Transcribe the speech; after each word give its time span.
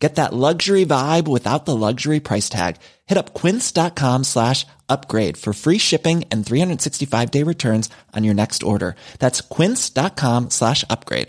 Get 0.00 0.14
that 0.14 0.32
luxury 0.32 0.86
vibe 0.86 1.28
without 1.28 1.66
the 1.66 1.76
luxury 1.76 2.20
price 2.20 2.48
tag. 2.48 2.76
Hit 3.06 3.18
up 3.18 3.34
quince.com 3.34 4.24
slash 4.24 4.66
upgrade 4.88 5.36
for 5.36 5.52
free 5.52 5.78
shipping 5.78 6.24
and 6.32 6.44
365 6.44 7.30
day 7.30 7.44
returns 7.44 7.90
on 8.16 8.24
your 8.24 8.34
next 8.34 8.62
order. 8.62 8.94
That's 9.18 9.42
quince.com 9.42 10.48
slash 10.50 10.84
upgrade. 10.88 11.28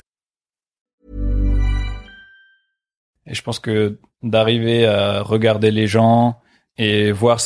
Et 3.28 3.36
je 3.36 3.42
pense 3.44 3.60
que 3.60 4.00
d'arriver 4.24 4.86
à 4.86 5.22
regarder 5.22 5.72
les 5.72 5.88
gens 5.88 6.40
et 6.78 7.12
voir 7.12 7.40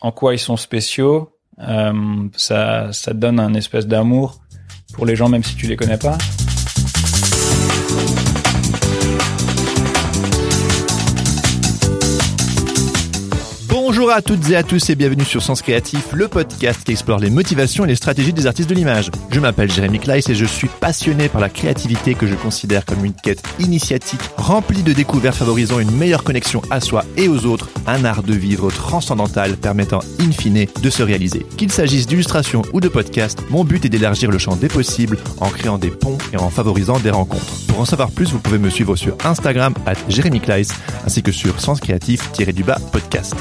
en 0.00 0.12
quoi 0.12 0.34
ils 0.34 0.38
sont 0.38 0.56
spéciaux, 0.56 1.32
euh, 1.58 2.28
ça, 2.36 2.92
ça 2.92 3.14
donne 3.14 3.40
un 3.40 3.54
espèce 3.54 3.86
d'amour 3.86 4.40
pour 4.92 5.06
les 5.06 5.16
gens 5.16 5.28
même 5.28 5.42
si 5.42 5.56
tu 5.56 5.66
les 5.66 5.76
connais 5.76 5.98
pas. 5.98 6.18
Bonjour 14.08 14.16
à 14.16 14.22
toutes 14.22 14.48
et 14.48 14.56
à 14.56 14.62
tous 14.62 14.88
et 14.88 14.94
bienvenue 14.94 15.26
sur 15.26 15.42
Sens 15.42 15.60
Créatif, 15.60 16.14
le 16.14 16.28
podcast 16.28 16.82
qui 16.82 16.92
explore 16.92 17.18
les 17.18 17.28
motivations 17.28 17.84
et 17.84 17.88
les 17.88 17.94
stratégies 17.94 18.32
des 18.32 18.46
artistes 18.46 18.70
de 18.70 18.74
l'image. 18.74 19.10
Je 19.30 19.38
m'appelle 19.38 19.70
Jérémy 19.70 19.98
Kleiss 19.98 20.30
et 20.30 20.34
je 20.34 20.46
suis 20.46 20.68
passionné 20.80 21.28
par 21.28 21.42
la 21.42 21.50
créativité 21.50 22.14
que 22.14 22.26
je 22.26 22.34
considère 22.34 22.86
comme 22.86 23.04
une 23.04 23.12
quête 23.12 23.42
initiatique 23.58 24.22
remplie 24.38 24.82
de 24.82 24.94
découvertes 24.94 25.36
favorisant 25.36 25.78
une 25.78 25.90
meilleure 25.90 26.24
connexion 26.24 26.62
à 26.70 26.80
soi 26.80 27.04
et 27.18 27.28
aux 27.28 27.44
autres, 27.44 27.68
un 27.86 28.06
art 28.06 28.22
de 28.22 28.32
vivre 28.32 28.70
transcendantal 28.70 29.58
permettant 29.58 30.00
in 30.20 30.32
fine 30.32 30.64
de 30.82 30.88
se 30.88 31.02
réaliser. 31.02 31.44
Qu'il 31.58 31.70
s'agisse 31.70 32.06
d'illustration 32.06 32.62
ou 32.72 32.80
de 32.80 32.88
podcast, 32.88 33.38
mon 33.50 33.62
but 33.62 33.84
est 33.84 33.90
d'élargir 33.90 34.30
le 34.30 34.38
champ 34.38 34.56
des 34.56 34.68
possibles 34.68 35.18
en 35.38 35.50
créant 35.50 35.76
des 35.76 35.90
ponts 35.90 36.16
et 36.32 36.38
en 36.38 36.48
favorisant 36.48 36.98
des 36.98 37.10
rencontres. 37.10 37.66
Pour 37.68 37.80
en 37.80 37.84
savoir 37.84 38.10
plus, 38.10 38.32
vous 38.32 38.38
pouvez 38.38 38.58
me 38.58 38.70
suivre 38.70 38.96
sur 38.96 39.18
Instagram 39.22 39.74
at 39.84 39.96
Jérémy 40.08 40.40
Kleiss 40.40 40.70
ainsi 41.04 41.22
que 41.22 41.30
sur 41.30 41.60
Sens 41.60 41.78
Créatif-du-bas 41.80 42.78
podcast. 42.90 43.34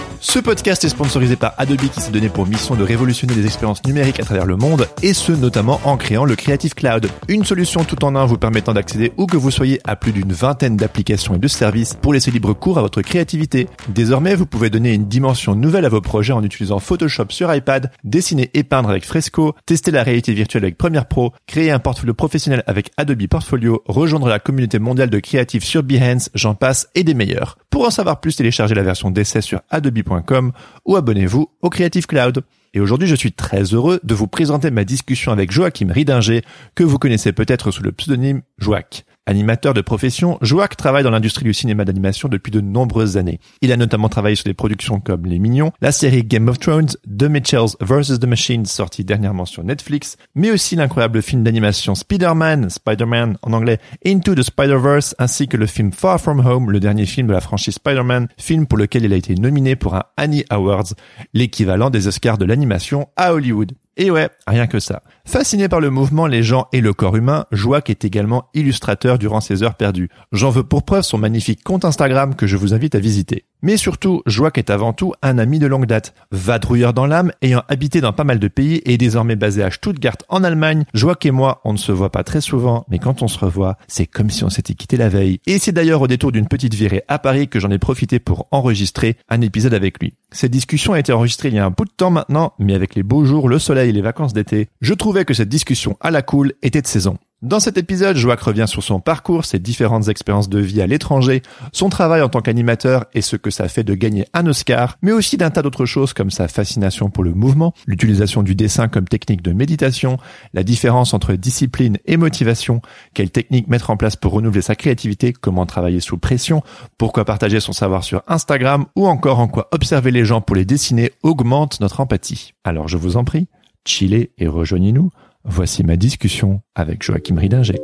Podcast 0.57 0.83
est 0.85 0.89
sponsorisé 0.89 1.35
par 1.35 1.53
Adobe 1.59 1.87
qui 1.87 2.01
s'est 2.01 2.11
donné 2.11 2.29
pour 2.29 2.47
mission 2.47 2.75
de 2.75 2.83
révolutionner 2.83 3.35
les 3.35 3.45
expériences 3.45 3.85
numériques 3.85 4.19
à 4.19 4.23
travers 4.23 4.47
le 4.47 4.57
monde 4.57 4.87
et 5.03 5.13
ce 5.13 5.31
notamment 5.31 5.79
en 5.83 5.97
créant 5.97 6.25
le 6.25 6.35
Creative 6.35 6.73
Cloud, 6.73 7.07
une 7.27 7.45
solution 7.45 7.83
tout 7.83 8.03
en 8.03 8.15
un 8.15 8.25
vous 8.25 8.39
permettant 8.39 8.73
d'accéder 8.73 9.13
où 9.17 9.27
que 9.27 9.37
vous 9.37 9.51
soyez 9.51 9.79
à 9.85 9.95
plus 9.95 10.13
d'une 10.13 10.33
vingtaine 10.33 10.75
d'applications 10.75 11.35
et 11.35 11.37
de 11.37 11.47
services 11.47 11.93
pour 11.93 12.11
laisser 12.11 12.31
libre 12.31 12.53
cours 12.53 12.79
à 12.79 12.81
votre 12.81 13.03
créativité. 13.03 13.69
Désormais, 13.89 14.33
vous 14.33 14.47
pouvez 14.47 14.71
donner 14.71 14.95
une 14.95 15.07
dimension 15.07 15.53
nouvelle 15.53 15.85
à 15.85 15.89
vos 15.89 16.01
projets 16.01 16.33
en 16.33 16.43
utilisant 16.43 16.79
Photoshop 16.79 17.27
sur 17.29 17.53
iPad, 17.53 17.91
dessiner 18.03 18.49
et 18.55 18.63
peindre 18.63 18.89
avec 18.89 19.05
Fresco, 19.05 19.53
tester 19.67 19.91
la 19.91 20.01
réalité 20.01 20.33
virtuelle 20.33 20.63
avec 20.63 20.77
Premiere 20.77 21.05
Pro, 21.05 21.33
créer 21.45 21.69
un 21.69 21.79
portfolio 21.79 22.15
professionnel 22.15 22.63
avec 22.65 22.89
Adobe 22.97 23.27
Portfolio, 23.27 23.83
rejoindre 23.85 24.27
la 24.27 24.39
communauté 24.39 24.79
mondiale 24.79 25.11
de 25.11 25.19
créatifs 25.19 25.63
sur 25.63 25.83
Behance, 25.83 26.31
j'en 26.33 26.55
passe 26.55 26.89
et 26.95 27.03
des 27.03 27.13
meilleurs. 27.13 27.59
Pour 27.69 27.85
en 27.85 27.91
savoir 27.91 28.19
plus, 28.19 28.35
téléchargez 28.35 28.73
la 28.73 28.81
version 28.81 29.11
d'essai 29.11 29.41
sur 29.41 29.61
adobe.com 29.69 30.46
ou 30.85 30.95
abonnez-vous 30.95 31.49
au 31.61 31.69
Creative 31.69 32.05
Cloud. 32.05 32.43
Et 32.73 32.79
aujourd'hui, 32.79 33.07
je 33.07 33.15
suis 33.15 33.31
très 33.31 33.63
heureux 33.63 33.99
de 34.03 34.13
vous 34.13 34.27
présenter 34.27 34.71
ma 34.71 34.83
discussion 34.83 35.31
avec 35.31 35.51
Joachim 35.51 35.91
Ridinger, 35.91 36.41
que 36.75 36.83
vous 36.83 36.99
connaissez 36.99 37.31
peut-être 37.31 37.71
sous 37.71 37.83
le 37.83 37.91
pseudonyme 37.91 38.41
Joac. 38.57 39.05
Animateur 39.27 39.73
de 39.73 39.81
profession, 39.81 40.37
Joac 40.41 40.77
travaille 40.77 41.03
dans 41.03 41.09
l'industrie 41.09 41.43
du 41.43 41.53
cinéma 41.53 41.83
d'animation 41.83 42.29
depuis 42.29 42.49
de 42.49 42.61
nombreuses 42.61 43.17
années. 43.17 43.41
Il 43.61 43.73
a 43.73 43.77
notamment 43.77 44.07
travaillé 44.07 44.37
sur 44.37 44.45
des 44.45 44.53
productions 44.53 45.01
comme 45.01 45.25
Les 45.25 45.37
Mignons, 45.37 45.73
la 45.81 45.91
série 45.91 46.23
Game 46.23 46.47
of 46.47 46.59
Thrones, 46.59 46.87
The 47.05 47.23
Mitchells 47.23 47.75
vs. 47.81 48.19
The 48.19 48.25
Machines 48.25 48.65
sortie 48.65 49.03
dernièrement 49.03 49.43
sur 49.43 49.65
Netflix, 49.65 50.15
mais 50.33 50.49
aussi 50.49 50.77
l'incroyable 50.77 51.21
film 51.21 51.43
d'animation 51.43 51.93
Spider-Man, 51.93 52.69
Spider-Man 52.69 53.37
en 53.41 53.51
anglais, 53.51 53.79
Into 54.05 54.33
the 54.33 54.43
Spider-Verse, 54.43 55.13
ainsi 55.19 55.49
que 55.49 55.57
le 55.57 55.65
film 55.65 55.91
Far 55.91 56.21
From 56.21 56.39
Home, 56.39 56.71
le 56.71 56.79
dernier 56.79 57.05
film 57.05 57.27
de 57.27 57.33
la 57.33 57.41
franchise 57.41 57.75
Spider-Man, 57.75 58.29
film 58.37 58.65
pour 58.65 58.77
lequel 58.77 59.03
il 59.03 59.11
a 59.11 59.17
été 59.17 59.35
nominé 59.35 59.75
pour 59.75 59.95
un 59.95 60.03
Annie 60.15 60.45
Awards, 60.49 60.93
l'équivalent 61.33 61.89
des 61.89 62.07
Oscars 62.07 62.37
de 62.37 62.45
l'animation 62.45 63.09
à 63.17 63.33
Hollywood. 63.33 63.73
Et 63.99 64.11
ouais, 64.11 64.29
rien 64.45 64.67
que 64.67 64.79
ça. 64.79 65.01
Fasciné 65.25 65.67
par 65.67 65.79
le 65.79 65.89
mouvement, 65.89 66.27
les 66.27 66.43
gens 66.43 66.67
et 66.71 66.81
le 66.81 66.93
corps 66.93 67.15
humain, 67.15 67.45
Joac 67.51 67.89
est 67.89 68.05
également 68.05 68.47
illustrateur 68.53 69.17
durant 69.17 69.41
ses 69.41 69.63
heures 69.63 69.73
perdues. 69.73 70.09
J'en 70.31 70.51
veux 70.51 70.63
pour 70.63 70.83
preuve 70.83 71.01
son 71.01 71.17
magnifique 71.17 71.63
compte 71.63 71.83
Instagram 71.83 72.35
que 72.35 72.45
je 72.45 72.57
vous 72.57 72.75
invite 72.75 72.93
à 72.93 72.99
visiter. 72.99 73.45
Mais 73.61 73.77
surtout, 73.77 74.21
Joac 74.25 74.57
est 74.57 74.69
avant 74.69 74.93
tout 74.93 75.13
un 75.21 75.37
ami 75.39 75.57
de 75.57 75.67
longue 75.67 75.87
date. 75.87 76.13
Vadrouilleur 76.31 76.93
dans 76.93 77.07
l'âme, 77.07 77.31
ayant 77.41 77.63
habité 77.67 78.01
dans 78.01 78.13
pas 78.13 78.23
mal 78.23 78.39
de 78.39 78.47
pays 78.47 78.81
et 78.85 78.97
désormais 78.97 79.35
basé 79.35 79.63
à 79.63 79.71
Stuttgart 79.71 80.17
en 80.29 80.43
Allemagne, 80.43 80.85
Joac 80.93 81.25
et 81.25 81.31
moi, 81.31 81.61
on 81.63 81.73
ne 81.73 81.77
se 81.77 81.91
voit 81.91 82.11
pas 82.11 82.23
très 82.23 82.41
souvent, 82.41 82.85
mais 82.89 82.99
quand 82.99 83.21
on 83.21 83.27
se 83.27 83.39
revoit, 83.39 83.77
c'est 83.87 84.05
comme 84.05 84.29
si 84.29 84.43
on 84.43 84.49
s'était 84.49 84.75
quitté 84.75 84.97
la 84.97 85.09
veille. 85.09 85.39
Et 85.47 85.57
c'est 85.59 85.71
d'ailleurs 85.71 86.01
au 86.01 86.07
détour 86.07 86.31
d'une 86.31 86.47
petite 86.47 86.75
virée 86.75 87.03
à 87.07 87.19
Paris 87.19 87.47
que 87.47 87.59
j'en 87.59 87.71
ai 87.71 87.79
profité 87.79 88.19
pour 88.19 88.47
enregistrer 88.51 89.17
un 89.29 89.41
épisode 89.41 89.73
avec 89.73 89.99
lui. 89.99 90.13
Cette 90.31 90.51
discussion 90.51 90.93
a 90.93 90.99
été 90.99 91.11
enregistrée 91.11 91.47
il 91.49 91.55
y 91.55 91.59
a 91.59 91.65
un 91.65 91.71
bout 91.71 91.85
de 91.85 91.91
temps 91.95 92.11
maintenant, 92.11 92.53
mais 92.59 92.75
avec 92.75 92.95
les 92.95 93.03
beaux 93.03 93.25
jours, 93.25 93.49
le 93.49 93.59
soleil 93.59 93.89
et 93.89 93.93
les 93.93 94.01
vacances 94.01 94.33
d'été, 94.33 94.67
je 94.81 94.93
trouvais 94.93 95.25
que 95.25 95.33
cette 95.33 95.49
discussion 95.49 95.97
à 96.01 96.11
la 96.11 96.21
cool 96.21 96.53
était 96.61 96.81
de 96.81 96.87
saison. 96.87 97.17
Dans 97.43 97.59
cet 97.59 97.77
épisode, 97.77 98.17
Joac 98.17 98.41
revient 98.41 98.65
sur 98.67 98.81
son 98.81 98.99
parcours, 98.99 99.45
ses 99.45 99.59
différentes 99.59 100.07
expériences 100.07 100.49
de 100.49 100.57
vie 100.57 100.81
à 100.81 100.87
l'étranger, 100.87 101.43
son 101.71 101.89
travail 101.89 102.23
en 102.23 102.29
tant 102.29 102.41
qu'animateur 102.41 103.05
et 103.13 103.21
ce 103.21 103.35
que 103.35 103.51
ça 103.51 103.67
fait 103.67 103.83
de 103.83 103.93
gagner 103.93 104.25
un 104.33 104.47
Oscar, 104.47 104.97
mais 105.03 105.11
aussi 105.11 105.37
d'un 105.37 105.51
tas 105.51 105.61
d'autres 105.61 105.85
choses 105.85 106.13
comme 106.13 106.31
sa 106.31 106.47
fascination 106.47 107.11
pour 107.11 107.23
le 107.23 107.35
mouvement, 107.35 107.75
l'utilisation 107.85 108.41
du 108.41 108.55
dessin 108.55 108.87
comme 108.87 109.07
technique 109.07 109.43
de 109.43 109.53
méditation, 109.53 110.17
la 110.55 110.63
différence 110.63 111.13
entre 111.13 111.33
discipline 111.33 111.99
et 112.07 112.17
motivation, 112.17 112.81
quelle 113.13 113.29
technique 113.29 113.67
mettre 113.67 113.91
en 113.91 113.97
place 113.97 114.15
pour 114.15 114.31
renouveler 114.31 114.63
sa 114.63 114.73
créativité, 114.73 115.31
comment 115.31 115.67
travailler 115.67 115.99
sous 115.99 116.17
pression, 116.17 116.63
pourquoi 116.97 117.23
partager 117.23 117.59
son 117.59 117.71
savoir 117.71 118.03
sur 118.03 118.23
Instagram 118.27 118.87
ou 118.95 119.05
encore 119.05 119.37
en 119.37 119.47
quoi 119.47 119.67
observer 119.73 120.09
les 120.09 120.25
gens 120.25 120.41
pour 120.41 120.55
les 120.55 120.65
dessiner 120.65 121.11
augmente 121.21 121.81
notre 121.81 121.99
empathie. 121.99 122.55
Alors 122.63 122.87
je 122.87 122.97
vous 122.97 123.15
en 123.15 123.23
prie, 123.23 123.47
chillez 123.85 124.31
et 124.39 124.47
rejoignez-nous. 124.47 125.11
Voici 125.49 125.83
ma 125.83 125.95
discussion 125.95 126.61
avec 126.75 127.01
Joachim 127.03 127.37
Ridinger. 127.37 127.79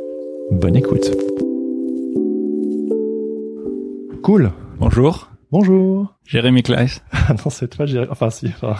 Bonne 0.50 0.76
écoute. 0.76 1.10
Cool. 4.22 4.52
Bonjour, 4.78 5.30
Bonjour. 5.50 6.14
Jérémy 6.26 6.62
Kleiss. 6.62 7.02
Ah 7.12 7.32
non, 7.32 7.48
c'est 7.48 7.68
toi, 7.68 7.86
Jérémy. 7.86 8.10
Enfin, 8.10 8.28
si. 8.28 8.48
Enfin... 8.48 8.76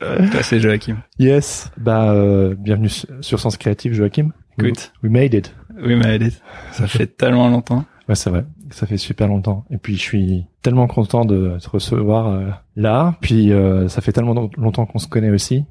Toi, 0.00 0.42
c'est 0.42 0.60
Joachim. 0.60 0.98
yes. 1.18 1.70
Bah, 1.78 2.12
euh, 2.12 2.54
bienvenue 2.58 2.90
sur 3.20 3.40
Sens 3.40 3.56
Créatif, 3.56 3.94
Joachim. 3.94 4.32
Good. 4.58 4.76
We, 4.76 4.90
we 5.04 5.10
made 5.12 5.32
it. 5.34 5.54
Oui, 5.82 5.96
mais 5.96 6.16
Edith, 6.16 6.42
ça 6.72 6.86
fait 6.86 7.06
tellement 7.06 7.48
longtemps. 7.48 7.84
Ouais, 8.08 8.14
c'est 8.14 8.28
vrai. 8.28 8.44
Ça 8.70 8.86
fait 8.86 8.98
super 8.98 9.28
longtemps. 9.28 9.64
Et 9.70 9.78
puis, 9.78 9.96
je 9.96 10.00
suis 10.02 10.46
tellement 10.62 10.86
content 10.88 11.24
de 11.24 11.56
te 11.60 11.70
recevoir 11.70 12.28
euh, 12.28 12.50
là. 12.76 13.16
Puis, 13.20 13.52
euh, 13.52 13.88
ça 13.88 14.02
fait 14.02 14.12
tellement 14.12 14.50
longtemps 14.58 14.84
qu'on 14.86 14.98
se 14.98 15.08
connaît 15.08 15.30
aussi. 15.30 15.64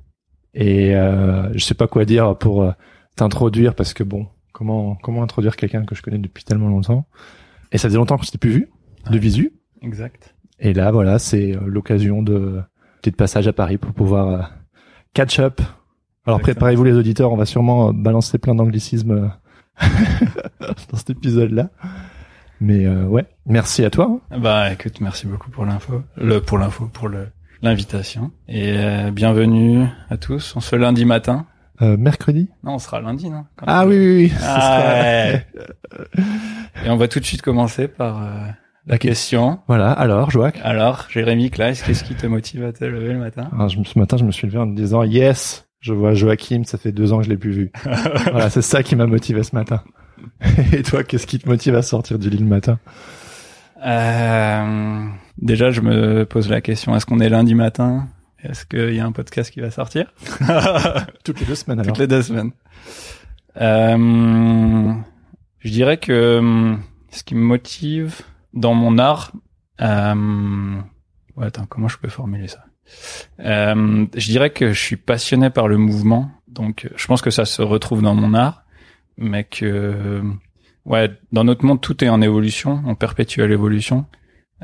Et 0.54 0.96
euh, 0.96 1.52
je 1.54 1.64
sais 1.64 1.74
pas 1.74 1.88
quoi 1.88 2.06
dire 2.06 2.38
pour 2.38 2.64
euh, 2.64 2.72
t'introduire 3.16 3.74
parce 3.76 3.94
que 3.94 4.04
bon, 4.04 4.28
comment 4.52 4.96
comment 4.96 5.24
introduire 5.24 5.56
quelqu'un 5.56 5.84
que 5.86 5.96
je 5.96 6.02
connais 6.02 6.20
depuis 6.20 6.44
tellement 6.44 6.68
longtemps 6.70 7.08
Et 7.72 7.78
ça 7.78 7.88
faisait 7.88 7.98
longtemps 7.98 8.18
qu'on 8.18 8.24
s'était 8.24 8.38
plus 8.38 8.52
vu 8.52 8.70
de 9.10 9.18
visu. 9.18 9.54
Exact. 9.82 10.36
Et 10.60 10.74
là, 10.74 10.92
voilà, 10.92 11.20
c'est 11.20 11.56
euh, 11.56 11.60
l'occasion 11.66 12.22
de 12.22 12.62
peut-être 13.02 13.16
passage 13.18 13.48
à 13.48 13.54
Paris 13.54 13.78
pour 13.78 13.94
pouvoir 13.94 14.28
euh, 14.30 14.42
catch 15.14 15.40
up. 15.40 15.62
Alors 16.26 16.40
préparez-vous 16.40 16.84
les 16.86 16.94
auditeurs, 16.94 17.32
on 17.34 17.36
va 17.38 17.46
sûrement 17.46 17.92
balancer 17.92 18.38
plein 18.38 18.56
d'anglicismes 18.56 19.34
dans 19.82 20.98
cet 20.98 21.10
épisode-là. 21.10 21.70
Mais 22.62 22.86
euh, 22.86 23.06
ouais, 23.08 23.26
merci 23.46 23.84
à 23.84 23.90
toi. 23.90 24.20
hein. 24.32 24.40
Bah, 24.40 24.72
écoute, 24.72 25.02
merci 25.02 25.28
beaucoup 25.28 25.50
pour 25.50 25.66
l'info. 25.66 26.02
Le, 26.16 26.40
pour 26.40 26.58
l'info, 26.58 26.90
pour 26.94 27.10
le, 27.10 27.28
l'invitation. 27.64 28.32
Et 28.48 28.74
euh, 28.78 29.10
bienvenue 29.12 29.88
à 30.10 30.18
tous. 30.18 30.54
On 30.56 30.60
se 30.60 30.70
fait 30.70 30.78
lundi 30.78 31.06
matin. 31.06 31.46
Euh, 31.82 31.98
mercredi? 31.98 32.50
Non, 32.64 32.74
on 32.76 32.78
sera 32.80 33.02
lundi, 33.02 33.30
non? 33.30 33.46
Quand 33.56 33.66
Ah 33.68 33.88
oui, 33.88 33.98
oui, 33.98 34.16
oui. 34.26 34.30
ce 34.38 34.44
Ah 34.46 35.32
sera-. 35.32 36.86
Et 36.86 36.90
on 36.90 36.98
va 36.98 37.08
tout 37.08 37.20
de 37.20 37.26
suite 37.26 37.42
commencer 37.42 37.88
par 37.88 38.22
euh, 38.22 38.28
la 38.86 38.98
question. 38.98 39.60
Voilà, 39.68 39.92
alors, 39.92 40.30
Joac 40.30 40.60
Alors, 40.64 41.08
Jérémy 41.10 41.50
Kleiss, 41.50 41.82
qu'est-ce 41.82 42.04
qui 42.04 42.16
te 42.16 42.28
motive 42.28 42.64
à 42.66 42.74
te 42.74 42.84
lever 42.84 43.14
le 43.14 43.20
matin? 43.20 43.50
Alors, 43.54 43.70
je 43.70 43.80
me- 43.80 43.86
ce 43.86 43.98
matin, 43.98 44.18
je 44.18 44.26
me 44.26 44.32
suis 44.32 44.46
levé 44.46 44.60
en 44.60 44.66
me 44.66 44.76
disant 44.76 45.04
yes, 45.04 45.66
je 45.80 45.94
vois 45.94 46.14
Joachim, 46.14 46.64
ça 46.66 46.78
fait 46.78 46.92
deux 46.92 47.14
ans 47.14 47.20
que 47.20 47.24
je 47.24 47.30
l'ai 47.30 47.38
plus 47.38 47.52
vu. 47.54 47.72
voilà, 48.32 48.50
c'est 48.50 48.62
ça 48.62 48.84
qui 48.84 48.96
m'a 48.98 49.08
motivé 49.08 49.42
ce 49.44 49.56
matin. 49.56 49.82
Et 50.74 50.84
toi, 50.84 51.04
qu'est-ce 51.04 51.26
qui 51.28 51.40
te 51.40 51.48
motive 51.48 51.76
à 51.76 51.82
sortir 51.82 52.20
du 52.20 52.30
lit 52.30 52.38
le 52.38 52.46
matin? 52.46 52.78
Euh, 53.86 55.06
déjà, 55.38 55.72
je 55.72 55.82
me 55.82 56.26
pose 56.26 56.50
la 56.50 56.62
question 56.62 56.96
est-ce 56.96 57.06
qu'on 57.06 57.20
est 57.20 57.30
lundi 57.30 57.56
matin? 57.56 58.08
Est-ce 58.44 58.66
qu'il 58.66 58.94
y 58.94 59.00
a 59.00 59.06
un 59.06 59.12
podcast 59.12 59.52
qui 59.52 59.62
va 59.62 59.72
sortir? 59.72 60.14
Toutes 61.24 61.40
les 61.40 61.46
deux 61.46 61.56
semaines 61.56 61.80
alors. 61.80 61.94
Toutes 61.94 62.02
les 62.02 62.08
deux 62.08 62.22
semaines. 62.22 62.52
Euh, 63.62 64.94
je 65.60 65.70
dirais 65.72 65.98
que 65.98 66.76
ce 67.12 67.24
qui 67.24 67.36
me 67.36 67.42
motive 67.44 68.22
dans 68.54 68.74
mon 68.74 68.98
art, 68.98 69.32
euh, 69.82 70.76
ouais, 71.38 71.46
attends, 71.46 71.66
comment 71.68 71.88
je 71.88 71.98
peux 71.98 72.10
formuler 72.10 72.48
ça? 72.48 72.66
Euh, 73.40 74.06
Je 74.16 74.28
dirais 74.28 74.50
que 74.50 74.74
je 74.74 74.80
suis 74.80 74.98
passionné 74.98 75.50
par 75.50 75.68
le 75.68 75.78
mouvement, 75.78 76.32
donc 76.48 76.90
je 76.96 77.08
pense 77.08 77.22
que 77.22 77.30
ça 77.30 77.46
se 77.46 77.62
retrouve 77.62 78.02
dans 78.02 78.14
mon 78.16 78.34
art, 78.34 78.64
mais 79.18 79.46
que 79.46 80.22
ouais, 80.86 81.12
dans 81.32 81.44
notre 81.44 81.66
monde 81.66 81.80
tout 81.80 82.04
est 82.04 82.10
en 82.10 82.22
évolution, 82.22 82.82
en 82.86 82.96
perpétuelle 82.96 83.52
évolution. 83.52 84.06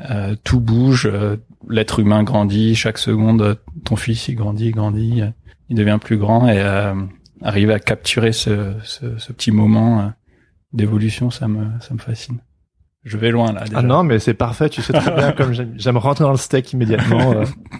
Euh, 0.08 0.34
tout 0.44 0.60
bouge, 0.60 1.08
euh, 1.12 1.36
l'être 1.68 1.98
humain 1.98 2.22
grandit 2.22 2.74
chaque 2.74 2.98
seconde. 2.98 3.58
Ton 3.84 3.96
fils 3.96 4.28
il 4.28 4.34
grandit, 4.34 4.66
il 4.66 4.72
grandit, 4.72 5.22
euh, 5.22 5.30
il 5.68 5.76
devient 5.76 5.98
plus 6.00 6.16
grand 6.16 6.48
et 6.48 6.62
arriver 7.42 7.72
à 7.72 7.78
capturer 7.78 8.32
ce, 8.32 8.74
ce, 8.82 9.18
ce 9.18 9.32
petit 9.32 9.50
moment 9.50 10.12
d'évolution, 10.72 11.30
ça 11.30 11.48
me 11.48 11.66
ça 11.80 11.94
me 11.94 11.98
fascine. 11.98 12.38
Je 13.04 13.16
vais 13.16 13.30
loin 13.30 13.52
là. 13.52 13.64
Déjà. 13.64 13.78
Ah 13.78 13.82
non, 13.82 14.02
mais 14.02 14.18
c'est 14.18 14.34
parfait. 14.34 14.68
Tu 14.68 14.82
sais 14.82 14.92
très 14.92 15.14
bien 15.14 15.32
comme 15.36 15.52
j'aime 15.52 15.74
j'aime 15.76 15.96
rentrer 15.96 16.24
dans 16.24 16.32
le 16.32 16.36
steak 16.36 16.72
immédiatement. 16.72 17.34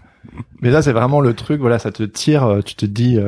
mais 0.63 0.71
là, 0.71 0.83
c'est 0.83 0.93
vraiment 0.93 1.21
le 1.21 1.35
truc. 1.35 1.61
Voilà, 1.61 1.79
ça 1.79 1.93
te 1.93 2.03
tire. 2.03 2.61
Tu 2.65 2.75
te 2.75 2.87
dis, 2.87 3.19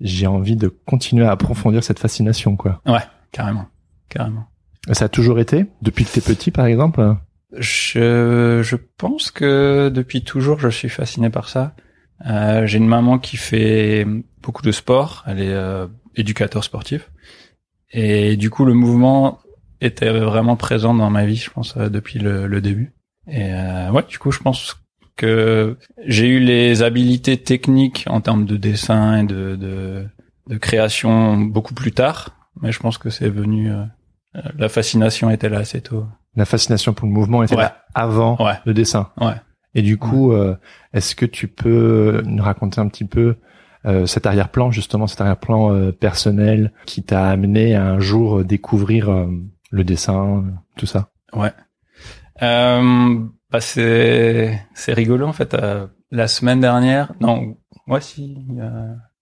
j'ai 0.00 0.26
envie 0.26 0.56
de 0.56 0.68
continuer 0.68 1.26
à 1.26 1.32
approfondir 1.32 1.82
cette 1.82 1.98
fascination, 1.98 2.56
quoi. 2.56 2.80
Ouais, 2.86 3.02
carrément, 3.32 3.66
carrément. 4.08 4.44
Ça 4.92 5.06
a 5.06 5.08
toujours 5.08 5.38
été 5.38 5.66
depuis 5.80 6.04
que 6.04 6.10
t'es 6.10 6.20
petit, 6.20 6.50
par 6.50 6.66
exemple? 6.66 7.16
Je, 7.56 8.60
je 8.62 8.76
pense 8.96 9.30
que 9.30 9.90
depuis 9.90 10.24
toujours, 10.24 10.58
je 10.58 10.68
suis 10.68 10.88
fasciné 10.88 11.30
par 11.30 11.48
ça. 11.48 11.74
Euh, 12.26 12.66
j'ai 12.66 12.78
une 12.78 12.86
maman 12.86 13.18
qui 13.18 13.36
fait 13.36 14.06
beaucoup 14.40 14.62
de 14.62 14.72
sport. 14.72 15.24
Elle 15.26 15.40
est 15.40 15.52
euh, 15.52 15.86
éducateur 16.14 16.64
sportif. 16.64 17.10
Et 17.92 18.36
du 18.36 18.50
coup, 18.50 18.64
le 18.64 18.74
mouvement 18.74 19.40
était 19.80 20.10
vraiment 20.10 20.56
présent 20.56 20.94
dans 20.94 21.10
ma 21.10 21.26
vie, 21.26 21.36
je 21.36 21.50
pense, 21.50 21.76
euh, 21.76 21.88
depuis 21.88 22.18
le, 22.18 22.46
le, 22.46 22.60
début. 22.60 22.92
Et 23.26 23.52
euh, 23.52 23.90
ouais, 23.90 24.04
du 24.08 24.18
coup, 24.18 24.30
je 24.30 24.38
pense 24.38 24.76
que 25.16 25.76
j'ai 26.06 26.26
eu 26.26 26.38
les 26.38 26.82
habilités 26.82 27.36
techniques 27.36 28.04
en 28.08 28.20
termes 28.20 28.46
de 28.46 28.56
dessin 28.56 29.18
et 29.20 29.24
de, 29.24 29.56
de, 29.56 30.06
de 30.48 30.56
création 30.56 31.36
beaucoup 31.36 31.74
plus 31.74 31.92
tard. 31.92 32.30
Mais 32.60 32.72
je 32.72 32.80
pense 32.80 32.98
que 32.98 33.10
c'est 33.10 33.28
venu... 33.28 33.70
Euh, 33.70 33.84
la 34.56 34.70
fascination 34.70 35.28
était 35.28 35.50
là 35.50 35.58
assez 35.58 35.82
tôt 35.82 36.06
la 36.34 36.44
fascination 36.44 36.92
pour 36.92 37.06
le 37.06 37.12
mouvement 37.12 37.42
était 37.42 37.56
là 37.56 37.84
avant 37.94 38.38
le 38.64 38.74
dessin. 38.74 39.10
Ouais. 39.20 39.34
Et 39.74 39.82
du 39.82 39.98
coup, 39.98 40.32
euh, 40.32 40.56
est-ce 40.92 41.14
que 41.14 41.26
tu 41.26 41.48
peux 41.48 42.22
nous 42.26 42.42
raconter 42.42 42.80
un 42.80 42.88
petit 42.88 43.06
peu 43.06 43.36
euh, 43.86 44.06
cet 44.06 44.26
arrière-plan, 44.26 44.70
justement, 44.70 45.06
cet 45.06 45.20
arrière-plan 45.20 45.74
euh, 45.74 45.92
personnel 45.92 46.72
qui 46.86 47.02
t'a 47.02 47.28
amené 47.28 47.74
à 47.74 47.86
un 47.86 47.98
jour 47.98 48.44
découvrir 48.44 49.28
le 49.70 49.84
dessin, 49.84 50.44
tout 50.76 50.86
ça? 50.86 51.10
Ouais. 51.32 51.52
bah 52.40 53.60
c'est 53.60 54.60
c'est 54.74 54.92
rigolo 54.92 55.26
en 55.26 55.32
fait. 55.32 55.56
la 56.10 56.28
semaine 56.28 56.60
dernière, 56.60 57.12
non, 57.20 57.56
moi 57.86 58.00
si, 58.00 58.46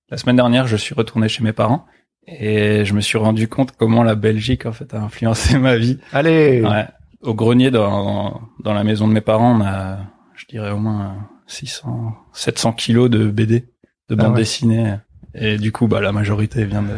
la 0.08 0.16
semaine 0.16 0.36
dernière, 0.36 0.66
je 0.66 0.76
suis 0.76 0.94
retourné 0.94 1.28
chez 1.28 1.44
mes 1.44 1.52
parents 1.52 1.86
et 2.26 2.84
je 2.84 2.94
me 2.94 3.00
suis 3.00 3.18
rendu 3.18 3.48
compte 3.48 3.72
comment 3.72 4.02
la 4.02 4.14
Belgique 4.14 4.66
en 4.66 4.72
fait 4.72 4.92
a 4.94 5.00
influencé 5.00 5.58
ma 5.58 5.76
vie. 5.76 5.98
Allez. 6.12 6.62
Ouais 6.62 6.86
au 7.22 7.34
grenier 7.34 7.70
dans, 7.70 8.40
dans 8.62 8.72
la 8.72 8.84
maison 8.84 9.08
de 9.08 9.12
mes 9.12 9.20
parents, 9.20 9.56
on 9.58 9.62
a, 9.62 9.98
je 10.34 10.46
dirais 10.46 10.70
au 10.70 10.78
moins 10.78 11.16
600, 11.46 12.14
700 12.32 12.72
kilos 12.72 13.10
de 13.10 13.30
BD, 13.30 13.68
de 14.08 14.14
bande 14.14 14.32
ah 14.34 14.38
dessinée. 14.38 14.94
Et 15.34 15.58
du 15.58 15.72
coup, 15.72 15.86
bah, 15.86 16.00
la 16.00 16.12
majorité 16.12 16.64
vient 16.64 16.82
de, 16.82 16.96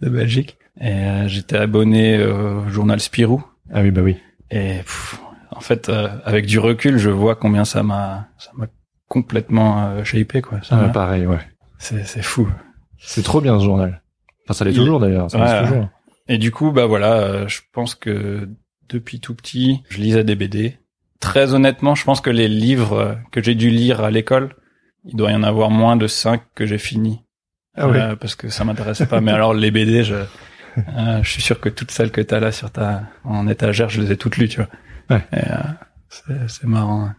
de 0.06 0.10
Belgique. 0.10 0.58
Et 0.80 0.92
euh, 0.92 1.28
j'étais 1.28 1.56
abonné 1.56 2.22
au 2.24 2.68
journal 2.68 3.00
Spirou. 3.00 3.44
Ah 3.72 3.82
oui, 3.82 3.90
bah 3.90 4.02
oui. 4.02 4.16
Et 4.50 4.78
en 5.50 5.60
fait, 5.60 5.88
euh, 5.88 6.08
avec 6.24 6.46
du 6.46 6.58
recul, 6.58 6.98
je 6.98 7.10
vois 7.10 7.34
combien 7.34 7.64
ça 7.64 7.82
m'a, 7.82 8.28
ça 8.38 8.50
m'a 8.54 8.66
complètement 9.08 9.88
euh, 9.88 10.04
shapé, 10.04 10.40
quoi. 10.40 10.62
Ça 10.62 10.78
ah, 10.82 10.88
pareil, 10.88 11.26
ouais. 11.26 11.40
C'est, 11.78 12.04
c'est 12.04 12.22
fou. 12.22 12.48
C'est 12.98 13.22
trop 13.22 13.40
bien 13.40 13.58
ce 13.58 13.64
journal. 13.64 14.02
Enfin, 14.44 14.54
ça 14.54 14.64
l'est 14.64 14.72
toujours 14.72 14.98
d'ailleurs. 14.98 15.30
Ça 15.30 15.64
toujours. 15.64 15.88
Et 16.26 16.38
du 16.38 16.50
coup, 16.50 16.72
bah 16.72 16.86
voilà, 16.86 17.46
je 17.46 17.60
pense 17.72 17.94
que 17.94 18.48
depuis 18.88 19.20
tout 19.20 19.34
petit, 19.34 19.82
je 19.88 19.98
lisais 19.98 20.24
des 20.24 20.34
BD. 20.34 20.78
Très 21.20 21.54
honnêtement, 21.54 21.94
je 21.94 22.04
pense 22.04 22.20
que 22.20 22.30
les 22.30 22.48
livres 22.48 23.18
que 23.32 23.42
j'ai 23.42 23.54
dû 23.54 23.70
lire 23.70 24.00
à 24.02 24.10
l'école, 24.10 24.54
il 25.04 25.16
doit 25.16 25.30
y 25.32 25.34
en 25.34 25.42
avoir 25.42 25.70
moins 25.70 25.96
de 25.96 26.06
cinq 26.06 26.42
que 26.54 26.66
j'ai 26.66 26.78
fini. 26.78 27.20
Ah 27.76 27.86
euh, 27.86 28.16
parce 28.16 28.34
que 28.34 28.48
ça 28.48 28.64
m'intéressait 28.64 29.06
pas. 29.06 29.20
Mais 29.20 29.32
alors 29.32 29.54
les 29.54 29.70
BD, 29.70 30.02
je, 30.04 30.14
euh, 30.14 31.22
je 31.22 31.30
suis 31.30 31.42
sûr 31.42 31.60
que 31.60 31.68
toutes 31.68 31.90
celles 31.90 32.10
que 32.10 32.20
t'as 32.20 32.40
là 32.40 32.52
sur 32.52 32.70
ta 32.70 33.02
en 33.24 33.46
étagère, 33.46 33.88
je 33.88 34.00
les 34.00 34.12
ai 34.12 34.16
toutes 34.16 34.36
lues, 34.36 34.48
tu 34.48 34.60
vois. 34.60 34.68
Ouais. 35.10 35.24
Euh, 35.34 36.46
c'est 36.48 36.64
marrant. 36.64 37.10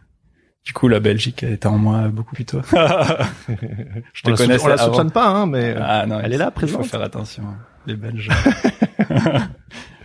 Du 0.65 0.73
coup, 0.73 0.87
la 0.87 0.99
Belgique 0.99 1.43
était 1.43 1.67
en 1.67 1.77
moi 1.77 2.09
beaucoup 2.09 2.35
plus 2.35 2.45
tôt. 2.45 2.61
je 2.71 4.21
te 4.23 4.35
connaissais. 4.35 4.63
On 4.63 4.67
la 4.67 4.77
soupçonne 4.77 5.11
pas, 5.11 5.27
hein, 5.27 5.45
mais 5.45 5.75
ah, 5.79 6.05
non, 6.05 6.19
elle 6.19 6.33
est 6.33 6.37
là, 6.37 6.51
présente. 6.51 6.81
Il 6.81 6.83
faut 6.83 6.89
faire 6.89 7.01
attention, 7.01 7.43
les 7.87 7.95
Belges. 7.95 8.29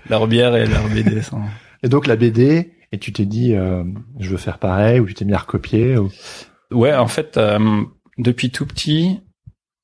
leur 0.08 0.26
bière 0.26 0.56
et 0.56 0.66
leur 0.66 0.88
BD 0.88 1.22
sont... 1.22 1.42
Et 1.82 1.88
donc 1.88 2.06
la 2.06 2.16
BD, 2.16 2.72
et 2.92 2.98
tu 2.98 3.12
t'es 3.12 3.26
dit, 3.26 3.54
euh, 3.54 3.84
je 4.18 4.30
veux 4.30 4.36
faire 4.36 4.58
pareil, 4.58 5.00
ou 5.00 5.06
tu 5.06 5.14
t'es 5.14 5.24
mis 5.24 5.34
à 5.34 5.38
recopier 5.38 5.96
ou... 5.96 6.10
Ouais, 6.70 6.94
en 6.94 7.08
fait, 7.08 7.36
euh, 7.36 7.82
depuis 8.18 8.50
tout 8.50 8.66
petit, 8.66 9.20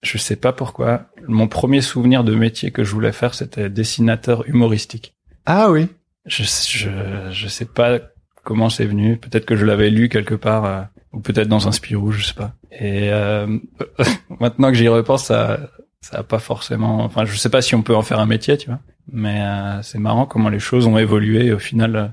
je 0.03 0.19
sais 0.19 0.37
pas 0.37 0.53
pourquoi, 0.53 1.07
mon 1.29 1.47
premier 1.47 1.83
souvenir 1.83 2.25
de 2.25 2.35
métier 2.35 2.71
que 2.71 2.85
je 2.85 2.93
voulais 2.93 3.13
faire, 3.13 3.35
c'était 3.35 3.69
dessinateur 3.69 4.49
humoristique. 4.49 5.15
Ah 5.47 5.71
oui. 5.71 5.89
Je 6.27 6.43
je 6.45 6.91
je 7.31 7.49
sais 7.49 7.65
pas 7.65 7.99
comment 8.45 8.69
c'est 8.69 8.85
venu. 8.85 9.17
Peut-être 9.17 9.47
que 9.47 9.57
je 9.57 9.65
l'avais 9.65 9.91
lu 9.91 10.09
quelque 10.09 10.35
part, 10.35 10.65
euh, 10.65 10.83
ou 11.13 11.21
peut-être 11.21 11.49
dans 11.49 11.69
un 11.69 11.73
Spirou, 11.73 12.13
je 12.13 12.25
sais 12.25 12.35
pas. 12.35 12.55
Et 12.73 13.11
euh, 13.13 13.59
maintenant 14.41 14.69
que 14.69 14.77
j'y 14.77 14.89
repense, 14.89 15.25
ça 15.27 15.71
ça 16.01 16.19
a 16.19 16.23
pas 16.23 16.39
forcément. 16.39 17.05
Enfin, 17.05 17.25
je 17.25 17.37
sais 17.37 17.51
pas 17.51 17.63
si 17.63 17.75
on 17.75 17.83
peut 17.83 17.95
en 17.95 18.03
faire 18.03 18.21
un 18.21 18.27
métier, 18.27 18.57
tu 18.57 18.69
vois. 18.69 18.81
Mais 19.12 19.41
euh, 19.41 19.83
c'est 19.83 19.99
marrant 19.99 20.27
comment 20.27 20.49
les 20.49 20.59
choses 20.59 20.87
ont 20.87 20.99
évolué. 20.99 21.53
au 21.53 21.59
final, 21.59 21.97
euh, 21.97 22.09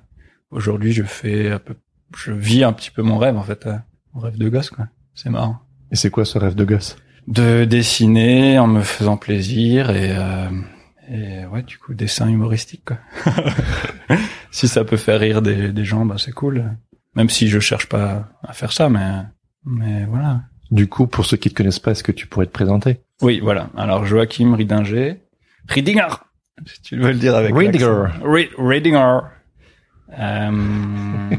aujourd'hui, 0.52 0.94
je 0.94 1.04
fais 1.04 1.52
un 1.52 1.60
peu, 1.60 1.76
je 2.16 2.32
vis 2.32 2.64
un 2.64 2.74
petit 2.74 2.92
peu 2.92 3.02
mon 3.02 3.18
rêve 3.18 3.38
en 3.38 3.44
fait, 3.44 3.66
euh, 3.68 3.78
mon 4.14 4.22
rêve 4.22 4.38
de 4.38 4.50
gosse 4.50 4.70
quoi. 4.70 4.88
C'est 5.14 5.30
marrant. 5.30 5.60
Et 5.92 5.96
c'est 5.96 6.10
quoi 6.10 6.26
ce 6.26 6.38
rêve 6.38 6.56
de 6.56 6.66
gosse? 6.66 6.98
De 7.28 7.66
dessiner 7.66 8.58
en 8.60 8.68
me 8.68 8.82
faisant 8.82 9.18
plaisir 9.18 9.90
et 9.90 10.16
et 11.10 11.46
ouais, 11.46 11.64
du 11.64 11.78
coup, 11.78 11.94
dessin 11.94 12.28
humoristique 12.28 12.84
quoi. 12.86 12.98
si 14.52 14.68
ça 14.68 14.84
peut 14.84 14.98
faire 14.98 15.20
rire 15.22 15.42
des, 15.42 15.72
des 15.72 15.86
gens, 15.86 16.06
bah 16.06 16.16
c'est 16.18 16.34
cool. 16.34 16.76
Même 17.16 17.30
si 17.30 17.48
je 17.48 17.60
cherche 17.60 17.88
pas 17.88 18.30
à 18.44 18.54
faire 18.54 18.72
ça, 18.72 18.90
mais 18.90 19.24
mais 19.66 20.06
voilà. 20.06 20.42
Du 20.72 20.88
coup, 20.88 21.08
pour 21.08 21.26
ceux 21.26 21.38
qui 21.38 21.50
te 21.50 21.56
connaissent 21.56 21.80
pas, 21.80 21.92
est-ce 21.92 22.04
que 22.04 22.12
tu 22.12 22.28
pourrais 22.28 22.46
te 22.46 22.52
présenter? 22.52 23.00
Oui, 23.22 23.40
voilà. 23.40 23.70
Alors 23.78 24.06
Joachim 24.06 24.54
Ridinger, 24.54 25.22
Ridinger, 25.68 26.08
si 26.66 26.82
tu 26.82 26.98
veux 26.98 27.12
le 27.12 27.18
dire 27.18 27.36
avec 27.36 27.56
Ridinger. 27.56 28.06
Ridinger. 28.58 29.20
Euh, 30.18 31.32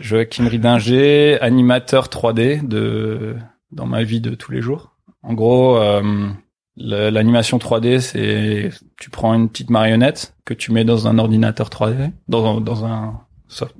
Joachim 0.00 0.48
Ridinger, 0.48 1.38
animateur 1.40 2.06
3D 2.06 2.66
de 2.66 3.36
dans 3.72 3.86
ma 3.86 4.02
vie 4.02 4.20
de 4.20 4.34
tous 4.34 4.52
les 4.52 4.60
jours. 4.60 4.96
En 5.22 5.34
gros, 5.34 5.76
euh, 5.78 6.28
l'animation 6.76 7.58
3D, 7.58 8.00
c'est 8.00 8.70
tu 8.98 9.10
prends 9.10 9.34
une 9.34 9.48
petite 9.48 9.70
marionnette 9.70 10.34
que 10.44 10.54
tu 10.54 10.72
mets 10.72 10.84
dans 10.84 11.08
un 11.08 11.18
ordinateur 11.18 11.68
3D, 11.68 12.12
dans 12.28 12.46
un, 12.46 12.60
dans 12.60 12.84
un 12.84 13.20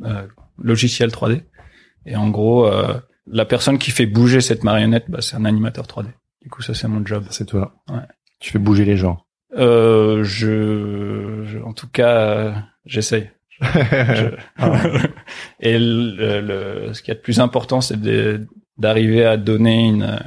euh, 0.05 0.27
logiciel 0.59 1.11
3D, 1.11 1.43
et 2.05 2.17
en 2.17 2.31
gros, 2.31 2.67
euh, 2.67 2.99
la 3.27 3.45
personne 3.45 3.79
qui 3.79 3.91
fait 3.91 4.07
bouger 4.07 4.41
cette 4.41 4.65
marionnette, 4.65 5.05
bah, 5.09 5.21
c'est 5.21 5.37
un 5.37 5.45
animateur 5.45 5.87
3D. 5.87 6.07
Du 6.43 6.51
coup, 6.51 6.63
ça 6.63 6.75
c'est 6.75 6.89
mon 6.89 7.05
job. 7.05 7.25
C'est 7.31 7.47
toi. 7.47 7.75
Ouais. 7.91 8.03
Tu 8.39 8.53
fais 8.53 8.59
bouger 8.59 8.85
les 8.85 8.97
gens. 8.97 9.26
Euh, 9.57 10.23
je, 10.25 11.63
en 11.63 11.73
tout 11.73 11.89
cas, 11.89 12.65
j'essaye. 12.85 13.31
Ah 14.59 14.73
et 15.61 15.79
le, 15.79 16.41
le, 16.41 16.93
ce 16.93 17.03
qui 17.03 17.11
est 17.11 17.15
le 17.15 17.21
plus 17.21 17.41
important, 17.41 17.81
c'est 17.81 17.99
d'arriver 18.79 19.25
à 19.25 19.37
donner 19.37 19.87
une, 19.87 20.03
euh, 20.03 20.19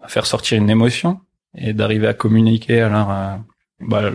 à 0.00 0.08
faire 0.08 0.26
sortir 0.26 0.58
une 0.58 0.70
émotion 0.70 1.20
et 1.56 1.72
d'arriver 1.72 2.06
à 2.06 2.14
communiquer 2.14 2.80
alors 2.80 3.10
euh, 3.10 3.36
bah, 3.80 4.10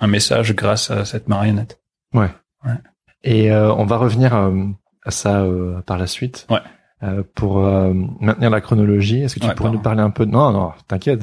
un 0.00 0.06
message 0.06 0.54
grâce 0.56 0.90
à 0.90 1.04
cette 1.04 1.28
marionnette. 1.28 1.80
Ouais. 2.12 2.30
ouais. 2.64 2.74
Et 3.22 3.52
euh, 3.52 3.72
on 3.72 3.84
va 3.84 3.96
revenir 3.98 4.34
à 4.34 5.10
ça 5.10 5.46
par 5.86 5.98
la 5.98 6.06
suite. 6.06 6.46
Ouais. 6.50 6.60
Euh, 7.02 7.22
pour 7.34 7.64
euh, 7.64 7.94
maintenir 8.20 8.50
la 8.50 8.60
chronologie, 8.60 9.22
est-ce 9.22 9.36
que 9.36 9.40
tu 9.40 9.54
pourrais 9.54 9.70
nous 9.70 9.80
parler 9.80 10.02
un 10.02 10.10
peu 10.10 10.26
de... 10.26 10.30
Non, 10.30 10.52
non, 10.52 10.72
t'inquiète. 10.86 11.22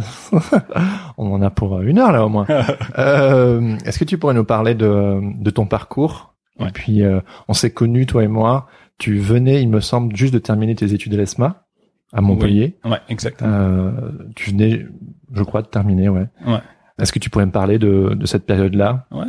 On 1.18 1.32
en 1.32 1.42
a 1.44 1.52
pour 1.52 1.82
une 1.82 2.00
heure 2.00 2.12
là 2.12 2.26
au 2.26 2.30
moins. 2.30 2.48
euh, 2.98 3.78
est-ce 3.86 4.00
que 4.00 4.04
tu 4.04 4.18
pourrais 4.18 4.34
nous 4.34 4.44
parler 4.44 4.74
de, 4.74 5.20
de 5.40 5.50
ton 5.52 5.68
parcours? 5.68 6.34
Et 6.60 6.72
puis, 6.72 7.04
euh, 7.04 7.20
on 7.48 7.54
s'est 7.54 7.70
connus, 7.70 8.08
toi 8.08 8.24
et 8.24 8.28
moi. 8.28 8.66
Tu 8.98 9.20
venais, 9.20 9.62
il 9.62 9.70
me 9.70 9.80
semble, 9.80 10.16
juste 10.16 10.34
de 10.34 10.40
terminer 10.40 10.74
tes 10.74 10.92
études 10.92 11.14
à 11.14 11.18
l'ESMA 11.18 11.64
à 12.12 12.22
Montpellier. 12.22 12.80
Ouais, 12.84 12.98
exactement. 13.10 13.92
tu 14.36 14.50
venais, 14.50 14.84
je 15.32 15.44
crois, 15.44 15.62
de 15.62 15.68
terminer, 15.68 16.10
ouais. 16.10 16.26
Ouais. 16.48 16.58
Est-ce 17.00 17.12
que 17.12 17.20
tu 17.20 17.30
pourrais 17.30 17.46
me 17.46 17.52
parler 17.52 17.78
de, 17.78 18.16
de 18.16 18.26
cette 18.26 18.48
période-là? 18.48 19.06
Ouais. 19.12 19.26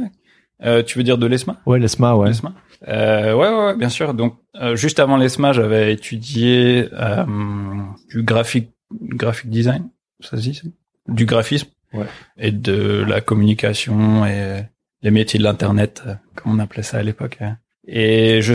Euh, 0.65 0.83
tu 0.83 0.99
veux 0.99 1.05
dire 1.05 1.19
de 1.19 1.27
l'ESMA? 1.27 1.57
Ouais, 1.67 1.79
l'ESMA, 1.79 2.17
ouais. 2.17 2.29
L'ESMA? 2.29 2.53
Euh, 2.88 3.33
ouais, 3.35 3.49
ouais, 3.49 3.65
ouais, 3.67 3.77
bien 3.77 3.88
sûr. 3.88 4.15
Donc, 4.15 4.37
euh, 4.61 4.75
juste 4.77 4.99
avant 5.00 5.17
l'ESMA, 5.17 5.53
j'avais 5.53 5.93
étudié 5.93 6.88
euh, 6.93 7.25
du 8.09 8.23
graphique, 8.23 8.71
graphic 9.03 9.50
design, 9.50 9.88
ça 10.21 10.37
se 10.37 10.43
dit, 10.43 10.55
ça? 10.55 10.62
Du 11.09 11.27
graphisme 11.27 11.69
Ouais. 11.95 12.05
et 12.37 12.53
de 12.53 13.03
la 13.09 13.23
communication 13.23 14.27
et 14.27 14.62
les 15.03 15.11
métiers 15.11 15.38
de 15.38 15.45
l'internet, 15.45 16.03
euh, 16.07 16.15
comme 16.35 16.53
on 16.53 16.59
appelait 16.59 16.83
ça 16.83 16.99
à 16.99 17.03
l'époque. 17.03 17.38
hein. 17.41 17.57
Et 17.87 18.43
je 18.43 18.53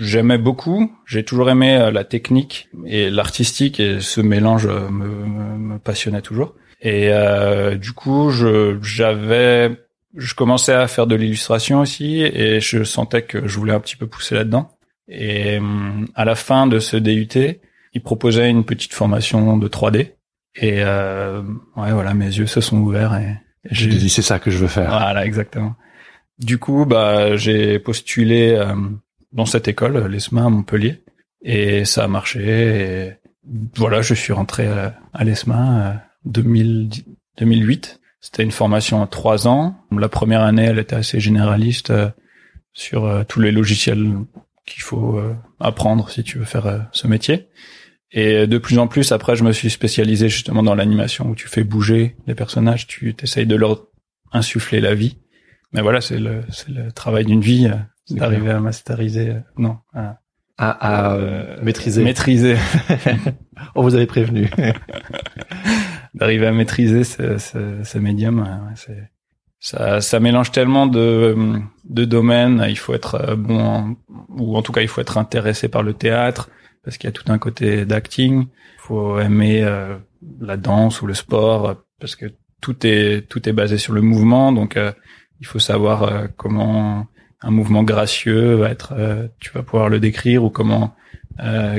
j'aimais 0.00 0.38
beaucoup. 0.38 0.90
J'ai 1.04 1.22
toujours 1.22 1.50
aimé 1.50 1.90
la 1.92 2.04
technique 2.04 2.70
et 2.86 3.10
l'artistique 3.10 3.78
et 3.80 4.00
ce 4.00 4.22
mélange 4.22 4.66
me, 4.66 4.88
me, 5.26 5.58
me 5.74 5.78
passionnait 5.78 6.22
toujours. 6.22 6.54
Et 6.80 7.08
euh, 7.10 7.74
du 7.74 7.92
coup, 7.92 8.30
je 8.30 8.78
j'avais 8.80 9.76
je 10.16 10.34
commençais 10.34 10.72
à 10.72 10.88
faire 10.88 11.06
de 11.06 11.14
l'illustration 11.14 11.80
aussi 11.80 12.22
et 12.22 12.60
je 12.60 12.84
sentais 12.84 13.22
que 13.22 13.46
je 13.46 13.58
voulais 13.58 13.72
un 13.72 13.80
petit 13.80 13.96
peu 13.96 14.06
pousser 14.06 14.34
là-dedans. 14.34 14.70
Et 15.08 15.58
hum, 15.58 16.08
à 16.14 16.24
la 16.24 16.34
fin 16.34 16.66
de 16.66 16.78
ce 16.78 16.96
DUT, 16.96 17.28
il 17.92 18.02
proposait 18.02 18.48
une 18.48 18.64
petite 18.64 18.92
formation 18.92 19.56
de 19.56 19.68
3D. 19.68 20.12
Et 20.56 20.82
euh, 20.84 21.42
ouais, 21.76 21.92
voilà, 21.92 22.14
mes 22.14 22.26
yeux 22.26 22.46
se 22.46 22.60
sont 22.60 22.78
ouverts 22.78 23.14
et, 23.16 23.36
et 23.64 23.74
te 23.74 23.84
dis, 23.84 24.08
c'est 24.08 24.22
ça 24.22 24.38
que 24.38 24.50
je 24.50 24.58
veux 24.58 24.68
faire. 24.68 24.90
voilà, 24.90 25.24
exactement. 25.24 25.74
Du 26.38 26.58
coup, 26.58 26.86
bah, 26.86 27.36
j'ai 27.36 27.78
postulé 27.78 28.50
euh, 28.50 28.74
dans 29.32 29.46
cette 29.46 29.68
école, 29.68 30.06
l'ESMA 30.06 30.44
à 30.44 30.48
Montpellier, 30.48 31.02
et 31.42 31.84
ça 31.84 32.04
a 32.04 32.08
marché. 32.08 32.40
Et 32.42 33.12
voilà, 33.76 34.02
je 34.02 34.14
suis 34.14 34.32
rentré 34.32 34.66
à, 34.66 34.98
à 35.12 35.24
l'ESMA 35.24 35.86
euh, 35.86 35.92
2010 36.24 37.04
2008. 37.38 37.99
C'était 38.20 38.42
une 38.42 38.50
formation 38.50 39.02
à 39.02 39.06
trois 39.06 39.48
ans. 39.48 39.76
La 39.90 40.08
première 40.08 40.42
année, 40.42 40.64
elle 40.64 40.78
était 40.78 40.96
assez 40.96 41.20
généraliste 41.20 41.90
euh, 41.90 42.10
sur 42.72 43.04
euh, 43.06 43.24
tous 43.26 43.40
les 43.40 43.50
logiciels 43.52 44.06
qu'il 44.66 44.82
faut 44.82 45.16
euh, 45.18 45.34
apprendre 45.58 46.10
si 46.10 46.22
tu 46.22 46.38
veux 46.38 46.44
faire 46.44 46.66
euh, 46.66 46.78
ce 46.92 47.06
métier. 47.06 47.48
Et 48.12 48.46
de 48.46 48.58
plus 48.58 48.78
en 48.78 48.88
plus, 48.88 49.12
après, 49.12 49.36
je 49.36 49.44
me 49.44 49.52
suis 49.52 49.70
spécialisé 49.70 50.28
justement 50.28 50.62
dans 50.62 50.74
l'animation 50.74 51.28
où 51.28 51.34
tu 51.34 51.46
fais 51.48 51.62
bouger 51.64 52.16
les 52.26 52.34
personnages, 52.34 52.86
tu 52.88 53.14
essayes 53.22 53.46
de 53.46 53.54
leur 53.56 53.86
insuffler 54.32 54.80
la 54.80 54.94
vie. 54.94 55.18
Mais 55.72 55.80
voilà, 55.80 56.00
c'est 56.00 56.18
le, 56.18 56.42
c'est 56.50 56.68
le 56.70 56.90
travail 56.90 57.24
d'une 57.24 57.40
vie 57.40 57.68
euh, 57.68 57.76
C'est 58.04 58.16
d'arriver 58.16 58.50
à 58.50 58.58
masteriser, 58.60 59.28
euh, 59.30 59.40
non, 59.56 59.78
à, 59.94 60.18
À, 60.58 60.70
à 60.70 61.14
euh, 61.14 61.56
maîtriser. 61.62 62.02
maîtriser, 62.02 62.56
On 63.76 63.82
vous 63.82 63.94
avait 63.94 64.06
prévenu. 64.06 64.50
d'arriver 66.14 66.46
à 66.46 66.52
maîtriser 66.52 67.04
ce, 67.04 67.38
ce, 67.38 67.82
ce 67.84 67.98
médium. 67.98 68.40
euh, 68.88 68.94
ça, 69.58 70.00
ça 70.00 70.20
mélange 70.20 70.52
tellement 70.52 70.86
de, 70.86 71.36
de 71.84 72.04
domaines. 72.04 72.64
Il 72.68 72.78
faut 72.78 72.94
être 72.94 73.14
euh, 73.16 73.36
bon, 73.36 73.96
ou 74.30 74.56
en 74.56 74.62
tout 74.62 74.72
cas, 74.72 74.80
il 74.80 74.88
faut 74.88 75.00
être 75.00 75.18
intéressé 75.18 75.68
par 75.68 75.82
le 75.82 75.92
théâtre 75.92 76.48
parce 76.82 76.96
qu'il 76.96 77.08
y 77.08 77.12
a 77.12 77.12
tout 77.12 77.30
un 77.30 77.38
côté 77.38 77.84
d'acting. 77.84 78.46
Il 78.76 78.80
faut 78.80 79.18
aimer 79.20 79.62
euh, 79.62 79.96
la 80.40 80.56
danse 80.56 81.02
ou 81.02 81.06
le 81.06 81.14
sport 81.14 81.76
parce 82.00 82.16
que 82.16 82.26
tout 82.62 82.86
est 82.86 83.28
tout 83.28 83.48
est 83.48 83.52
basé 83.52 83.76
sur 83.78 83.92
le 83.92 84.00
mouvement. 84.00 84.52
Donc, 84.52 84.76
euh, 84.76 84.92
il 85.40 85.46
faut 85.46 85.58
savoir 85.58 86.02
euh, 86.04 86.26
comment 86.36 87.06
un 87.42 87.50
mouvement 87.50 87.82
gracieux 87.82 88.54
va 88.54 88.70
être. 88.70 88.94
euh, 88.96 89.28
tu 89.40 89.50
vas 89.52 89.62
pouvoir 89.62 89.88
le 89.88 90.00
décrire 90.00 90.44
ou 90.44 90.50
comment 90.50 90.94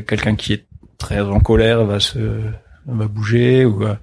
quelqu'un 0.07 0.35
qui 0.35 0.53
est 0.53 0.65
très 0.97 1.21
en 1.21 1.39
colère 1.39 1.85
va 1.85 2.00
se 2.00 2.41
va 2.95 3.07
bouger 3.07 3.65
ou 3.65 3.83
euh, 3.83 3.95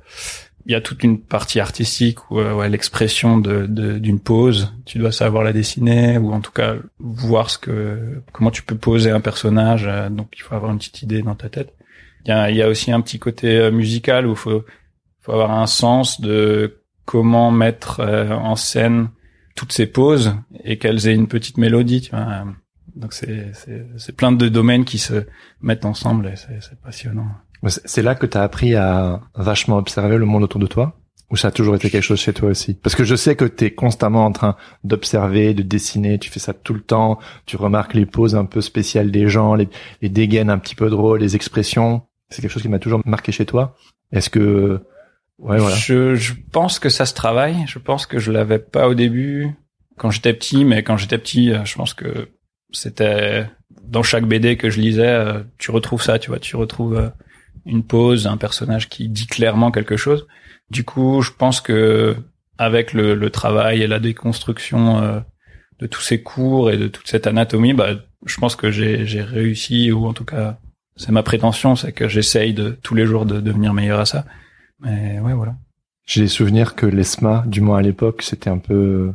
il 0.66 0.72
y 0.72 0.74
a 0.74 0.80
toute 0.80 1.02
une 1.02 1.18
partie 1.20 1.60
artistique 1.60 2.30
ou 2.30 2.40
euh, 2.40 2.54
ouais, 2.54 2.68
l'expression 2.68 3.38
de 3.38 3.66
de- 3.66 3.98
d'une 3.98 4.20
pose 4.20 4.74
tu 4.84 4.98
dois 4.98 5.12
savoir 5.12 5.42
la 5.44 5.52
dessiner 5.52 6.18
ou 6.18 6.32
en 6.32 6.40
tout 6.40 6.52
cas 6.52 6.76
voir 6.98 7.48
ce 7.50 7.58
que 7.58 8.22
comment 8.32 8.50
tu 8.50 8.62
peux 8.62 8.76
poser 8.76 9.10
un 9.10 9.20
personnage 9.20 9.84
euh, 9.86 10.08
donc 10.10 10.28
il 10.36 10.42
faut 10.42 10.54
avoir 10.54 10.70
une 10.72 10.78
petite 10.78 11.02
idée 11.02 11.22
dans 11.22 11.34
ta 11.34 11.48
tête. 11.48 11.72
Il 12.24 12.28
y 12.28 12.32
a 12.32 12.50
il 12.50 12.56
y 12.56 12.62
a 12.62 12.68
aussi 12.68 12.92
un 12.92 13.00
petit 13.00 13.18
côté 13.18 13.70
musical 13.70 14.26
où 14.26 14.34
faut 14.34 14.64
faut 15.20 15.32
avoir 15.32 15.52
un 15.52 15.66
sens 15.66 16.20
de 16.20 16.80
comment 17.04 17.50
mettre 17.50 18.00
en 18.00 18.54
scène 18.56 19.08
toutes 19.56 19.72
ces 19.72 19.86
poses 19.86 20.34
et 20.64 20.76
qu'elles 20.78 21.08
aient 21.08 21.14
une 21.14 21.28
petite 21.28 21.56
mélodie 21.56 22.02
tu 22.02 22.10
vois. 22.10 22.44
Donc 22.96 23.12
c'est 23.12 23.52
c'est 23.54 23.86
c'est 23.96 24.14
plein 24.16 24.32
de 24.32 24.48
domaines 24.48 24.84
qui 24.84 24.98
se 24.98 25.24
mettent 25.62 25.84
ensemble 25.86 26.26
et 26.26 26.36
c'est 26.36 26.60
c'est 26.60 26.78
passionnant 26.80 27.28
C'est 27.66 28.02
là 28.02 28.14
que 28.14 28.26
tu 28.26 28.38
as 28.38 28.42
appris 28.42 28.74
à 28.74 29.20
vachement 29.34 29.76
observer 29.76 30.16
le 30.16 30.24
monde 30.24 30.42
autour 30.44 30.60
de 30.60 30.66
toi? 30.66 30.94
Ou 31.30 31.36
ça 31.36 31.48
a 31.48 31.50
toujours 31.50 31.74
été 31.74 31.90
quelque 31.90 32.02
chose 32.02 32.20
chez 32.20 32.32
toi 32.32 32.48
aussi? 32.48 32.74
Parce 32.74 32.96
que 32.96 33.04
je 33.04 33.14
sais 33.14 33.36
que 33.36 33.44
tu 33.44 33.66
es 33.66 33.70
constamment 33.72 34.24
en 34.24 34.32
train 34.32 34.56
d'observer, 34.82 35.52
de 35.52 35.62
dessiner, 35.62 36.18
tu 36.18 36.30
fais 36.30 36.40
ça 36.40 36.54
tout 36.54 36.72
le 36.72 36.80
temps, 36.80 37.18
tu 37.44 37.56
remarques 37.56 37.92
les 37.92 38.06
poses 38.06 38.34
un 38.34 38.46
peu 38.46 38.62
spéciales 38.62 39.10
des 39.10 39.28
gens, 39.28 39.54
les, 39.54 39.68
les 40.00 40.08
dégaines 40.08 40.48
un 40.48 40.58
petit 40.58 40.74
peu 40.74 40.88
drôles, 40.88 41.20
les 41.20 41.36
expressions. 41.36 42.02
C'est 42.30 42.40
quelque 42.40 42.50
chose 42.50 42.62
qui 42.62 42.68
m'a 42.68 42.78
toujours 42.78 43.02
marqué 43.04 43.32
chez 43.32 43.44
toi. 43.44 43.76
Est-ce 44.10 44.30
que... 44.30 44.80
Ouais, 45.38 45.58
voilà. 45.58 45.76
Je, 45.76 46.14
je 46.14 46.32
pense 46.50 46.78
que 46.78 46.88
ça 46.88 47.04
se 47.06 47.14
travaille. 47.14 47.64
Je 47.66 47.78
pense 47.78 48.06
que 48.06 48.18
je 48.18 48.32
l'avais 48.32 48.58
pas 48.58 48.88
au 48.88 48.94
début 48.94 49.54
quand 49.98 50.10
j'étais 50.10 50.32
petit, 50.32 50.64
mais 50.64 50.82
quand 50.82 50.96
j'étais 50.96 51.18
petit, 51.18 51.52
euh, 51.52 51.64
je 51.64 51.74
pense 51.76 51.92
que 51.92 52.30
c'était 52.72 53.46
dans 53.82 54.02
chaque 54.02 54.26
BD 54.26 54.56
que 54.56 54.70
je 54.70 54.80
lisais, 54.80 55.06
euh, 55.06 55.42
tu 55.58 55.70
retrouves 55.70 56.02
ça, 56.02 56.18
tu 56.18 56.30
vois, 56.30 56.38
tu 56.38 56.56
retrouves 56.56 56.96
euh, 56.96 57.08
une 57.66 57.82
pose, 57.82 58.26
un 58.26 58.36
personnage 58.36 58.88
qui 58.88 59.08
dit 59.08 59.26
clairement 59.26 59.70
quelque 59.70 59.96
chose. 59.96 60.26
Du 60.70 60.84
coup, 60.84 61.22
je 61.22 61.30
pense 61.30 61.60
que 61.60 62.16
avec 62.58 62.92
le, 62.92 63.14
le 63.14 63.30
travail 63.30 63.82
et 63.82 63.86
la 63.86 64.00
déconstruction 64.00 65.00
euh, 65.00 65.20
de 65.78 65.86
tous 65.86 66.00
ces 66.00 66.22
cours 66.22 66.70
et 66.70 66.76
de 66.76 66.88
toute 66.88 67.08
cette 67.08 67.26
anatomie, 67.26 67.72
bah, 67.72 67.90
je 68.26 68.36
pense 68.38 68.56
que 68.56 68.70
j'ai 68.70 69.22
réussi, 69.22 69.92
ou 69.92 70.06
en 70.06 70.12
tout 70.12 70.24
cas, 70.24 70.58
c'est 70.96 71.12
ma 71.12 71.22
prétention, 71.22 71.76
c'est 71.76 71.92
que 71.92 72.08
j'essaye 72.08 72.52
de 72.52 72.70
tous 72.82 72.94
les 72.94 73.06
jours 73.06 73.26
de 73.26 73.40
devenir 73.40 73.72
meilleur 73.72 74.00
à 74.00 74.06
ça. 74.06 74.24
Mais 74.80 75.20
ouais, 75.20 75.34
voilà. 75.34 75.54
J'ai 76.04 76.22
des 76.22 76.28
souvenirs 76.28 76.74
que 76.74 76.86
l'ESMA, 76.86 77.44
du 77.46 77.60
moins 77.60 77.78
à 77.78 77.82
l'époque, 77.82 78.22
c'était 78.22 78.50
un 78.50 78.58
peu... 78.58 79.12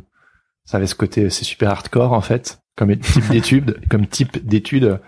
Ça 0.64 0.78
avait 0.78 0.86
ce 0.86 0.94
côté, 0.94 1.28
c'est 1.28 1.44
super 1.44 1.70
hardcore 1.70 2.14
en 2.14 2.22
fait, 2.22 2.60
comme 2.76 2.96
type 2.96 3.28
d'étude, 3.30 3.80
comme 3.90 4.06
type 4.06 4.46
d'étude. 4.46 5.00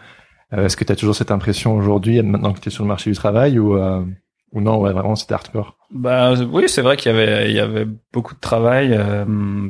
Euh, 0.53 0.67
Est-ce 0.67 0.77
que 0.77 0.85
tu 0.85 0.93
as 0.93 0.97
toujours 0.97 1.15
cette 1.17 1.31
impression 1.31 1.75
aujourd'hui, 1.77 2.23
maintenant 2.23 2.53
que 2.53 2.61
tu 2.61 2.69
es 2.69 2.73
sur 2.73 2.85
le 2.85 2.89
marché 2.89 3.11
du 3.11 3.17
travail, 3.17 3.59
ou, 3.59 3.77
euh, 3.77 4.05
ou 4.53 4.61
non, 4.61 4.81
ouais, 4.81 4.93
vraiment 4.93 5.17
c'était 5.17 5.35
hardcore? 5.35 5.77
Bah 5.91 6.35
oui, 6.35 6.69
c'est 6.69 6.83
vrai 6.83 6.97
qu'il 6.97 7.13
y 7.13 7.15
avait 7.15 7.51
il 7.51 7.57
y 7.57 7.61
avait 7.61 7.87
beaucoup 8.13 8.35
de 8.35 8.41
travail. 8.41 8.93
euh, 8.93 9.69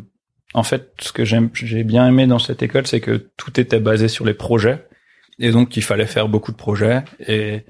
en 0.54 0.62
fait, 0.62 0.92
ce 1.00 1.12
que 1.12 1.24
j'aime 1.24 1.50
j'ai 1.52 1.84
bien 1.84 2.06
aimé 2.08 2.26
dans 2.26 2.38
cette 2.38 2.62
école, 2.62 2.86
c'est 2.86 3.00
que 3.00 3.30
tout 3.36 3.58
était 3.60 3.80
basé 3.80 4.08
sur 4.08 4.24
les 4.24 4.34
projets 4.34 4.86
et 5.38 5.50
donc 5.50 5.76
il 5.76 5.82
fallait 5.82 6.06
faire 6.06 6.28
beaucoup 6.28 6.52
de 6.52 6.56
projets 6.56 7.04
et 7.26 7.64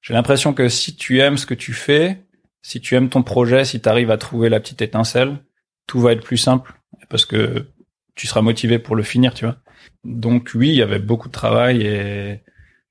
j'ai 0.00 0.14
l'impression 0.14 0.54
que 0.54 0.68
si 0.70 0.96
tu 0.96 1.20
aimes 1.20 1.36
ce 1.36 1.44
que 1.44 1.52
tu 1.54 1.74
fais, 1.74 2.22
si 2.62 2.80
tu 2.80 2.94
aimes 2.94 3.10
ton 3.10 3.22
projet, 3.22 3.64
si 3.66 3.80
tu 3.82 3.88
arrives 3.88 4.10
à 4.10 4.16
trouver 4.16 4.48
la 4.48 4.60
petite 4.60 4.80
étincelle, 4.80 5.38
tout 5.86 6.00
va 6.00 6.12
être 6.12 6.22
plus 6.24 6.38
simple 6.38 6.72
parce 7.10 7.26
que 7.26 7.66
tu 8.14 8.26
seras 8.26 8.40
motivé 8.40 8.78
pour 8.78 8.96
le 8.96 9.02
finir, 9.02 9.34
tu 9.34 9.44
vois. 9.44 9.56
Donc 10.04 10.52
oui, 10.54 10.68
il 10.68 10.74
y 10.76 10.82
avait 10.82 10.98
beaucoup 10.98 11.28
de 11.28 11.32
travail 11.32 11.82
et 11.82 12.40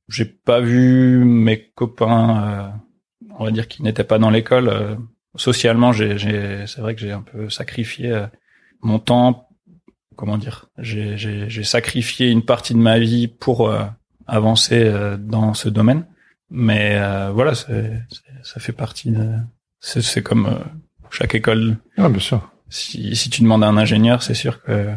j'ai 0.08 0.26
pas 0.26 0.60
vu 0.60 1.24
mes 1.24 1.70
copains 1.76 2.44
euh, 2.44 2.68
on 3.38 3.46
va 3.46 3.52
dire 3.52 3.68
qui 3.68 3.84
n'étaient 3.84 4.04
pas 4.04 4.20
dans 4.20 4.30
l'école 4.32 4.68
euh, 4.70 4.96
socialement 5.36 5.92
j'ai 5.92 6.18
j'ai 6.18 6.66
c'est 6.66 6.82
vrai 6.82 6.96
que 6.96 7.02
j'ai 7.02 7.12
un 7.12 7.22
peu 7.22 7.50
sacrifié 7.50 8.12
euh, 8.12 8.26
mon 8.82 8.98
temps 9.00 9.48
comment 10.16 10.38
dire 10.40 10.66
j'ai 10.80 11.16
j'ai 11.18 11.48
j'ai 11.50 11.64
sacrifié 11.64 12.30
une 12.30 12.44
partie 12.44 12.74
de 12.74 12.80
ma 12.80 12.98
vie 13.00 13.28
pour 13.28 13.70
euh, 13.70 13.84
avancer 14.28 14.82
euh, 14.84 15.16
dans 15.18 15.54
ce 15.54 15.70
domaine 15.70 16.06
mais 16.50 16.96
euh, 16.98 17.30
voilà 17.32 17.54
ça 17.56 18.60
fait 18.60 18.74
partie 18.74 19.12
de 19.12 19.30
c'est 19.80 20.02
c'est 20.02 20.24
comme 20.24 20.48
euh, 20.48 20.58
chaque 21.12 21.36
école 21.36 21.78
Ah, 21.98 22.10
bien 22.10 22.20
sûr. 22.20 22.52
si 22.70 23.16
si 23.16 23.30
tu 23.30 23.44
demandes 23.44 23.64
à 23.64 23.68
un 23.68 23.78
ingénieur 23.78 24.24
c'est 24.24 24.34
sûr 24.34 24.62
que 24.64 24.90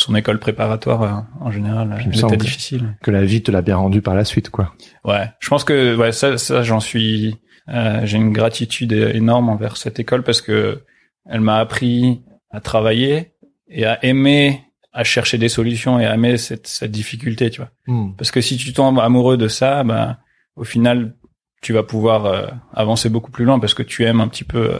son 0.00 0.14
école 0.14 0.38
préparatoire 0.38 1.02
euh, 1.02 1.20
en 1.40 1.50
général 1.50 2.02
il 2.06 2.16
semble 2.16 2.34
était 2.34 2.44
difficile 2.44 2.96
Que 3.02 3.10
la 3.10 3.24
vie 3.24 3.42
te 3.42 3.50
l'a 3.50 3.62
bien 3.62 3.76
rendu 3.76 4.02
par 4.02 4.14
la 4.14 4.24
suite, 4.24 4.50
quoi. 4.50 4.74
Ouais, 5.04 5.30
je 5.38 5.48
pense 5.48 5.64
que 5.64 5.96
ouais 5.96 6.12
ça 6.12 6.38
ça 6.38 6.62
j'en 6.62 6.80
suis 6.80 7.36
euh, 7.68 8.00
j'ai 8.04 8.16
une 8.16 8.32
gratitude 8.32 8.92
énorme 8.92 9.48
envers 9.48 9.76
cette 9.76 10.00
école 10.00 10.22
parce 10.22 10.40
que 10.40 10.82
elle 11.26 11.40
m'a 11.40 11.58
appris 11.58 12.22
à 12.50 12.60
travailler 12.60 13.32
et 13.68 13.86
à 13.86 14.04
aimer 14.04 14.64
à 14.92 15.04
chercher 15.04 15.38
des 15.38 15.48
solutions 15.48 16.00
et 16.00 16.06
à 16.06 16.14
aimer 16.14 16.36
cette 16.36 16.66
cette 16.66 16.90
difficulté, 16.90 17.50
tu 17.50 17.60
vois. 17.60 17.70
Hmm. 17.86 18.12
Parce 18.16 18.30
que 18.30 18.40
si 18.40 18.56
tu 18.56 18.72
tombes 18.72 18.98
amoureux 18.98 19.36
de 19.36 19.46
ça, 19.46 19.84
ben 19.84 20.16
au 20.56 20.64
final 20.64 21.14
tu 21.60 21.72
vas 21.72 21.82
pouvoir 21.82 22.26
euh, 22.26 22.46
avancer 22.72 23.08
beaucoup 23.08 23.30
plus 23.30 23.44
loin 23.44 23.58
parce 23.58 23.74
que 23.74 23.82
tu 23.82 24.04
aimes 24.04 24.20
un 24.20 24.28
petit 24.28 24.44
peu 24.44 24.74
euh, 24.74 24.78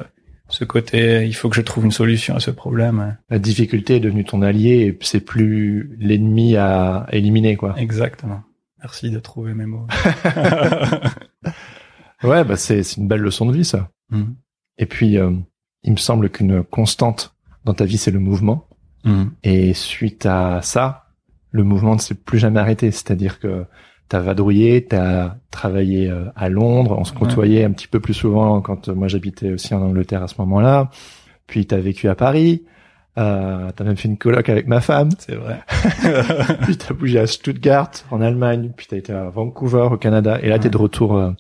ce 0.50 0.64
côté 0.64 1.26
il 1.26 1.34
faut 1.34 1.48
que 1.48 1.56
je 1.56 1.62
trouve 1.62 1.84
une 1.84 1.92
solution 1.92 2.36
à 2.36 2.40
ce 2.40 2.50
problème. 2.50 3.16
La 3.28 3.38
difficulté 3.38 3.96
est 3.96 4.00
devenue 4.00 4.24
ton 4.24 4.42
allié 4.42 4.86
et 4.86 4.98
c'est 5.02 5.20
plus 5.20 5.96
l'ennemi 5.98 6.56
à 6.56 7.06
éliminer, 7.12 7.56
quoi. 7.56 7.74
Exactement. 7.78 8.42
Merci 8.80 9.10
de 9.10 9.18
trouver 9.18 9.54
mes 9.54 9.66
mots. 9.66 9.86
Ouais, 12.22 12.44
bah 12.44 12.56
c'est 12.56 12.82
une 12.96 13.08
belle 13.08 13.20
leçon 13.20 13.46
de 13.46 13.56
vie, 13.56 13.64
ça. 13.64 13.90
Mhm. 14.10 14.36
Et 14.78 14.86
puis, 14.86 15.18
euh, 15.18 15.32
il 15.82 15.92
me 15.92 15.96
semble 15.96 16.30
qu'une 16.30 16.62
constante 16.62 17.34
dans 17.64 17.74
ta 17.74 17.84
vie, 17.84 17.98
c'est 17.98 18.10
le 18.10 18.18
mouvement. 18.18 18.68
Mhm. 19.04 19.32
Et 19.42 19.74
suite 19.74 20.26
à 20.26 20.60
ça, 20.62 21.06
le 21.50 21.64
mouvement 21.64 21.94
ne 21.94 22.00
s'est 22.00 22.14
plus 22.14 22.38
jamais 22.38 22.60
arrêté. 22.60 22.90
C'est-à-dire 22.90 23.40
que 23.40 23.64
t'as 24.10 24.18
vadrouillé, 24.20 24.84
t'as 24.84 25.36
travaillé 25.52 26.10
euh, 26.10 26.24
à 26.36 26.48
Londres, 26.50 26.96
on 26.98 27.04
se 27.04 27.12
Ouais. 27.12 27.20
côtoyait 27.20 27.64
un 27.64 27.70
petit 27.70 27.86
peu 27.88 28.00
plus 28.00 28.12
souvent 28.12 28.60
quand 28.60 28.88
euh, 28.88 28.94
moi 28.94 29.06
j'habitais 29.08 29.52
aussi 29.52 29.72
en 29.72 29.80
Angleterre 29.80 30.22
à 30.22 30.28
ce 30.28 30.34
moment-là. 30.40 30.90
Puis 31.46 31.64
t'as 31.66 31.78
vécu 31.78 32.08
à 32.08 32.14
Paris, 32.16 32.64
euh, 33.18 33.70
t'as 33.74 33.84
même 33.84 33.96
fait 33.96 34.08
une 34.08 34.18
coloc 34.18 34.48
avec 34.48 34.66
ma 34.66 34.80
femme. 34.80 35.10
C'est 35.18 35.36
vrai. 35.36 35.60
puis 36.62 36.76
t'as 36.76 36.92
bougé 36.92 37.20
à 37.20 37.26
Stuttgart 37.28 37.90
en 38.10 38.20
Allemagne, 38.20 38.72
puis 38.76 38.86
t'as 38.90 38.96
été 38.96 39.12
à 39.12 39.30
Vancouver 39.30 39.88
au 39.92 39.96
Canada, 39.96 40.38
et 40.42 40.48
là 40.48 40.58
t'es 40.58 40.64
Ouais. 40.66 40.70
de 40.70 40.76
retour 40.76 41.16
euh, 41.16 41.30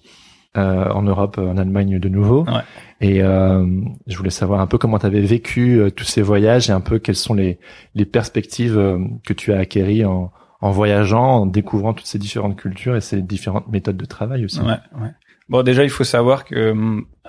euh, 0.56 0.88
en 0.90 1.02
Europe, 1.02 1.38
en 1.38 1.56
Allemagne 1.56 1.98
de 1.98 2.08
nouveau. 2.08 2.44
Ouais. 2.44 2.62
Et 3.00 3.22
euh, 3.22 3.66
je 4.06 4.16
voulais 4.16 4.30
savoir 4.30 4.60
un 4.60 4.66
peu 4.68 4.78
comment 4.78 4.98
t'avais 4.98 5.20
vécu 5.22 5.80
tous 5.96 6.04
ces 6.04 6.22
voyages 6.22 6.70
et 6.70 6.72
un 6.72 6.80
peu 6.80 6.98
quelles 7.00 7.16
sont 7.16 7.34
les, 7.34 7.58
les 7.96 8.04
perspectives 8.04 8.78
que 9.26 9.32
tu 9.32 9.52
as 9.52 9.58
acquéries 9.58 10.04
en, 10.04 10.30
en 10.60 10.70
voyageant, 10.70 11.42
en 11.42 11.46
découvrant 11.46 11.94
toutes 11.94 12.06
ces 12.06 12.18
différentes 12.18 12.56
cultures 12.56 12.96
et 12.96 13.00
ces 13.00 13.22
différentes 13.22 13.68
méthodes 13.68 13.96
de 13.96 14.04
travail 14.04 14.44
aussi. 14.44 14.60
Ouais, 14.60 14.78
ouais. 15.00 15.10
Bon, 15.48 15.62
déjà, 15.62 15.84
il 15.84 15.90
faut 15.90 16.04
savoir 16.04 16.44
que 16.44 16.74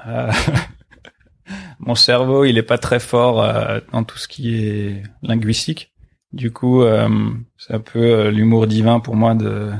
euh, 0.05 0.31
mon 1.79 1.95
cerveau, 1.95 2.45
il 2.45 2.57
est 2.57 2.63
pas 2.63 2.77
très 2.77 2.99
fort 2.99 3.41
euh, 3.41 3.79
dans 3.91 4.03
tout 4.03 4.17
ce 4.17 4.27
qui 4.27 4.55
est 4.63 5.03
linguistique. 5.23 5.91
Du 6.33 6.51
coup, 6.51 6.83
euh, 6.83 7.09
c'est 7.57 7.73
un 7.73 7.79
peu 7.79 7.99
euh, 7.99 8.31
l'humour 8.31 8.67
divin 8.67 8.99
pour 8.99 9.15
moi 9.15 9.35
de 9.35 9.71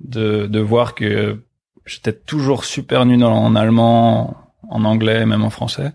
de, 0.00 0.46
de 0.46 0.60
voir 0.60 0.94
que 0.94 1.40
j'étais 1.86 2.12
toujours 2.12 2.64
super 2.64 3.06
nul 3.06 3.24
en, 3.24 3.32
en 3.32 3.56
allemand, 3.56 4.36
en 4.68 4.84
anglais, 4.84 5.24
même 5.24 5.42
en 5.42 5.50
français. 5.50 5.92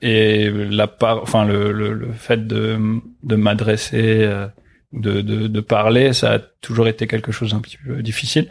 Et 0.00 0.50
la 0.50 0.86
part, 0.86 1.20
enfin 1.22 1.44
le, 1.44 1.72
le, 1.72 1.92
le 1.92 2.12
fait 2.12 2.46
de 2.46 3.00
de 3.22 3.36
m'adresser, 3.36 4.22
euh, 4.24 4.48
de, 4.94 5.20
de 5.20 5.46
de 5.48 5.60
parler, 5.60 6.12
ça 6.12 6.34
a 6.34 6.38
toujours 6.38 6.88
été 6.88 7.06
quelque 7.06 7.32
chose 7.32 7.50
d'un 7.52 7.60
petit 7.60 7.76
peu 7.84 8.02
difficile. 8.02 8.48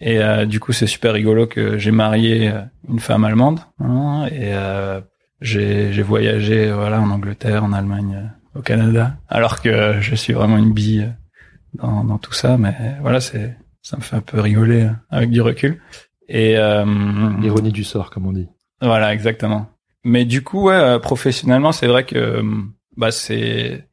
Et 0.00 0.18
euh, 0.20 0.46
du 0.46 0.60
coup, 0.60 0.72
c'est 0.72 0.86
super 0.86 1.12
rigolo 1.12 1.46
que 1.46 1.76
j'ai 1.76 1.90
marié 1.90 2.48
euh, 2.48 2.62
une 2.88 3.00
femme 3.00 3.24
allemande 3.24 3.60
hein, 3.80 4.26
et 4.30 4.54
euh, 4.54 5.00
j'ai 5.42 5.92
j'ai 5.92 6.02
voyagé 6.02 6.72
voilà 6.72 7.00
en 7.00 7.10
Angleterre, 7.10 7.64
en 7.64 7.72
Allemagne, 7.74 8.14
euh, 8.16 8.58
au 8.58 8.62
Canada, 8.62 9.16
alors 9.28 9.60
que 9.60 10.00
je 10.00 10.14
suis 10.14 10.32
vraiment 10.32 10.56
une 10.56 10.72
bille 10.72 11.02
euh, 11.02 11.78
dans, 11.82 12.04
dans 12.04 12.18
tout 12.18 12.32
ça. 12.32 12.56
Mais 12.56 12.74
voilà, 13.02 13.20
c'est 13.20 13.56
ça 13.82 13.96
me 13.98 14.02
fait 14.02 14.16
un 14.16 14.20
peu 14.22 14.40
rigoler 14.40 14.88
avec 15.10 15.30
du 15.30 15.40
recul. 15.42 15.80
Et 16.28 16.56
euh, 16.56 16.84
L'ironie 17.40 17.72
du 17.72 17.84
sort, 17.84 18.10
comme 18.10 18.26
on 18.26 18.32
dit. 18.32 18.48
voilà, 18.80 19.12
exactement. 19.12 19.66
Mais 20.04 20.24
du 20.24 20.42
coup, 20.42 20.68
ouais, 20.68 20.98
professionnellement, 21.00 21.72
c'est 21.72 21.88
vrai 21.88 22.04
que 22.06 22.42
bah 22.96 23.10
c'est 23.10 23.86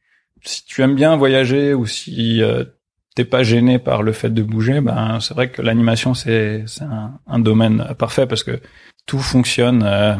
si 0.44 0.64
tu 0.64 0.82
aimes 0.82 0.94
bien 0.94 1.16
voyager 1.16 1.74
ou 1.74 1.86
si 1.86 2.42
euh, 2.42 2.64
t'es 3.14 3.24
pas 3.24 3.42
gêné 3.42 3.78
par 3.78 4.02
le 4.02 4.12
fait 4.12 4.30
de 4.30 4.42
bouger, 4.42 4.80
ben 4.80 5.18
c'est 5.20 5.34
vrai 5.34 5.50
que 5.50 5.62
l'animation 5.62 6.14
c'est 6.14 6.64
un, 6.80 7.18
un 7.26 7.38
domaine 7.38 7.94
parfait 7.98 8.26
parce 8.26 8.44
que 8.44 8.60
tout 9.06 9.18
fonctionne 9.18 9.82
euh, 9.84 10.14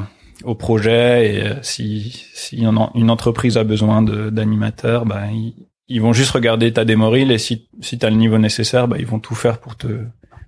au 0.44 0.54
projet 0.54 1.34
et 1.34 1.42
euh, 1.42 1.62
si 1.62 2.26
si 2.34 2.58
une, 2.58 3.10
entreprise 3.10 3.56
a 3.56 3.64
besoin 3.64 4.02
d'animateurs, 4.02 5.06
ben 5.06 5.26
ils, 5.30 5.54
ils 5.88 6.02
vont 6.02 6.12
juste 6.12 6.32
regarder 6.32 6.72
ta 6.72 6.84
démoril 6.84 7.30
et 7.30 7.38
si 7.38 7.68
si 7.80 7.98
t'as 7.98 8.10
le 8.10 8.16
niveau 8.16 8.38
nécessaire, 8.38 8.88
ben 8.88 8.96
ils 8.98 9.06
vont 9.06 9.20
tout 9.20 9.34
faire 9.34 9.58
pour 9.60 9.76
te 9.76 10.04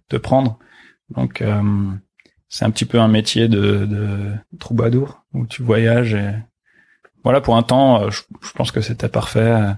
te 0.09 0.17
prendre. 0.17 0.59
Donc 1.15 1.43
euh, 1.43 1.63
c'est 2.49 2.65
un 2.65 2.71
petit 2.71 2.85
peu 2.85 2.99
un 2.99 3.09
métier 3.09 3.49
de, 3.49 3.87
de 3.87 4.33
troubadour 4.59 5.25
où 5.35 5.47
tu 5.47 5.63
voyages 5.63 6.15
et 6.15 6.33
voilà 7.25 7.41
pour 7.41 7.57
un 7.57 7.63
temps 7.63 8.03
euh, 8.03 8.11
je, 8.11 8.23
je 8.43 8.53
pense 8.53 8.73
que 8.73 8.81
c'était 8.81 9.09
parfait. 9.09 9.75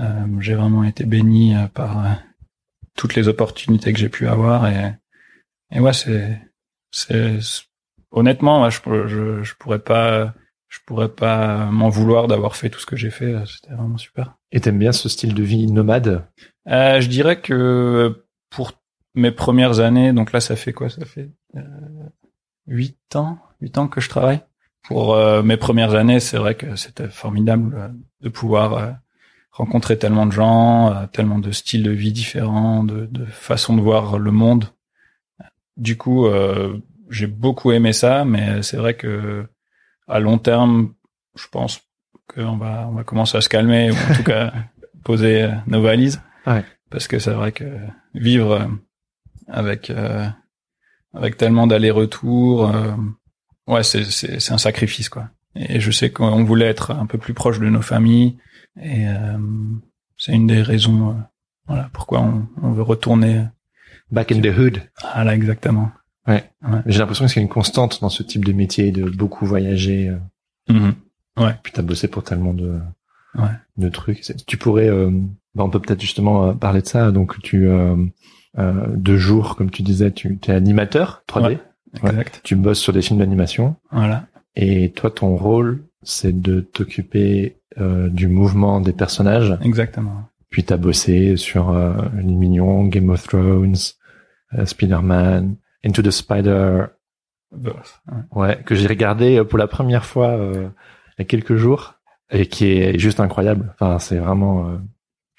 Euh, 0.00 0.26
j'ai 0.40 0.54
vraiment 0.54 0.84
été 0.84 1.04
béni 1.04 1.54
euh, 1.54 1.66
par 1.68 2.04
euh, 2.04 2.10
toutes 2.96 3.14
les 3.14 3.28
opportunités 3.28 3.92
que 3.92 3.98
j'ai 3.98 4.08
pu 4.08 4.28
avoir 4.28 4.66
et 4.66 4.94
et 5.72 5.80
ouais 5.80 5.92
c'est 5.92 6.40
c'est 6.90 7.38
honnêtement 8.10 8.68
je, 8.70 8.78
je 9.06 9.42
je 9.42 9.54
pourrais 9.54 9.78
pas 9.78 10.34
je 10.68 10.78
pourrais 10.84 11.08
pas 11.08 11.66
m'en 11.70 11.88
vouloir 11.88 12.26
d'avoir 12.26 12.56
fait 12.56 12.70
tout 12.70 12.80
ce 12.80 12.86
que 12.86 12.96
j'ai 12.96 13.10
fait. 13.10 13.34
Euh, 13.34 13.44
c'était 13.46 13.74
vraiment 13.74 13.96
super. 13.98 14.36
Et 14.52 14.60
t'aimes 14.60 14.78
bien 14.78 14.92
ce 14.92 15.08
style 15.08 15.34
de 15.34 15.42
vie 15.42 15.66
nomade? 15.66 16.26
Euh, 16.68 17.00
je 17.00 17.08
dirais 17.08 17.40
que 17.40 18.24
pour 18.50 18.72
mes 19.14 19.30
premières 19.30 19.80
années, 19.80 20.12
donc 20.12 20.32
là 20.32 20.40
ça 20.40 20.56
fait 20.56 20.72
quoi? 20.72 20.90
Ça 20.90 21.04
fait 21.04 21.30
euh, 21.56 21.60
huit 22.66 22.98
ans, 23.14 23.38
huit 23.60 23.78
ans 23.78 23.88
que 23.88 24.00
je 24.00 24.08
travaille. 24.08 24.40
Pour 24.86 25.14
euh, 25.14 25.42
mes 25.42 25.56
premières 25.56 25.94
années, 25.94 26.20
c'est 26.20 26.38
vrai 26.38 26.54
que 26.54 26.76
c'était 26.76 27.08
formidable 27.08 27.74
euh, 27.76 27.88
de 28.20 28.28
pouvoir 28.28 28.74
euh, 28.74 28.90
rencontrer 29.50 29.98
tellement 29.98 30.26
de 30.26 30.32
gens, 30.32 31.06
tellement 31.12 31.38
de 31.38 31.50
styles 31.50 31.82
de 31.82 31.90
vie 31.90 32.12
différents, 32.12 32.84
de, 32.84 33.06
de 33.06 33.24
façons 33.24 33.76
de 33.76 33.80
voir 33.80 34.18
le 34.18 34.30
monde. 34.30 34.66
Du 35.76 35.96
coup, 35.96 36.26
euh, 36.26 36.78
j'ai 37.10 37.26
beaucoup 37.26 37.72
aimé 37.72 37.92
ça, 37.92 38.24
mais 38.24 38.62
c'est 38.62 38.76
vrai 38.76 38.94
que 38.94 39.46
à 40.08 40.20
long 40.20 40.38
terme, 40.38 40.94
je 41.36 41.46
pense 41.50 41.80
qu'on 42.32 42.56
va 42.56 42.86
on 42.88 42.92
va 42.92 43.04
commencer 43.04 43.36
à 43.36 43.40
se 43.40 43.48
calmer 43.48 43.90
ou 43.90 43.94
en 43.94 44.14
tout 44.14 44.22
cas 44.22 44.52
poser 45.04 45.50
nos 45.66 45.82
valises. 45.82 46.20
Ouais. 46.46 46.64
Parce 46.90 47.08
que 47.08 47.18
c'est 47.18 47.32
vrai 47.32 47.52
que 47.52 47.64
vivre 48.14 48.68
avec 49.48 49.90
euh, 49.90 50.28
avec 51.14 51.36
tellement 51.36 51.66
d'allers-retours, 51.66 52.68
euh, 52.68 52.92
ouais, 53.66 53.82
c'est 53.82 54.04
c'est 54.04 54.40
c'est 54.40 54.52
un 54.52 54.58
sacrifice 54.58 55.08
quoi. 55.08 55.28
Et 55.54 55.80
je 55.80 55.90
sais 55.90 56.10
qu'on 56.10 56.44
voulait 56.44 56.66
être 56.66 56.90
un 56.90 57.06
peu 57.06 57.16
plus 57.18 57.32
proche 57.34 57.58
de 57.60 57.68
nos 57.68 57.80
familles 57.82 58.36
et 58.80 59.06
euh, 59.08 59.38
c'est 60.18 60.32
une 60.32 60.46
des 60.46 60.60
raisons, 60.62 61.10
euh, 61.10 61.14
voilà, 61.66 61.88
pourquoi 61.92 62.20
on, 62.20 62.46
on 62.62 62.72
veut 62.72 62.82
retourner. 62.82 63.44
Back 64.12 64.30
in 64.30 64.40
the 64.40 64.56
hood. 64.56 64.82
Ah 65.02 65.24
là, 65.24 65.34
exactement. 65.34 65.90
J'ai 66.86 66.98
l'impression 66.98 67.24
que 67.26 67.30
c'est 67.32 67.40
une 67.40 67.48
constante 67.48 68.00
dans 68.00 68.08
ce 68.08 68.22
type 68.22 68.44
de 68.44 68.52
métier 68.52 68.92
de 68.92 69.04
beaucoup 69.10 69.46
voyager. 69.46 70.08
euh, 70.10 70.18
Mhm. 70.72 70.94
Puis 71.62 71.72
t'as 71.72 71.82
bossé 71.82 72.06
pour 72.08 72.22
tellement 72.24 72.54
de, 72.54 72.78
Ouais. 73.36 73.50
de 73.76 73.88
trucs. 73.88 74.22
Tu 74.46 74.56
pourrais, 74.56 74.88
euh, 74.88 75.10
bah, 75.54 75.64
on 75.64 75.70
peut 75.70 75.80
peut-être 75.80 76.00
justement 76.00 76.46
euh, 76.48 76.52
parler 76.52 76.82
de 76.82 76.86
ça. 76.86 77.10
Donc 77.12 77.40
tu, 77.42 77.66
euh, 77.68 77.96
euh, 78.58 78.86
deux 78.96 79.16
jours, 79.18 79.54
comme 79.56 79.70
tu 79.70 79.82
disais, 79.82 80.10
tu 80.12 80.38
es 80.46 80.50
animateur 80.52 81.22
3D. 81.28 81.42
Ouais. 81.46 81.58
Exact. 82.02 82.40
Tu 82.42 82.56
bosses 82.56 82.78
sur 82.78 82.92
des 82.92 83.02
films 83.02 83.18
d'animation. 83.18 83.76
Voilà. 83.90 84.26
Et 84.54 84.90
toi, 84.92 85.10
ton 85.10 85.36
rôle, 85.36 85.84
c'est 86.02 86.40
de 86.40 86.60
t'occuper 86.60 87.56
euh, 87.78 88.08
du 88.08 88.28
mouvement 88.28 88.80
des 88.80 88.92
personnages. 88.92 89.56
Exactement. 89.62 90.24
Puis 90.50 90.64
t'as 90.64 90.76
bossé 90.76 91.36
sur 91.36 91.70
euh, 91.70 91.92
Les 92.16 92.24
Mignons, 92.24 92.84
Game 92.86 93.10
of 93.10 93.22
Thrones, 93.26 93.76
euh, 94.54 94.64
Spider-Man, 94.64 95.56
Into 95.84 96.02
the 96.02 96.10
Spider. 96.10 96.86
Ouais. 97.52 97.72
ouais, 98.32 98.62
que 98.64 98.74
j'ai 98.74 98.86
regardé 98.88 99.38
euh, 99.38 99.44
pour 99.44 99.58
la 99.58 99.66
première 99.66 100.04
fois 100.04 100.30
euh, 100.30 100.68
il 101.16 101.20
y 101.20 101.22
a 101.22 101.24
quelques 101.24 101.56
jours 101.56 101.94
et 102.30 102.46
qui 102.46 102.66
est 102.66 102.98
juste 102.98 103.20
incroyable. 103.20 103.72
Enfin, 103.74 103.98
c'est 103.98 104.18
vraiment. 104.18 104.68
Euh... 104.68 104.76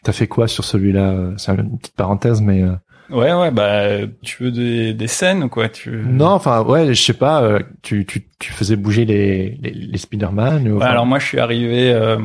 T'as 0.04 0.14
fait 0.14 0.28
quoi 0.28 0.48
sur 0.48 0.64
celui-là? 0.64 1.34
C'est 1.38 1.54
une 1.54 1.78
petite 1.78 1.96
parenthèse, 1.96 2.42
mais 2.42 2.64
euh, 2.64 2.76
Ouais, 3.10 3.34
ouais, 3.34 3.52
bah, 3.52 4.06
tu 4.22 4.44
veux 4.44 4.52
des, 4.52 4.94
des 4.94 5.08
scènes 5.08 5.44
ou 5.44 5.50
quoi 5.50 5.70
tu... 5.70 5.90
non, 5.92 6.28
enfin, 6.32 6.62
ouais, 6.64 6.94
je 6.94 7.02
sais 7.02 7.14
pas. 7.14 7.42
euh, 7.44 7.60
tu, 7.82 8.06
tu, 8.06 8.28
tu 8.40 8.52
faisais 8.52 8.76
bouger 8.76 9.06
les 9.06 9.58
les, 9.62 9.72
les 9.72 9.98
Spider-Man. 9.98 10.68
ou, 10.68 10.72
Ouais, 10.72 10.78
enfin, 10.78 10.86
alors 10.92 11.06
moi, 11.06 11.20
je 11.20 11.26
suis 11.26 11.40
arrivé 11.40 11.92
euh, 11.92 12.18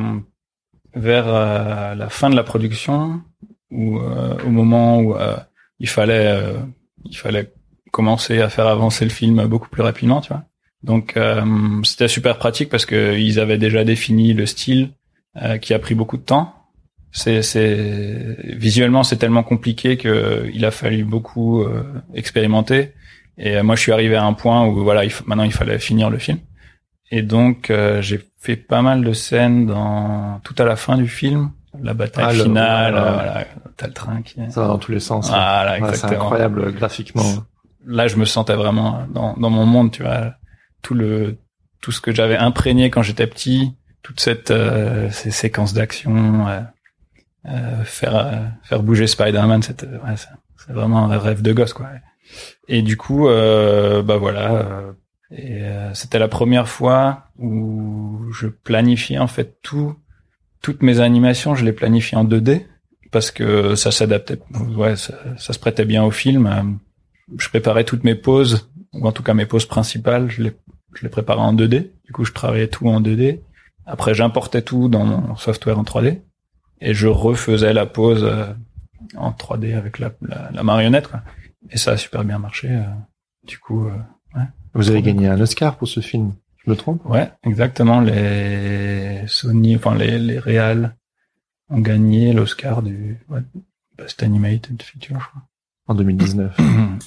vers 0.95 1.25
euh, 1.27 1.95
la 1.95 2.09
fin 2.09 2.29
de 2.29 2.35
la 2.35 2.43
production, 2.43 3.21
ou 3.71 3.97
euh, 3.99 4.35
au 4.45 4.49
moment 4.49 4.99
où 4.99 5.15
euh, 5.15 5.35
il 5.79 5.87
fallait, 5.89 6.27
euh, 6.27 6.53
il 7.05 7.17
fallait 7.17 7.51
commencer 7.91 8.41
à 8.41 8.49
faire 8.49 8.67
avancer 8.67 9.05
le 9.05 9.11
film 9.11 9.45
beaucoup 9.47 9.69
plus 9.69 9.83
rapidement, 9.83 10.21
tu 10.21 10.29
vois. 10.29 10.43
Donc, 10.83 11.15
euh, 11.15 11.41
c'était 11.83 12.07
super 12.09 12.37
pratique 12.37 12.69
parce 12.69 12.85
que 12.85 13.17
ils 13.17 13.39
avaient 13.39 13.57
déjà 13.57 13.83
défini 13.85 14.33
le 14.33 14.45
style 14.45 14.89
euh, 15.41 15.57
qui 15.57 15.73
a 15.73 15.79
pris 15.79 15.95
beaucoup 15.95 16.17
de 16.17 16.23
temps. 16.23 16.53
C'est, 17.15 18.37
visuellement, 18.57 19.03
c'est 19.03 19.17
tellement 19.17 19.43
compliqué 19.43 19.97
que 19.97 20.49
il 20.53 20.65
a 20.65 20.71
fallu 20.71 21.03
beaucoup 21.03 21.61
euh, 21.61 21.83
expérimenter. 22.15 22.93
Et 23.37 23.55
euh, 23.57 23.63
moi, 23.63 23.75
je 23.75 23.81
suis 23.81 23.91
arrivé 23.91 24.15
à 24.15 24.23
un 24.23 24.33
point 24.33 24.65
où 24.65 24.83
voilà, 24.83 25.03
il 25.05 25.11
f- 25.11 25.21
maintenant 25.27 25.43
il 25.43 25.51
fallait 25.53 25.77
finir 25.79 26.09
le 26.09 26.17
film. 26.17 26.39
Et 27.11 27.21
donc, 27.21 27.69
euh, 27.69 28.01
j'ai 28.01 28.19
fait 28.39 28.55
pas 28.55 28.81
mal 28.81 29.03
de 29.03 29.13
scènes 29.13 29.67
dans 29.67 30.39
tout 30.43 30.55
à 30.57 30.65
la 30.65 30.75
fin 30.75 30.97
du 30.97 31.07
film, 31.07 31.51
la 31.81 31.93
bataille 31.93 32.25
Ah, 32.29 32.33
le- 32.33 32.43
finale, 32.43 32.95
euh, 32.95 33.13
voilà, 33.13 33.45
t'as 33.77 33.87
le 33.87 33.93
train 33.93 34.21
qui. 34.23 34.35
Ça 34.49 34.61
va 34.61 34.67
dans 34.67 34.79
tous 34.79 34.91
les 34.91 34.99
sens. 34.99 35.29
Voilà, 35.29 35.73
Ouais, 35.79 35.93
c'est 35.93 36.07
incroyable 36.15 36.61
euh, 36.61 36.71
graphiquement. 36.71 37.23
Là, 37.85 38.07
je 38.07 38.15
me 38.15 38.25
sentais 38.25 38.55
vraiment 38.55 39.05
dans, 39.13 39.35
dans 39.37 39.49
mon 39.51 39.65
monde, 39.67 39.91
tu 39.91 40.01
vois, 40.03 40.33
tout 40.81 40.93
le 40.95 41.37
tout 41.81 41.91
ce 41.91 41.99
que 42.01 42.11
j'avais 42.13 42.37
imprégné 42.37 42.89
quand 42.89 43.03
j'étais 43.03 43.27
petit, 43.27 43.73
toute 44.03 44.19
cette 44.21 44.51
euh, 44.51 45.09
ces 45.11 45.31
séquences 45.31 45.73
d'action, 45.73 46.47
euh, 47.45 47.49
euh, 47.51 47.83
faire 47.83 48.15
euh, 48.15 48.45
faire 48.63 48.83
bouger 48.83 49.07
Spider-Man, 49.07 49.61
c'était 49.63 49.87
ouais, 49.87 50.15
c'est 50.15 50.73
vraiment 50.73 51.11
un 51.11 51.17
rêve 51.17 51.41
de 51.41 51.53
gosse, 51.53 51.73
quoi. 51.73 51.89
Et 52.67 52.81
du 52.81 52.97
coup, 52.97 53.27
euh, 53.27 54.01
bah 54.01 54.17
voilà. 54.17 54.51
euh, 54.51 54.91
et 55.31 55.63
euh, 55.63 55.93
c'était 55.93 56.19
la 56.19 56.27
première 56.27 56.67
fois 56.67 57.25
où 57.37 58.31
je 58.31 58.47
planifiais 58.47 59.17
en 59.17 59.27
fait 59.27 59.57
tout 59.61 59.95
toutes 60.61 60.81
mes 60.81 60.99
animations, 60.99 61.55
je 61.55 61.65
les 61.65 61.73
planifie 61.73 62.15
en 62.15 62.23
2D 62.23 62.65
parce 63.11 63.31
que 63.31 63.75
ça 63.75 63.91
s'adaptait, 63.91 64.39
ouais, 64.75 64.95
ça, 64.95 65.13
ça, 65.37 65.53
se 65.53 65.59
prêtait 65.59 65.85
bien 65.85 66.03
au 66.03 66.11
film. 66.11 66.79
Je 67.37 67.49
préparais 67.49 67.83
toutes 67.83 68.03
mes 68.03 68.15
poses, 68.15 68.69
ou 68.93 69.05
en 69.05 69.11
tout 69.11 69.23
cas 69.23 69.33
mes 69.33 69.45
poses 69.45 69.65
principales, 69.65 70.29
je 70.31 70.41
les, 70.41 70.53
je 70.95 71.03
les 71.03 71.09
préparais 71.09 71.41
en 71.41 71.53
2D. 71.53 71.91
Du 72.05 72.11
coup, 72.11 72.25
je 72.25 72.31
travaillais 72.31 72.69
tout 72.69 72.87
en 72.87 73.01
2D. 73.01 73.41
Après, 73.85 74.13
j'importais 74.13 74.61
tout 74.61 74.87
dans 74.87 75.05
mon 75.05 75.35
software 75.35 75.77
en 75.77 75.83
3D 75.83 76.21
et 76.83 76.93
je 76.93 77.07
refaisais 77.07 77.73
la 77.73 77.85
pose 77.85 78.23
euh, 78.23 78.53
en 79.15 79.31
3D 79.31 79.75
avec 79.75 79.99
la, 79.99 80.11
la, 80.21 80.51
la 80.51 80.63
marionnette. 80.63 81.07
Quoi. 81.07 81.21
Et 81.71 81.77
ça 81.77 81.91
a 81.91 81.97
super 81.97 82.23
bien 82.25 82.37
marché. 82.37 82.69
Euh. 82.69 82.83
Du 83.47 83.57
coup, 83.57 83.87
euh, 83.87 83.97
ouais. 84.35 84.43
Vous 84.73 84.89
avez 84.89 85.01
gagné 85.01 85.27
un 85.27 85.39
Oscar 85.39 85.77
pour 85.77 85.87
ce 85.87 86.01
film, 86.01 86.33
je 86.63 86.69
me 86.69 86.75
trompe? 86.75 87.05
Ouais, 87.05 87.31
exactement. 87.43 88.01
Les 88.01 89.23
Sony, 89.27 89.75
enfin 89.75 89.95
les 89.95 90.19
les 90.19 90.39
Real 90.39 90.95
ont 91.69 91.79
gagné 91.79 92.33
l'Oscar 92.33 92.81
du 92.81 93.17
ouais, 93.29 93.41
Best 93.97 94.21
Animated 94.23 94.81
Feature, 94.81 95.19
je 95.19 95.25
crois. 95.27 95.41
En 95.87 95.95
2019. 95.95 96.57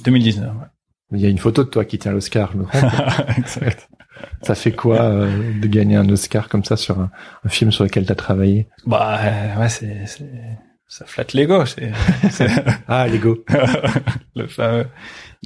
2019, 0.05 0.55
ouais. 0.61 0.67
Il 1.13 1.21
y 1.21 1.27
a 1.27 1.29
une 1.29 1.39
photo 1.39 1.65
de 1.65 1.69
toi 1.69 1.85
qui 1.85 1.99
tient 1.99 2.13
l'Oscar, 2.13 2.53
je 2.53 2.59
me 2.59 2.65
trompe 2.65 2.93
exact. 3.39 3.89
Ça 4.43 4.55
fait 4.55 4.73
quoi 4.73 5.03
euh, 5.03 5.61
de 5.61 5.67
gagner 5.67 5.97
un 5.97 6.09
Oscar 6.09 6.49
comme 6.49 6.65
ça 6.65 6.77
sur 6.77 6.99
un, 7.01 7.11
un 7.45 7.49
film 7.49 7.71
sur 7.73 7.85
lequel 7.85 8.07
tu 8.07 8.13
as 8.13 8.17
travaillé? 8.17 8.69
Bah 8.87 9.19
euh, 9.23 9.61
ouais, 9.61 9.69
c'est 9.69 10.05
ça 10.89 11.05
flatte 11.05 11.33
l'ego, 11.33 11.67
c'est 11.67 11.91
c'est- 12.31 12.49
Ah, 12.89 13.09
Lego. 13.09 13.45
le 14.37 14.47
fameux. 14.47 14.87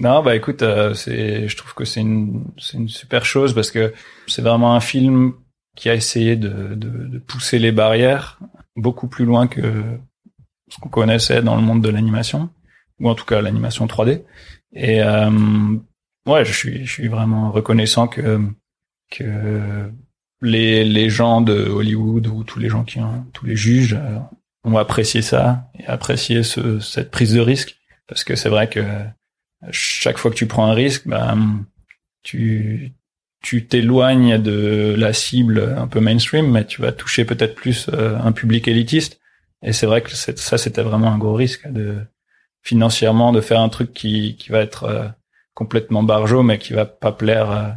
Non, 0.01 0.23
bah 0.23 0.37
écoute, 0.37 0.63
euh, 0.63 0.93
c'est, 0.95 1.49
je 1.49 1.57
trouve 1.57 1.75
que 1.75 1.85
c'est 1.85 2.01
une, 2.01 2.45
c'est 2.59 2.77
une 2.77 2.89
super 2.89 3.25
chose 3.25 3.55
parce 3.55 3.71
que 3.71 3.93
c'est 4.27 4.43
vraiment 4.43 4.75
un 4.75 4.81
film 4.81 5.33
qui 5.77 5.89
a 5.89 5.95
essayé 5.95 6.37
de, 6.37 6.75
de, 6.75 6.89
de 7.07 7.19
pousser 7.19 7.59
les 7.59 7.73
barrières 7.73 8.39
beaucoup 8.77 9.09
plus 9.09 9.25
loin 9.25 9.47
que 9.47 9.83
ce 10.69 10.79
qu'on 10.79 10.89
connaissait 10.91 11.43
dans 11.43 11.57
le 11.57 11.63
monde 11.63 11.83
de 11.83 11.89
l'animation 11.89 12.51
ou 13.01 13.09
en 13.09 13.15
tout 13.15 13.25
cas 13.25 13.41
l'animation 13.41 13.87
3D. 13.87 14.23
Et 14.75 15.03
euh, 15.03 15.31
ouais, 16.27 16.45
je 16.45 16.53
suis, 16.53 16.85
je 16.85 16.93
suis 16.93 17.09
vraiment 17.09 17.51
reconnaissant 17.51 18.09
que 18.09 18.41
que 19.11 19.91
les 20.41 20.85
les 20.85 21.11
gens 21.11 21.41
de 21.41 21.69
Hollywood 21.69 22.27
ou 22.27 22.45
tous 22.45 22.59
les 22.59 22.69
gens 22.69 22.85
qui 22.85 22.99
ont, 22.99 23.25
tous 23.33 23.47
les 23.47 23.57
juges 23.57 23.95
euh, 23.95 24.19
ont 24.65 24.77
apprécié 24.77 25.23
ça 25.23 25.71
et 25.79 25.87
apprécié 25.87 26.43
ce, 26.43 26.81
cette 26.81 27.11
prise 27.11 27.35
de 27.35 27.41
risque 27.41 27.77
parce 28.07 28.25
que 28.25 28.37
c'est 28.37 28.49
vrai 28.49 28.69
que 28.69 28.81
chaque 29.71 30.19
fois 30.19 30.31
que 30.31 30.37
tu 30.37 30.47
prends 30.47 30.67
un 30.67 30.75
risque, 30.75 31.07
bah, 31.07 31.37
tu 32.23 32.93
tu 33.43 33.67
t'éloignes 33.67 34.37
de 34.43 34.95
la 34.99 35.13
cible 35.15 35.75
un 35.79 35.87
peu 35.87 36.01
mainstream, 36.01 36.51
mais 36.51 36.67
tu 36.67 36.83
vas 36.83 36.93
toucher 36.93 37.25
peut-être 37.25 37.55
plus 37.55 37.89
euh, 37.89 38.19
un 38.19 38.33
public 38.33 38.69
élitiste. 38.69 39.19
Et 39.63 39.73
c'est 39.73 39.87
vrai 39.87 40.03
que 40.03 40.11
ça, 40.11 40.59
c'était 40.59 40.83
vraiment 40.83 41.11
un 41.11 41.19
gros 41.19 41.35
risque 41.35 41.67
de 41.71 41.99
financièrement 42.63 43.33
de 43.33 43.41
faire 43.41 43.61
un 43.61 43.71
truc 43.71 43.95
qui 43.95 44.37
qui 44.37 44.51
va 44.51 44.61
être 44.61 44.85
euh, 44.85 45.09
complètement 45.55 46.03
barjot, 46.03 46.43
mais 46.43 46.59
qui 46.59 46.75
va 46.75 46.85
pas 46.85 47.13
plaire 47.13 47.51
euh, 47.51 47.69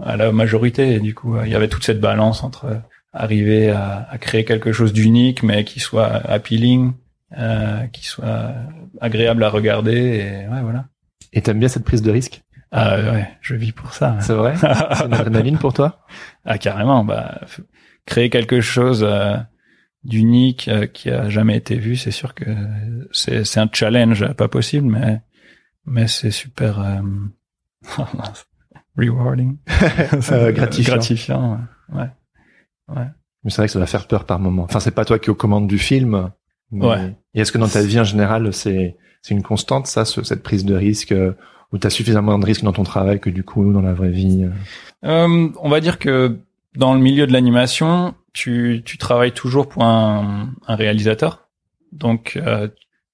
à 0.00 0.16
la 0.16 0.32
majorité. 0.32 0.94
Et 0.94 1.00
du 1.00 1.14
coup, 1.14 1.36
euh, 1.36 1.46
il 1.46 1.52
y 1.52 1.54
avait 1.54 1.68
toute 1.68 1.84
cette 1.84 2.00
balance 2.00 2.42
entre 2.44 2.66
euh, 2.66 2.76
arriver 3.12 3.70
à, 3.70 4.06
à 4.10 4.18
créer 4.18 4.44
quelque 4.44 4.72
chose 4.72 4.92
d'unique, 4.92 5.42
mais 5.42 5.64
qui 5.64 5.80
soit 5.80 6.06
appealing, 6.06 6.92
euh, 7.38 7.86
qui 7.88 8.04
soit 8.04 8.54
agréable 9.00 9.44
à 9.44 9.48
regarder. 9.48 9.96
Et 9.96 10.48
ouais, 10.48 10.62
voilà. 10.62 10.86
Et 11.32 11.42
t'aimes 11.42 11.58
bien 11.58 11.68
cette 11.68 11.84
prise 11.84 12.02
de 12.02 12.10
risque? 12.10 12.42
Ah 12.74 12.96
ouais, 12.96 13.28
je 13.42 13.54
vis 13.54 13.72
pour 13.72 13.92
ça. 13.92 14.16
C'est 14.20 14.32
vrai? 14.32 14.54
C'est 14.56 15.04
une 15.04 15.12
adrénaline 15.12 15.58
pour 15.58 15.74
toi? 15.74 16.00
Ah 16.44 16.58
carrément, 16.58 17.04
bah 17.04 17.40
créer 18.06 18.30
quelque 18.30 18.60
chose 18.60 19.04
euh, 19.04 19.36
d'unique 20.04 20.68
euh, 20.68 20.86
qui 20.86 21.10
a 21.10 21.28
jamais 21.28 21.56
été 21.56 21.76
vu, 21.76 21.96
c'est 21.96 22.10
sûr 22.10 22.34
que 22.34 22.44
c'est 23.12 23.58
un 23.58 23.68
challenge 23.72 24.32
pas 24.34 24.48
possible, 24.48 24.88
mais 24.88 25.20
mais 25.86 26.08
c'est 26.08 26.30
super 26.30 26.80
euh, 26.80 27.00
oh 27.98 28.04
mince, 28.16 28.46
rewarding, 28.96 29.56
Euh, 30.32 30.52
gratifiant. 30.52 30.94
gratifiant. 30.94 31.60
Ouais. 31.92 32.08
ouais. 32.88 33.06
Mais 33.44 33.50
c'est 33.50 33.56
vrai 33.56 33.66
que 33.66 33.72
ça 33.72 33.78
va 33.78 33.86
faire 33.86 34.06
peur 34.06 34.24
par 34.24 34.38
moment. 34.38 34.62
Enfin, 34.64 34.80
c'est 34.80 34.90
pas 34.92 35.04
toi 35.04 35.18
qui 35.18 35.30
aux 35.30 35.34
commandes 35.34 35.66
du 35.66 35.78
film. 35.78 36.30
Mais... 36.70 36.86
Ouais. 36.86 37.16
Et 37.34 37.40
est-ce 37.40 37.52
que 37.52 37.58
dans 37.58 37.68
ta 37.68 37.82
vie 37.82 37.98
en 38.00 38.04
général, 38.04 38.52
c'est 38.52 38.96
c'est 39.22 39.34
une 39.34 39.42
constante 39.42 39.86
ça, 39.86 40.04
ce- 40.04 40.22
cette 40.24 40.42
prise 40.42 40.64
de 40.64 40.74
risque, 40.74 41.12
euh, 41.12 41.32
où 41.72 41.78
t'as 41.78 41.90
suffisamment 41.90 42.38
de 42.38 42.44
risques 42.46 42.64
dans 42.64 42.72
ton 42.72 42.82
travail 42.82 43.20
que 43.20 43.30
du 43.30 43.44
coup 43.44 43.72
dans 43.72 43.80
la 43.82 43.92
vraie 43.94 44.10
vie. 44.10 44.44
euh, 44.44 44.50
Euh, 45.08 45.48
on 45.60 45.68
va 45.68 45.80
dire 45.80 45.98
que 45.98 46.38
dans 46.76 46.94
le 46.94 47.00
milieu 47.00 47.26
de 47.26 47.32
l'animation, 47.32 48.14
tu, 48.32 48.82
tu 48.84 48.98
travailles 48.98 49.32
toujours 49.32 49.68
pour 49.68 49.84
un, 49.84 50.50
un 50.66 50.74
réalisateur. 50.74 51.48
Donc, 51.92 52.40
euh, 52.44 52.68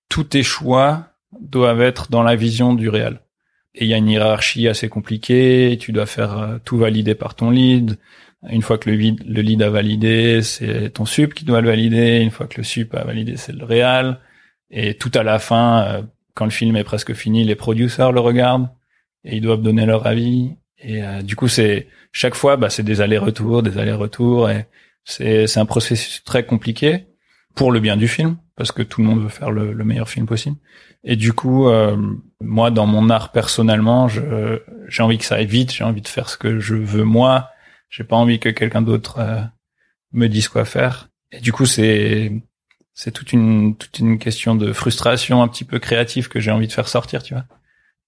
tous 0.09 0.25
tes 0.25 0.43
choix 0.45 1.09
doivent 1.41 1.81
être 1.83 2.11
dans 2.11 2.23
la 2.23 2.37
vision 2.37 2.75
du 2.75 2.89
réal. 2.89 3.21
Et 3.81 3.85
il 3.85 3.91
y 3.91 3.95
a 3.95 3.97
une 3.97 4.09
hiérarchie 4.09 4.67
assez 4.67 4.89
compliquée. 4.89 5.79
Tu 5.81 5.93
dois 5.93 6.07
faire 6.07 6.37
euh, 6.37 6.59
tout 6.65 6.77
valider 6.77 7.15
par 7.15 7.37
ton 7.37 7.51
lead. 7.51 7.97
Une 8.51 8.63
fois 8.63 8.77
que 8.77 8.91
le, 8.91 8.97
lead 8.97 9.63
a 9.63 9.71
validé, 9.71 10.43
c'est 10.43 10.91
ton 10.91 11.05
sup 11.05 11.33
qui 11.33 11.45
doit 11.45 11.61
le 11.61 11.69
valider. 11.69 12.19
Une 12.19 12.33
fois 12.33 12.49
que 12.49 12.57
le 12.57 12.65
sup 12.65 12.93
a 12.97 13.05
validé, 13.05 13.37
c'est 13.37 13.53
le 13.53 13.65
réal. 13.65 14.19
Et 14.71 14.95
tout 14.95 15.13
à 15.15 15.23
la 15.23 15.39
fin, 15.39 15.83
euh, 15.85 16.03
quand 16.35 16.45
le 16.45 16.51
film 16.51 16.75
est 16.75 16.83
presque 16.83 17.15
fini, 17.15 17.45
les 17.45 17.55
producteurs 17.55 18.11
le 18.11 18.19
regardent 18.19 18.69
et 19.25 19.37
ils 19.37 19.43
doivent 19.43 19.63
donner 19.63 19.87
leur 19.87 20.09
avis. 20.09 20.57
Et 20.81 21.05
euh, 21.05 21.23
du 21.23 21.37
coup, 21.37 21.47
c'est 21.47 21.87
chaque 22.11 22.35
fois, 22.35 22.57
bah, 22.57 22.71
c'est 22.71 22.83
des 22.83 23.01
allers-retours, 23.01 23.63
des 23.63 23.79
allers-retours, 23.79 24.51
et 24.51 24.67
c'est 25.05 25.47
c'est 25.47 25.61
un 25.61 25.67
processus 25.67 26.25
très 26.25 26.45
compliqué 26.45 27.07
pour 27.55 27.71
le 27.73 27.81
bien 27.81 27.97
du 27.97 28.09
film, 28.09 28.39
parce 28.57 28.73
que 28.73 28.83
tout 28.83 29.03
le 29.03 29.09
monde 29.09 29.23
veut 29.23 29.29
faire 29.29 29.51
le 29.51 29.85
meilleur 29.85 30.09
film 30.09 30.27
possible. 30.27 30.57
Et 31.05 31.17
du 31.17 31.33
coup, 31.33 31.69
euh, 31.69 31.97
moi, 32.41 32.71
dans 32.71 32.87
mon 32.87 33.09
art 33.11 33.31
personnellement, 33.33 34.09
je 34.09 34.61
j'ai 34.89 35.03
envie 35.03 35.19
que 35.19 35.25
ça 35.25 35.37
aille 35.37 35.47
vite, 35.47 35.73
j'ai 35.73 35.85
envie 35.85 36.03
de 36.03 36.09
faire 36.09 36.29
ce 36.29 36.37
que 36.37 36.59
je 36.59 36.75
veux 36.75 37.05
moi. 37.05 37.51
J'ai 37.91 38.05
pas 38.05 38.17
envie 38.17 38.39
que 38.41 38.49
quelqu'un 38.49 38.83
d'autre 38.83 39.19
euh, 39.19 39.41
me 40.13 40.27
dise 40.29 40.49
quoi 40.49 40.65
faire. 40.65 41.09
Et 41.33 41.41
du 41.41 41.53
coup, 41.53 41.67
c'est 41.67 42.33
c'est 42.95 43.13
toute 43.13 43.33
une 43.33 43.77
toute 43.77 43.99
une 44.01 44.19
question 44.19 44.55
de 44.57 44.73
frustration 44.73 45.43
un 45.43 45.49
petit 45.49 45.65
peu 45.65 45.79
créative 45.79 46.29
que 46.29 46.41
j'ai 46.41 46.51
envie 46.51 46.67
de 46.67 46.73
faire 46.73 46.89
sortir, 46.89 47.23
tu 47.23 47.35
vois. 47.35 47.45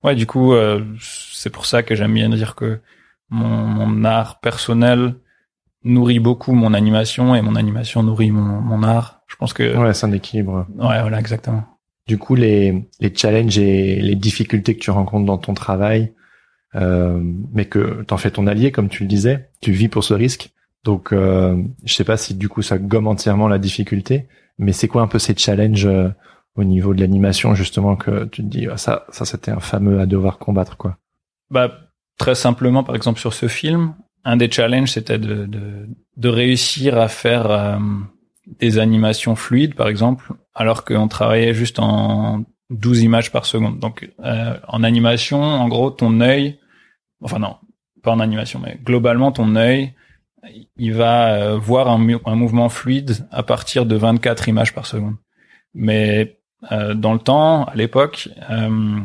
Ouais, 0.02 0.14
du 0.14 0.26
coup, 0.26 0.54
euh, 0.54 0.84
c'est 1.00 1.50
pour 1.50 1.66
ça 1.66 1.82
que 1.82 1.94
j'aime 1.94 2.14
bien 2.14 2.28
dire 2.30 2.54
que 2.54 2.80
mon, 3.28 3.46
mon 3.48 4.04
art 4.04 4.40
personnel 4.40 5.14
nourrit 5.84 6.18
beaucoup 6.18 6.52
mon 6.52 6.74
animation 6.74 7.34
et 7.34 7.42
mon 7.42 7.54
animation 7.54 8.02
nourrit 8.02 8.30
mon, 8.30 8.60
mon 8.60 8.82
art. 8.82 9.22
Je 9.28 9.36
pense 9.36 9.52
que 9.52 9.62
ouais, 9.62 9.78
Ouais, 9.78 9.94
c'est 9.94 10.06
un 10.06 10.12
équilibre. 10.12 10.66
voilà, 10.74 11.18
exactement. 11.20 11.64
Du 12.10 12.18
coup, 12.18 12.34
les 12.34 12.88
les 12.98 13.14
challenges 13.14 13.56
et 13.56 14.00
les 14.00 14.16
difficultés 14.16 14.74
que 14.74 14.80
tu 14.80 14.90
rencontres 14.90 15.26
dans 15.26 15.38
ton 15.38 15.54
travail, 15.54 16.12
euh, 16.74 17.20
mais 17.52 17.66
que 17.66 18.02
t'en 18.02 18.16
fais 18.16 18.32
ton 18.32 18.48
allié, 18.48 18.72
comme 18.72 18.88
tu 18.88 19.04
le 19.04 19.08
disais, 19.08 19.48
tu 19.60 19.70
vis 19.70 19.88
pour 19.88 20.02
ce 20.02 20.12
risque. 20.12 20.50
Donc, 20.82 21.12
euh, 21.12 21.62
je 21.84 21.94
sais 21.94 22.02
pas 22.02 22.16
si 22.16 22.34
du 22.34 22.48
coup 22.48 22.62
ça 22.62 22.78
gomme 22.78 23.06
entièrement 23.06 23.46
la 23.46 23.60
difficulté, 23.60 24.26
mais 24.58 24.72
c'est 24.72 24.88
quoi 24.88 25.02
un 25.02 25.06
peu 25.06 25.20
ces 25.20 25.36
challenges 25.36 25.86
euh, 25.86 26.08
au 26.56 26.64
niveau 26.64 26.94
de 26.94 27.00
l'animation 27.00 27.54
justement 27.54 27.94
que 27.94 28.24
tu 28.24 28.42
te 28.42 28.48
dis 28.48 28.66
ah, 28.66 28.76
ça, 28.76 29.06
ça 29.10 29.24
c'était 29.24 29.52
un 29.52 29.60
fameux 29.60 30.00
à 30.00 30.06
devoir 30.06 30.38
combattre 30.38 30.76
quoi? 30.76 30.98
Bah, 31.48 31.70
très 32.18 32.34
simplement, 32.34 32.82
par 32.82 32.96
exemple, 32.96 33.20
sur 33.20 33.34
ce 33.34 33.46
film, 33.46 33.94
un 34.24 34.36
des 34.36 34.50
challenges, 34.50 34.90
c'était 34.90 35.20
de, 35.20 35.46
de, 35.46 35.86
de 36.16 36.28
réussir 36.28 36.98
à 36.98 37.06
faire 37.06 37.48
euh, 37.52 37.78
des 38.58 38.78
animations 38.78 39.36
fluides, 39.36 39.74
par 39.74 39.88
exemple, 39.88 40.32
alors 40.54 40.84
qu'on 40.84 41.08
travaillait 41.08 41.54
juste 41.54 41.78
en 41.78 42.44
12 42.70 43.02
images 43.02 43.32
par 43.32 43.46
seconde. 43.46 43.78
Donc, 43.78 44.10
euh, 44.24 44.56
en 44.68 44.82
animation, 44.82 45.42
en 45.42 45.68
gros, 45.68 45.90
ton 45.90 46.20
œil, 46.20 46.58
enfin 47.22 47.38
non, 47.38 47.56
pas 48.02 48.12
en 48.12 48.20
animation, 48.20 48.60
mais 48.62 48.78
globalement, 48.82 49.32
ton 49.32 49.56
œil, 49.56 49.94
il 50.76 50.94
va 50.94 51.34
euh, 51.34 51.56
voir 51.58 51.88
un, 51.88 51.98
mouvement 51.98 52.68
fluide 52.68 53.26
à 53.30 53.42
partir 53.42 53.86
de 53.86 53.96
24 53.96 54.48
images 54.48 54.74
par 54.74 54.86
seconde. 54.86 55.16
Mais 55.74 56.38
euh, 56.72 56.94
dans 56.94 57.12
le 57.12 57.18
temps, 57.18 57.64
à 57.64 57.74
l'époque, 57.74 58.28
euh, 58.50 58.98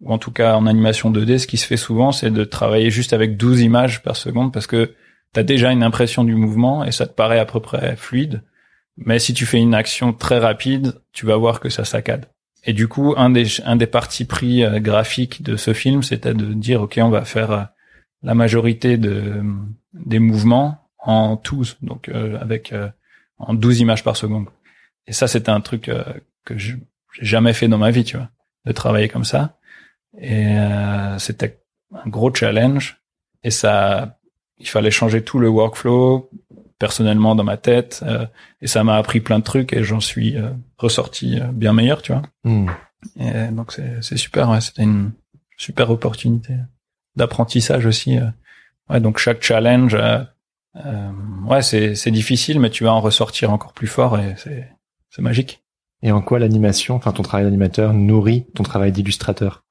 ou 0.00 0.12
en 0.12 0.18
tout 0.18 0.32
cas 0.32 0.56
en 0.56 0.66
animation 0.66 1.10
2D, 1.10 1.38
ce 1.38 1.46
qui 1.46 1.56
se 1.56 1.66
fait 1.66 1.76
souvent, 1.76 2.12
c'est 2.12 2.30
de 2.30 2.44
travailler 2.44 2.90
juste 2.90 3.12
avec 3.12 3.36
12 3.36 3.62
images 3.62 4.02
par 4.02 4.16
seconde 4.16 4.52
parce 4.52 4.66
que 4.66 4.94
tu 5.34 5.40
as 5.40 5.44
déjà 5.44 5.72
une 5.72 5.82
impression 5.82 6.24
du 6.24 6.34
mouvement 6.34 6.84
et 6.84 6.92
ça 6.92 7.06
te 7.06 7.12
paraît 7.12 7.38
à 7.38 7.46
peu 7.46 7.60
près 7.60 7.96
fluide. 7.96 8.42
Mais 8.96 9.18
si 9.18 9.34
tu 9.34 9.46
fais 9.46 9.58
une 9.58 9.74
action 9.74 10.12
très 10.12 10.38
rapide, 10.38 11.00
tu 11.12 11.26
vas 11.26 11.36
voir 11.36 11.60
que 11.60 11.68
ça 11.68 11.84
saccade. 11.84 12.26
Et 12.64 12.72
du 12.72 12.88
coup, 12.88 13.14
un 13.16 13.30
des, 13.30 13.60
un 13.64 13.76
des 13.76 13.86
partis 13.86 14.24
pris 14.24 14.64
euh, 14.64 14.78
graphiques 14.78 15.42
de 15.42 15.56
ce 15.56 15.72
film, 15.72 16.02
c'était 16.02 16.34
de 16.34 16.52
dire, 16.52 16.82
OK, 16.82 16.98
on 17.02 17.08
va 17.08 17.24
faire 17.24 17.50
euh, 17.50 17.62
la 18.22 18.34
majorité 18.34 18.96
de, 18.96 19.42
des 19.94 20.18
mouvements 20.18 20.88
en 20.98 21.36
twos, 21.36 21.76
donc 21.82 22.08
euh, 22.08 22.38
avec 22.40 22.72
euh, 22.72 22.88
en 23.38 23.54
12 23.54 23.80
images 23.80 24.04
par 24.04 24.16
seconde. 24.16 24.46
Et 25.06 25.12
ça, 25.12 25.26
c'était 25.26 25.50
un 25.50 25.60
truc 25.60 25.88
euh, 25.88 26.04
que 26.44 26.56
j'ai 26.56 26.76
jamais 27.20 27.52
fait 27.52 27.68
dans 27.68 27.78
ma 27.78 27.90
vie, 27.90 28.04
tu 28.04 28.16
vois, 28.16 28.30
de 28.64 28.72
travailler 28.72 29.08
comme 29.08 29.24
ça. 29.24 29.58
Et 30.18 30.56
euh, 30.56 31.18
c'était 31.18 31.60
un 31.92 32.08
gros 32.08 32.32
challenge. 32.32 33.02
Et 33.42 33.50
ça, 33.50 34.18
il 34.58 34.68
fallait 34.68 34.90
changer 34.90 35.22
tout 35.22 35.38
le 35.38 35.48
workflow, 35.48 36.30
personnellement 36.82 37.36
dans 37.36 37.44
ma 37.44 37.56
tête 37.56 38.02
euh, 38.04 38.26
et 38.60 38.66
ça 38.66 38.82
m'a 38.82 38.96
appris 38.96 39.20
plein 39.20 39.38
de 39.38 39.44
trucs 39.44 39.72
et 39.72 39.84
j'en 39.84 40.00
suis 40.00 40.36
euh, 40.36 40.50
ressorti 40.78 41.38
euh, 41.38 41.44
bien 41.52 41.72
meilleur 41.72 42.02
tu 42.02 42.10
vois. 42.10 42.22
Hmm. 42.42 42.66
et 43.20 43.52
donc 43.52 43.70
c'est 43.70 44.02
c'est 44.02 44.16
super 44.16 44.50
ouais, 44.50 44.60
c'était 44.60 44.82
une 44.82 45.12
super 45.56 45.90
opportunité 45.90 46.54
d'apprentissage 47.14 47.86
aussi 47.86 48.18
ouais 48.90 48.98
donc 48.98 49.18
chaque 49.18 49.44
challenge 49.44 49.94
euh, 49.94 50.24
euh, 50.84 51.10
ouais 51.48 51.62
c'est 51.62 51.94
c'est 51.94 52.10
difficile 52.10 52.58
mais 52.58 52.70
tu 52.70 52.82
vas 52.82 52.92
en 52.92 53.00
ressortir 53.00 53.52
encore 53.52 53.74
plus 53.74 53.86
fort 53.86 54.18
et 54.18 54.34
c'est 54.36 54.68
c'est 55.10 55.22
magique. 55.22 55.62
Et 56.04 56.10
en 56.10 56.20
quoi 56.20 56.40
l'animation, 56.40 56.96
enfin 56.96 57.12
ton 57.12 57.22
travail 57.22 57.44
d'animateur 57.44 57.92
nourrit 57.94 58.46
ton 58.56 58.64
travail 58.64 58.90
d'illustrateur? 58.90 59.62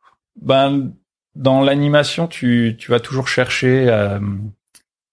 Ben 0.41 0.93
dans 1.35 1.61
l'animation 1.61 2.27
tu 2.27 2.77
tu 2.79 2.89
vas 2.89 3.01
toujours 3.01 3.27
chercher 3.27 3.89
euh, 3.89 4.19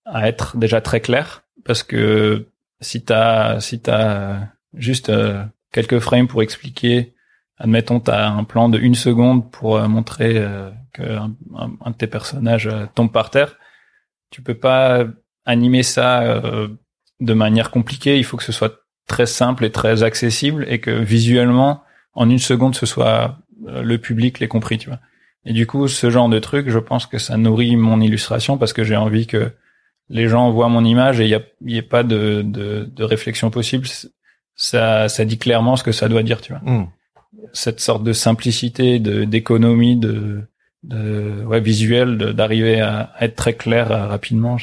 à 0.05 0.29
être 0.29 0.57
déjà 0.57 0.81
très 0.81 1.01
clair 1.01 1.43
parce 1.69 1.83
que 1.83 2.49
si 2.81 3.05
t'as 3.05 3.61
si 3.61 3.79
t'as 3.79 4.49
juste 4.73 5.11
euh, 5.11 5.45
quelques 5.71 5.99
frames 5.99 6.27
pour 6.27 6.43
expliquer 6.43 7.15
admettons 7.59 8.01
t'as 8.01 8.27
un 8.27 8.45
plan 8.45 8.71
de 8.71 8.79
une 8.79 8.95
seconde 8.95 9.51
pour 9.51 9.77
euh, 9.77 9.87
montrer 9.87 10.39
euh, 10.39 10.71
que 10.95 11.03
un, 11.03 11.91
de 11.91 11.97
tes 11.97 12.07
personnages 12.07 12.69
euh, 12.69 12.87
tombe 12.95 13.13
par 13.13 13.29
terre 13.29 13.59
tu 14.31 14.41
peux 14.41 14.55
pas 14.55 15.05
animer 15.45 15.83
ça 15.83 16.43
de 17.21 17.33
manière 17.33 17.71
compliquée. 17.71 18.19
Il 18.19 18.25
faut 18.25 18.37
que 18.37 18.43
ce 18.43 18.53
soit 18.53 18.83
très 19.07 19.25
simple 19.25 19.65
et 19.65 19.73
très 19.73 20.03
accessible 20.03 20.67
et 20.69 20.81
que 20.81 20.91
visuellement 20.91 21.83
en 22.13 22.29
une 22.29 22.39
seconde 22.39 22.75
ce 22.75 22.85
soit 22.85 23.39
le 23.67 23.97
public 23.97 24.39
l'ait 24.39 24.49
compris 24.49 24.77
tu 24.77 24.91
vois. 24.91 24.99
Et 25.47 25.55
du 25.55 25.67
coup 25.67 25.89
ce 25.89 26.11
genre 26.11 26.29
de 26.29 26.39
truc 26.39 26.69
je 26.69 26.79
pense 26.79 27.07
que 27.07 27.17
ça 27.17 27.39
nourrit 27.39 27.77
mon 27.77 28.03
illustration 28.03 28.59
parce 28.59 28.75
que 28.75 28.85
j'ai 28.85 28.97
envie 28.97 29.27
que 29.27 29.51
les 30.11 30.29
gens 30.29 30.51
voient 30.51 30.68
mon 30.68 30.85
image 30.85 31.21
et 31.21 31.25
il 31.25 31.31
y 31.31 31.35
a, 31.35 31.42
y 31.64 31.77
ait 31.77 31.83
pas 31.83 32.03
de, 32.03 32.42
de, 32.42 32.88
de 32.90 33.05
réflexion 33.05 33.51
possible 33.51 33.87
ça 34.55 35.09
ça 35.09 35.25
dit 35.25 35.38
clairement 35.38 35.77
ce 35.77 35.85
que 35.85 35.92
ça 35.92 36.09
doit 36.09 36.23
dire 36.23 36.40
tu 36.40 36.53
vois 36.53 36.62
Hmm. 36.64 36.87
cette 37.53 37.81
sorte 37.81 38.03
de 38.05 38.12
simplicité, 38.12 38.99
de 38.99 39.25
d'économie, 39.25 39.97
de, 39.97 40.42
de 40.83 41.44
ouais 41.44 41.61
visuel, 41.61 42.16
d'arriver 42.35 42.81
à, 42.81 43.12
à 43.16 43.25
être 43.25 43.37
très 43.37 43.55
clair 43.55 43.90
euh, 43.92 44.07
rapidement. 44.07 44.57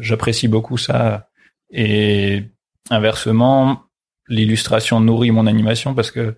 J'apprécie 0.00 0.48
beaucoup 0.48 0.78
ça. 0.78 1.28
Et 1.70 2.44
inversement, 2.90 3.82
l'illustration 4.28 5.00
nourrit 5.00 5.30
mon 5.30 5.46
animation 5.46 5.94
parce 5.94 6.10
que 6.10 6.34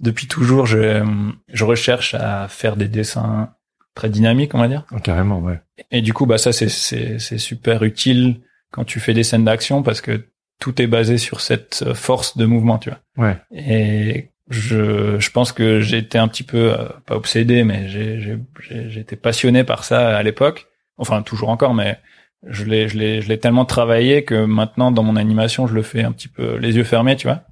depuis 0.00 0.26
toujours, 0.26 0.66
je, 0.66 1.04
je 1.52 1.64
recherche 1.64 2.14
à 2.14 2.48
faire 2.48 2.76
des 2.76 2.88
dessins 2.88 3.50
très 3.96 4.08
dynamiques, 4.08 4.54
on 4.54 4.58
va 4.60 4.68
dire. 4.68 4.84
Oh, 4.92 4.98
carrément, 5.00 5.40
ouais. 5.40 5.60
Et 5.90 6.00
du 6.02 6.12
coup, 6.12 6.26
bah 6.26 6.38
ça 6.38 6.52
c'est 6.52 6.68
c'est 6.68 7.18
c'est 7.18 7.38
super 7.38 7.82
utile 7.82 8.40
quand 8.70 8.84
tu 8.84 9.00
fais 9.00 9.14
des 9.14 9.24
scènes 9.24 9.44
d'action 9.44 9.82
parce 9.82 10.00
que 10.00 10.28
tout 10.60 10.80
est 10.80 10.86
basé 10.86 11.18
sur 11.18 11.40
cette 11.40 11.82
euh, 11.84 11.94
force 11.94 12.36
de 12.36 12.46
mouvement, 12.46 12.78
tu 12.78 12.90
vois. 12.90 13.00
Ouais. 13.16 13.36
Et 13.52 14.30
je, 14.48 15.18
je 15.18 15.30
pense 15.30 15.50
que 15.52 15.80
j'étais 15.80 16.18
un 16.18 16.28
petit 16.28 16.44
peu, 16.44 16.72
euh, 16.78 16.88
pas 17.06 17.16
obsédé, 17.16 17.64
mais 17.64 17.88
j'ai, 17.88 18.20
j'ai, 18.20 18.38
j'ai- 18.68 18.88
j'étais 18.90 19.16
passionné 19.16 19.64
par 19.64 19.82
ça 19.84 20.16
à 20.16 20.22
l'époque. 20.22 20.66
Enfin, 20.98 21.22
toujours 21.22 21.48
encore, 21.50 21.74
mais 21.74 21.98
je 22.46 22.64
l'ai, 22.64 22.88
je 22.88 22.96
l'ai, 22.96 23.20
je 23.20 23.28
l'ai 23.28 23.38
tellement 23.38 23.64
travaillé 23.66 24.24
que 24.24 24.44
maintenant, 24.46 24.92
dans 24.92 25.02
mon 25.02 25.16
animation, 25.16 25.66
je 25.66 25.74
le 25.74 25.82
fais 25.82 26.04
un 26.04 26.12
petit 26.12 26.28
peu 26.28 26.56
les 26.56 26.76
yeux 26.76 26.84
fermés, 26.84 27.16
tu 27.16 27.26
vois. 27.26 27.42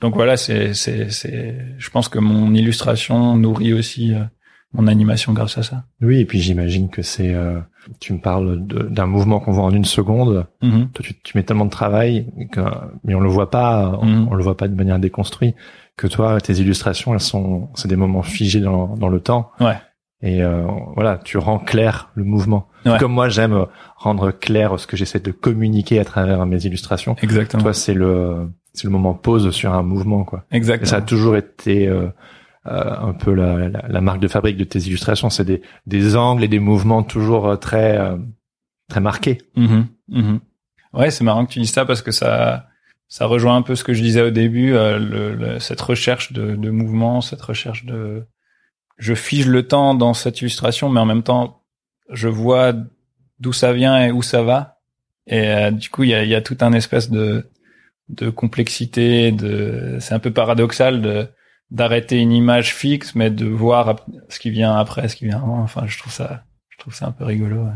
Donc 0.00 0.14
voilà, 0.14 0.36
c'est, 0.36 0.74
c'est, 0.74 1.10
c'est, 1.10 1.56
je 1.78 1.90
pense 1.90 2.08
que 2.08 2.18
mon 2.18 2.52
illustration 2.52 3.36
nourrit 3.36 3.72
aussi 3.72 4.12
euh, 4.12 4.24
mon 4.74 4.86
animation 4.86 5.32
grâce 5.32 5.56
à 5.56 5.62
ça. 5.62 5.84
Oui, 6.02 6.20
et 6.20 6.24
puis 6.24 6.40
j'imagine 6.40 6.88
que 6.90 7.02
c'est. 7.02 7.32
euh, 7.34 7.58
tu 8.00 8.12
me 8.12 8.18
parles 8.18 8.60
d'un 8.66 9.06
mouvement 9.06 9.40
qu'on 9.40 9.52
voit 9.52 9.64
en 9.64 9.70
une 9.70 9.84
seconde. 9.84 10.46
Mhm. 10.62 10.88
Toi, 10.92 11.04
tu, 11.04 11.14
tu 11.22 11.36
mets 11.36 11.42
tellement 11.44 11.64
de 11.66 11.70
travail, 11.70 12.26
que, 12.52 12.60
mais 13.04 13.14
on 13.14 13.20
le 13.20 13.28
voit 13.28 13.50
pas. 13.50 13.98
On, 14.02 14.28
on 14.30 14.34
le 14.34 14.42
voit 14.42 14.56
pas 14.56 14.68
de 14.68 14.74
manière 14.74 14.98
déconstruite. 14.98 15.54
Que 15.96 16.06
toi, 16.08 16.40
tes 16.40 16.54
illustrations, 16.54 17.14
elles 17.14 17.20
sont, 17.20 17.68
c'est 17.74 17.88
des 17.88 17.96
moments 17.96 18.22
figés 18.22 18.60
dans, 18.60 18.96
dans 18.96 19.08
le 19.08 19.20
temps. 19.20 19.50
Ouais. 19.60 19.76
Et 20.22 20.42
euh, 20.42 20.66
voilà, 20.94 21.18
tu 21.22 21.36
rends 21.38 21.58
clair 21.58 22.10
le 22.14 22.24
mouvement. 22.24 22.66
Ouais. 22.86 22.96
Comme 22.98 23.12
moi, 23.12 23.28
j'aime 23.28 23.66
rendre 23.96 24.30
clair 24.30 24.78
ce 24.80 24.86
que 24.86 24.96
j'essaie 24.96 25.20
de 25.20 25.30
communiquer 25.30 25.98
à 26.00 26.04
travers 26.04 26.44
mes 26.46 26.64
illustrations. 26.64 27.14
Exactement. 27.22 27.62
Toi, 27.62 27.74
c'est 27.74 27.92
le, 27.94 28.48
c'est 28.72 28.84
le 28.84 28.90
moment 28.90 29.12
pause 29.14 29.50
sur 29.50 29.74
un 29.74 29.82
mouvement, 29.82 30.24
quoi. 30.24 30.44
Et 30.50 30.56
Exactement. 30.56 30.88
ça 30.88 30.96
a 30.96 31.02
toujours 31.02 31.36
été 31.36 31.86
euh, 31.86 32.06
un 32.64 33.12
peu 33.12 33.32
la, 33.34 33.68
la, 33.68 33.84
la 33.88 34.00
marque 34.00 34.20
de 34.20 34.28
fabrique 34.28 34.56
de 34.56 34.64
tes 34.64 34.78
illustrations. 34.80 35.30
C'est 35.30 35.44
des, 35.44 35.62
des 35.86 36.16
angles 36.16 36.44
et 36.44 36.48
des 36.48 36.58
mouvements 36.58 37.02
toujours 37.02 37.46
euh, 37.48 37.56
très, 37.56 37.98
euh, 37.98 38.16
très 38.88 39.00
marqués. 39.00 39.38
Mhm, 39.56 39.86
mhm. 40.08 40.40
Ouais, 40.92 41.10
c'est 41.10 41.24
marrant 41.24 41.44
que 41.44 41.52
tu 41.52 41.58
dises 41.60 41.72
ça 41.72 41.84
parce 41.84 42.02
que 42.02 42.10
ça, 42.12 42.68
ça 43.08 43.26
rejoint 43.26 43.56
un 43.56 43.62
peu 43.62 43.74
ce 43.74 43.84
que 43.84 43.92
je 43.92 44.02
disais 44.02 44.22
au 44.22 44.30
début, 44.30 44.72
euh, 44.74 44.98
le, 44.98 45.34
le- 45.34 45.58
cette 45.58 45.80
recherche 45.80 46.32
de, 46.32 46.54
de 46.54 46.70
mouvement, 46.70 47.20
cette 47.20 47.42
recherche 47.42 47.84
de, 47.84 48.24
je 48.96 49.14
fige 49.14 49.46
le 49.48 49.66
temps 49.66 49.94
dans 49.94 50.14
cette 50.14 50.40
illustration, 50.40 50.88
mais 50.88 51.00
en 51.00 51.06
même 51.06 51.22
temps, 51.24 51.62
je 52.10 52.28
vois 52.28 52.72
d'où 53.40 53.52
ça 53.52 53.72
vient 53.72 54.00
et 54.06 54.12
où 54.12 54.22
ça 54.22 54.42
va. 54.42 54.78
Et 55.26 55.48
euh, 55.48 55.70
du 55.70 55.90
coup, 55.90 56.04
il 56.04 56.10
y 56.10 56.14
a, 56.14 56.24
y 56.24 56.34
a 56.34 56.40
tout 56.42 56.56
un 56.60 56.72
espèce 56.72 57.10
de, 57.10 57.50
de 58.08 58.30
complexité, 58.30 59.32
de, 59.32 59.96
c'est 60.00 60.14
un 60.14 60.18
peu 60.20 60.30
paradoxal 60.32 61.02
de 61.02 61.26
d'arrêter 61.70 62.20
une 62.20 62.32
image 62.32 62.74
fixe, 62.74 63.14
mais 63.14 63.30
de 63.30 63.46
voir 63.46 63.96
ce 64.28 64.38
qui 64.38 64.50
vient 64.50 64.74
après, 64.76 65.08
ce 65.08 65.16
qui 65.16 65.24
vient 65.26 65.38
avant. 65.38 65.60
Enfin, 65.60 65.84
je 65.86 65.98
trouve 65.98 66.12
ça, 66.12 66.44
je 66.68 66.78
trouve 66.78 66.94
ça 66.94 67.06
un 67.06 67.12
peu 67.12 67.24
rigolo. 67.24 67.64
ouais. 67.64 67.72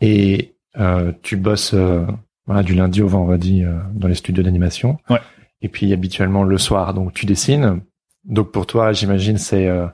Et 0.00 0.56
euh, 0.76 1.12
tu 1.22 1.36
bosses 1.36 1.74
euh, 1.74 2.06
voilà, 2.46 2.62
du 2.62 2.74
lundi 2.74 3.02
au 3.02 3.08
vendredi 3.08 3.62
euh, 3.64 3.78
dans 3.92 4.08
les 4.08 4.14
studios 4.14 4.42
d'animation. 4.42 4.98
Ouais. 5.08 5.20
Et 5.62 5.68
puis 5.68 5.92
habituellement 5.92 6.42
le 6.42 6.58
soir, 6.58 6.94
donc 6.94 7.12
tu 7.12 7.26
dessines. 7.26 7.80
Donc 8.24 8.52
pour 8.52 8.66
toi, 8.66 8.92
j'imagine, 8.92 9.38
c'est 9.38 9.68
euh, 9.68 9.86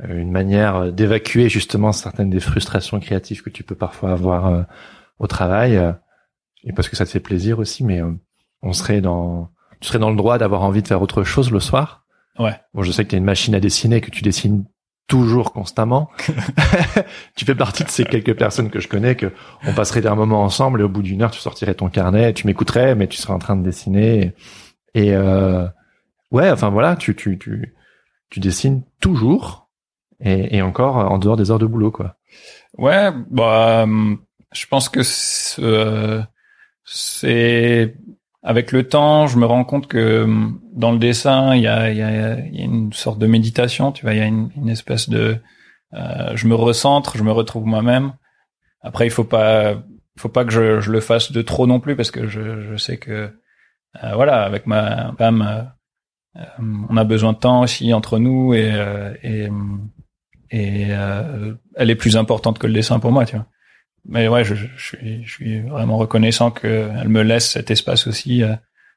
une 0.00 0.30
manière 0.30 0.92
d'évacuer 0.92 1.48
justement 1.48 1.92
certaines 1.92 2.30
des 2.30 2.40
frustrations 2.40 3.00
créatives 3.00 3.42
que 3.42 3.50
tu 3.50 3.62
peux 3.62 3.74
parfois 3.74 4.12
avoir 4.12 4.46
euh, 4.46 4.62
au 5.18 5.26
travail. 5.26 5.80
et 6.64 6.72
parce 6.72 6.88
que 6.88 6.96
ça 6.96 7.06
te 7.06 7.10
fait 7.10 7.20
plaisir 7.20 7.58
aussi, 7.58 7.84
mais 7.84 8.02
euh, 8.02 8.12
on 8.62 8.72
serait 8.72 9.00
dans, 9.00 9.50
tu 9.80 9.88
serais 9.88 9.98
dans 9.98 10.10
le 10.10 10.16
droit 10.16 10.38
d'avoir 10.38 10.62
envie 10.62 10.82
de 10.82 10.88
faire 10.88 11.02
autre 11.02 11.24
chose 11.24 11.50
le 11.50 11.60
soir. 11.60 12.04
Ouais. 12.38 12.54
Bon, 12.74 12.82
je 12.82 12.92
sais 12.92 13.04
que 13.04 13.10
tu 13.10 13.14
as 13.14 13.18
une 13.18 13.24
machine 13.24 13.54
à 13.54 13.60
dessiner, 13.60 14.00
que 14.00 14.10
tu 14.10 14.22
dessines 14.22 14.64
toujours 15.06 15.52
constamment. 15.52 16.10
tu 17.36 17.44
fais 17.44 17.54
partie 17.54 17.84
de 17.84 17.88
ces 17.88 18.04
quelques 18.04 18.36
personnes 18.36 18.70
que 18.70 18.80
je 18.80 18.88
connais 18.88 19.14
que 19.14 19.32
on 19.64 19.72
passerait 19.72 20.06
un 20.06 20.16
moment 20.16 20.42
ensemble 20.42 20.80
et 20.80 20.84
au 20.84 20.88
bout 20.88 21.02
d'une 21.02 21.22
heure 21.22 21.30
tu 21.30 21.40
sortirais 21.40 21.74
ton 21.74 21.88
carnet, 21.88 22.32
tu 22.32 22.46
m'écouterais 22.46 22.96
mais 22.96 23.06
tu 23.06 23.16
serais 23.16 23.32
en 23.32 23.38
train 23.38 23.54
de 23.54 23.62
dessiner 23.62 24.32
et 24.94 25.14
euh, 25.14 25.64
ouais 26.32 26.50
enfin 26.50 26.70
voilà 26.70 26.96
tu 26.96 27.14
tu 27.14 27.38
tu 27.38 27.76
tu 28.30 28.40
dessines 28.40 28.82
toujours 29.00 29.70
et, 30.18 30.56
et 30.56 30.62
encore 30.62 30.96
en 30.96 31.18
dehors 31.18 31.36
des 31.36 31.52
heures 31.52 31.60
de 31.60 31.66
boulot 31.66 31.92
quoi. 31.92 32.16
Ouais, 32.78 33.10
bah, 33.30 33.82
hum, 33.84 34.18
je 34.52 34.66
pense 34.66 34.88
que 34.88 35.00
euh, 35.60 36.22
c'est 36.84 37.96
avec 38.46 38.72
le 38.72 38.88
temps, 38.88 39.26
je 39.26 39.38
me 39.38 39.44
rends 39.44 39.64
compte 39.64 39.88
que 39.88 40.22
hum, 40.22 40.60
dans 40.72 40.92
le 40.92 40.98
dessin, 40.98 41.54
il 41.54 41.62
y 41.62 41.66
a, 41.66 41.92
y, 41.92 42.00
a, 42.00 42.38
y 42.38 42.60
a 42.60 42.64
une 42.64 42.92
sorte 42.92 43.18
de 43.18 43.26
méditation. 43.26 43.92
Tu 43.92 44.02
vois, 44.02 44.14
il 44.14 44.18
y 44.18 44.22
a 44.22 44.26
une, 44.26 44.50
une 44.56 44.68
espèce 44.68 45.08
de, 45.08 45.38
euh, 45.94 46.32
je 46.36 46.46
me 46.46 46.54
recentre, 46.54 47.16
je 47.18 47.24
me 47.24 47.32
retrouve 47.32 47.66
moi-même. 47.66 48.12
Après, 48.82 49.06
il 49.06 49.10
faut 49.10 49.24
pas, 49.24 49.82
faut 50.16 50.28
pas 50.28 50.44
que 50.44 50.52
je, 50.52 50.80
je 50.80 50.92
le 50.92 51.00
fasse 51.00 51.32
de 51.32 51.42
trop 51.42 51.66
non 51.66 51.80
plus 51.80 51.96
parce 51.96 52.12
que 52.12 52.28
je, 52.28 52.62
je 52.70 52.76
sais 52.76 52.98
que, 52.98 53.30
euh, 54.02 54.14
voilà, 54.14 54.44
avec 54.44 54.66
ma 54.66 55.12
femme, 55.18 55.42
euh, 55.42 56.40
euh, 56.40 56.62
on 56.88 56.96
a 56.96 57.04
besoin 57.04 57.32
de 57.32 57.38
temps 57.38 57.62
aussi 57.62 57.92
entre 57.92 58.18
nous 58.18 58.54
et, 58.54 58.70
euh, 58.72 59.12
et 59.22 59.48
et 60.50 60.86
euh, 60.90 61.54
elle 61.74 61.90
est 61.90 61.96
plus 61.96 62.16
importante 62.16 62.58
que 62.58 62.66
le 62.66 62.72
dessin 62.72 63.00
pour 63.00 63.12
moi, 63.12 63.24
tu 63.24 63.36
vois. 63.36 63.46
Mais 64.08 64.28
ouais, 64.28 64.44
je, 64.44 64.54
je 64.54 64.66
suis, 64.76 65.24
je 65.24 65.30
suis 65.30 65.60
vraiment 65.60 65.96
reconnaissant 65.96 66.50
qu'elle 66.50 67.08
me 67.08 67.22
laisse 67.22 67.50
cet 67.50 67.70
espace 67.70 68.06
aussi, 68.06 68.42
euh, 68.42 68.54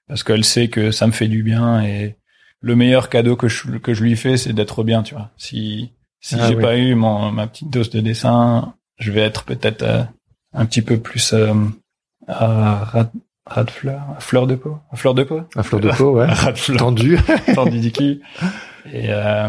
parce 0.07 0.23
qu'elle 0.23 0.43
sait 0.43 0.67
que 0.67 0.91
ça 0.91 1.07
me 1.07 1.11
fait 1.11 1.27
du 1.27 1.43
bien 1.43 1.81
et 1.81 2.15
le 2.61 2.75
meilleur 2.75 3.09
cadeau 3.09 3.35
que 3.35 3.47
je, 3.47 3.77
que 3.77 3.93
je 3.93 4.03
lui 4.03 4.15
fais, 4.15 4.37
c'est 4.37 4.53
d'être 4.53 4.83
bien, 4.83 5.01
tu 5.01 5.15
vois. 5.15 5.29
Si, 5.37 5.91
si 6.19 6.35
Ah 6.39 6.47
j'ai 6.47 6.55
oui. 6.55 6.61
pas 6.61 6.77
eu 6.77 6.93
mon, 6.95 7.31
ma 7.31 7.47
petite 7.47 7.69
dose 7.69 7.89
de 7.89 8.01
dessin, 8.01 8.73
je 8.99 9.11
vais 9.11 9.21
être 9.21 9.45
peut-être 9.45 9.81
euh, 9.83 10.03
un 10.53 10.65
petit 10.65 10.81
peu 10.81 10.97
plus 10.99 11.33
euh, 11.33 11.53
à 12.27 12.83
ras, 12.83 13.09
ras 13.45 13.63
de 13.63 13.71
fleur, 13.71 14.01
à 14.17 14.19
fleur 14.19 14.45
de 14.45 14.55
peau, 14.55 14.77
à 14.91 14.95
fleur 14.97 15.13
de 15.13 15.23
peau, 15.23 15.41
Un 15.55 15.63
fleur 15.63 15.79
de 15.81 15.89
peau 15.89 16.17
ouais. 16.17 16.25
à 16.29 16.33
ras 16.33 16.51
de 16.51 16.57
fleur 16.57 16.77
Tendu. 16.77 17.17
tandis 17.55 17.79
Diki. 17.79 18.21
Et, 18.93 19.07
euh, 19.09 19.47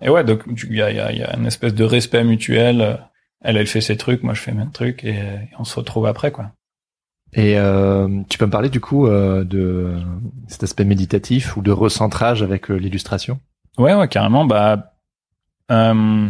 et 0.00 0.08
ouais, 0.08 0.24
donc 0.24 0.42
il 0.46 0.76
y 0.76 0.82
a, 0.82 0.90
il 0.90 0.96
y, 0.96 1.00
a, 1.00 1.12
il 1.12 1.18
y 1.18 1.22
a 1.22 1.36
une 1.36 1.46
espèce 1.46 1.74
de 1.74 1.84
respect 1.84 2.24
mutuel. 2.24 2.98
Elle, 3.44 3.56
elle 3.56 3.66
fait 3.66 3.80
ses 3.80 3.96
trucs, 3.96 4.22
moi 4.22 4.34
je 4.34 4.40
fais 4.40 4.52
mes 4.52 4.68
trucs, 4.72 5.04
et, 5.04 5.10
et 5.16 5.48
on 5.58 5.64
se 5.64 5.74
retrouve 5.76 6.06
après, 6.06 6.30
quoi. 6.30 6.52
Et 7.34 7.58
euh, 7.58 8.08
tu 8.28 8.36
peux 8.38 8.44
me 8.46 8.50
parler 8.50 8.68
du 8.68 8.80
coup 8.80 9.06
euh, 9.06 9.42
de 9.44 9.96
cet 10.48 10.62
aspect 10.64 10.84
méditatif 10.84 11.56
ou 11.56 11.62
de 11.62 11.70
recentrage 11.70 12.42
avec 12.42 12.70
euh, 12.70 12.74
l'illustration? 12.76 13.40
Ouais, 13.78 13.94
ouais, 13.94 14.06
carrément. 14.08 14.44
Bah, 14.44 14.92
euh, 15.70 16.28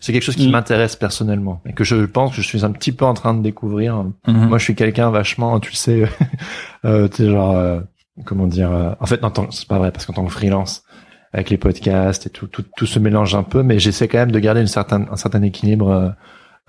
C'est 0.00 0.12
quelque 0.12 0.22
chose 0.22 0.36
qui 0.36 0.46
Mm. 0.48 0.52
m'intéresse 0.52 0.94
personnellement 0.94 1.60
et 1.66 1.72
que 1.72 1.82
je 1.82 1.96
pense 2.06 2.30
que 2.30 2.36
je 2.40 2.46
suis 2.46 2.64
un 2.64 2.70
petit 2.70 2.92
peu 2.92 3.04
en 3.04 3.14
train 3.14 3.34
de 3.34 3.42
découvrir. 3.42 4.04
Mhm. 4.28 4.46
Moi, 4.48 4.58
je 4.58 4.64
suis 4.64 4.76
quelqu'un 4.76 5.10
vachement, 5.10 5.58
tu 5.58 5.72
le 5.72 5.76
sais, 5.76 6.04
euh, 6.84 7.08
tu 7.08 7.16
sais, 7.24 7.30
genre, 7.30 7.56
euh, 7.56 7.80
comment 8.24 8.46
dire. 8.46 8.70
euh, 8.70 8.92
en 9.00 9.06
fait, 9.06 9.20
non, 9.22 9.32
c'est 9.50 9.66
pas 9.66 9.78
vrai 9.78 9.90
parce 9.90 10.06
qu'en 10.06 10.12
tant 10.12 10.24
que 10.24 10.30
freelance, 10.32 10.84
avec 11.32 11.50
les 11.50 11.58
podcasts 11.58 12.26
et 12.28 12.30
tout, 12.30 12.46
tout, 12.46 12.64
tout 12.76 12.86
se 12.86 13.00
mélange 13.00 13.34
un 13.34 13.42
peu, 13.42 13.64
mais 13.64 13.80
j'essaie 13.80 14.06
quand 14.06 14.18
même 14.18 14.30
de 14.30 14.38
garder 14.38 14.60
une 14.60 14.66
certaine, 14.68 15.08
un 15.10 15.16
certain 15.16 15.42
équilibre 15.42 15.88
euh, 15.90 16.06
euh, 16.06 16.10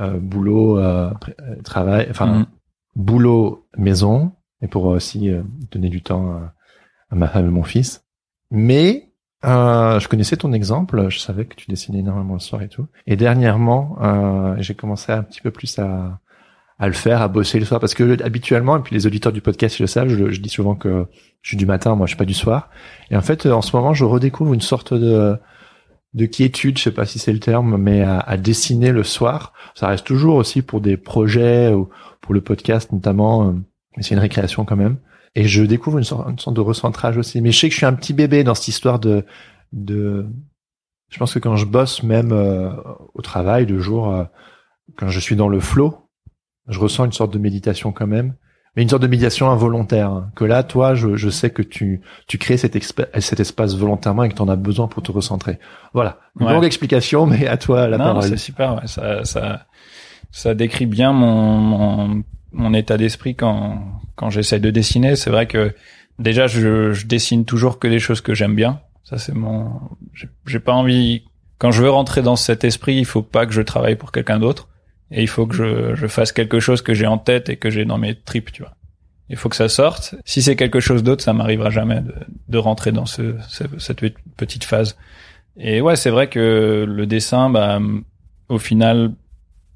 boulot, 0.07 0.77
euh, 0.79 1.12
pr- 1.12 1.33
euh, 1.41 1.62
travail, 1.63 2.07
enfin 2.09 2.25
Mhm. 2.25 2.45
boulot, 2.95 3.65
maison, 3.77 4.31
et 4.62 4.67
pour 4.67 4.85
aussi 4.85 5.29
euh, 5.29 5.41
donner 5.71 5.89
du 5.89 6.01
temps 6.01 6.31
à, 6.31 6.53
à 7.12 7.15
ma 7.15 7.27
femme 7.27 7.45
et 7.47 7.49
mon 7.51 7.63
fils. 7.63 8.03
Mais 8.51 9.09
euh, 9.45 9.99
je 9.99 10.07
connaissais 10.07 10.35
ton 10.38 10.51
exemple, 10.53 11.07
je 11.09 11.19
savais 11.19 11.45
que 11.45 11.55
tu 11.55 11.69
dessinais 11.69 11.99
énormément 11.99 12.33
le 12.33 12.39
soir 12.39 12.62
et 12.62 12.67
tout. 12.69 12.88
Et 13.07 13.15
dernièrement, 13.15 13.97
euh, 14.01 14.55
j'ai 14.59 14.75
commencé 14.75 15.12
un 15.12 15.23
petit 15.23 15.39
peu 15.41 15.51
plus 15.51 15.79
à, 15.79 16.19
à 16.77 16.88
le 16.88 16.93
faire, 16.93 17.21
à 17.21 17.27
bosser 17.27 17.59
le 17.59 17.65
soir, 17.65 17.79
parce 17.79 17.93
que 17.93 18.21
habituellement, 18.23 18.77
et 18.77 18.81
puis 18.81 18.95
les 18.95 19.05
auditeurs 19.07 19.31
du 19.31 19.41
podcast 19.41 19.79
ils 19.79 19.83
le 19.83 19.88
savent, 19.88 20.09
je, 20.09 20.29
je 20.31 20.41
dis 20.41 20.49
souvent 20.49 20.75
que 20.75 21.05
je 21.41 21.49
suis 21.49 21.57
du 21.57 21.65
matin, 21.65 21.95
moi 21.95 22.05
je 22.05 22.12
suis 22.12 22.17
pas 22.17 22.25
du 22.25 22.33
soir. 22.33 22.69
Et 23.12 23.15
en 23.15 23.21
fait, 23.21 23.45
en 23.45 23.62
ce 23.62 23.75
moment, 23.75 23.93
je 23.93 24.03
redécouvre 24.03 24.53
une 24.53 24.62
sorte 24.62 24.93
de 24.93 25.38
de 26.13 26.26
quiétude, 26.26 26.78
je 26.78 26.84
sais 26.84 26.91
pas 26.91 27.06
si 27.06 27.19
c'est 27.19 27.34
le 27.34 27.39
terme, 27.39 27.78
mais 27.78 28.02
à, 28.02 28.19
à 28.19 28.38
dessiner 28.38 28.91
le 28.91 29.04
soir. 29.04 29.54
Ça 29.76 29.88
reste 29.88 30.06
toujours 30.06 30.36
aussi 30.36 30.62
pour 30.62 30.82
des 30.82 30.98
projets 30.98 31.72
ou 31.74 31.89
pour 32.22 32.34
le 32.34 32.41
podcast 32.41 32.91
notamment, 32.91 33.50
euh, 33.50 33.52
mais 33.95 34.04
c'est 34.04 34.15
une 34.15 34.19
récréation 34.19 34.65
quand 34.65 34.76
même. 34.76 34.98
Et 35.36 35.48
je 35.48 35.63
découvre 35.63 36.00
une 36.00 36.04
sorte, 36.04 36.28
une 36.30 36.39
sorte 36.39 36.56
de 36.56 36.62
recentrage 36.62 37.17
aussi. 37.17 37.41
Mais 37.41 37.52
je 37.52 37.60
sais 37.60 37.67
que 37.67 37.74
je 37.74 37.78
suis 37.78 37.86
un 37.86 37.93
petit 37.93 38.13
bébé 38.13 38.43
dans 38.43 38.56
cette 38.56 38.67
histoire 38.67 39.00
de 39.00 39.26
de. 39.72 40.28
Je 41.10 41.17
pense 41.17 41.34
que 41.34 41.39
quand 41.39 41.56
je 41.56 41.65
bosse 41.65 42.04
même 42.04 42.32
euh, 42.32 42.72
au 43.13 43.22
travail 43.22 43.65
de 43.65 43.80
jour, 43.80 44.13
euh, 44.13 44.24
quand 44.95 45.10
je 45.10 45.19
suis 45.19 45.36
dans 45.36 45.48
le 45.48 45.60
flow, 45.60 46.10
je 46.67 46.80
ressens 46.80 47.06
une 47.06 47.12
sorte 47.12 47.34
de 47.34 47.39
méditation 47.39 47.91
quand 47.91 48.08
même, 48.08 48.36
mais 48.79 48.83
une 48.83 48.89
sorte 48.89 49.01
de 49.01 49.07
méditation 49.07 49.51
involontaire. 49.51 50.09
hein. 50.09 50.31
Que 50.35 50.45
là, 50.45 50.63
toi, 50.63 50.95
je, 50.95 51.17
je 51.17 51.29
sais 51.29 51.49
que 51.49 51.61
tu 51.61 51.99
tu 52.27 52.37
crées 52.37 52.55
cet, 52.55 52.77
cet 53.19 53.39
espace 53.41 53.75
volontairement 53.75 54.23
et 54.23 54.29
que 54.29 54.35
tu 54.35 54.41
en 54.41 54.47
as 54.47 54.55
besoin 54.55 54.87
pour 54.87 55.03
te 55.03 55.11
recentrer. 55.11 55.59
Voilà. 55.93 56.19
Une 56.39 56.47
Ouais. 56.47 56.53
longue 56.53 56.63
explication, 56.63 57.25
mais 57.25 57.45
à 57.45 57.57
toi 57.57 57.89
la 57.89 57.97
non, 57.97 58.03
parole. 58.05 58.23
c'est 58.23 58.37
super. 58.37 58.75
ouais. 58.75 58.87
Ça, 58.87 59.25
ça, 59.25 59.65
ça 60.31 60.53
décrit 60.55 60.85
bien 60.85 61.11
mon, 61.11 61.57
mon, 61.57 62.23
mon 62.53 62.73
état 62.73 62.95
d'esprit 62.95 63.35
quand, 63.35 63.83
quand 64.15 64.29
j'essaie 64.29 64.61
de 64.61 64.69
dessiner. 64.69 65.17
C'est 65.17 65.29
vrai 65.29 65.45
que 65.45 65.75
déjà, 66.17 66.47
je, 66.47 66.93
je 66.93 67.05
dessine 67.05 67.43
toujours 67.43 67.79
que 67.79 67.89
des 67.89 67.99
choses 67.99 68.21
que 68.21 68.33
j'aime 68.33 68.55
bien. 68.55 68.79
Ça, 69.03 69.17
c'est 69.17 69.33
mon. 69.35 69.73
J'ai 70.45 70.59
pas 70.61 70.71
envie. 70.73 71.23
Quand 71.57 71.71
je 71.71 71.83
veux 71.83 71.89
rentrer 71.89 72.21
dans 72.21 72.37
cet 72.37 72.63
esprit, 72.63 72.95
il 72.95 73.03
faut 73.05 73.23
pas 73.23 73.45
que 73.45 73.51
je 73.51 73.61
travaille 73.61 73.97
pour 73.97 74.13
quelqu'un 74.13 74.39
d'autre. 74.39 74.68
Et 75.12 75.22
il 75.22 75.28
faut 75.28 75.48
que 75.48 75.56
je, 75.56 75.95
je 75.95 76.08
fasse 76.08 76.32
quelque 76.32 76.60
chose 76.60 76.82
que 76.82 76.93
j'ai 76.93 77.08
en 77.08 77.17
tête 77.17 77.50
et 77.50 77.58
que 77.58 77.69
j'ai 77.69 77.86
dans 77.86 77.98
mes 77.98 78.15
tripes, 78.15 78.52
tu 78.52 78.62
vois. 78.62 78.74
Il 79.30 79.38
faut 79.38 79.50
que 79.50 79.56
ça 79.56 79.69
sorte. 79.69 80.15
Si 80.26 80.41
c'est 80.41 80.56
quelque 80.56 80.80
chose 80.80 81.04
d'autre, 81.04 81.24
ça 81.24 81.34
m'arrivera 81.34 81.69
jamais 81.69 82.02
de, 82.02 82.13
de 82.48 82.58
rentrer 82.58 82.91
dans 82.91 83.06
ce, 83.06 83.36
ce- 83.48 83.63
cette 83.78 84.02
petite 84.38 84.63
phase. 84.63 84.98
Et 85.58 85.82
ouais, 85.82 85.95
c'est 85.95 86.10
vrai 86.10 86.30
que 86.30 86.86
le 86.88 87.06
dessin, 87.06 87.50
bah, 87.50 87.80
au 88.50 88.58
final, 88.60 89.12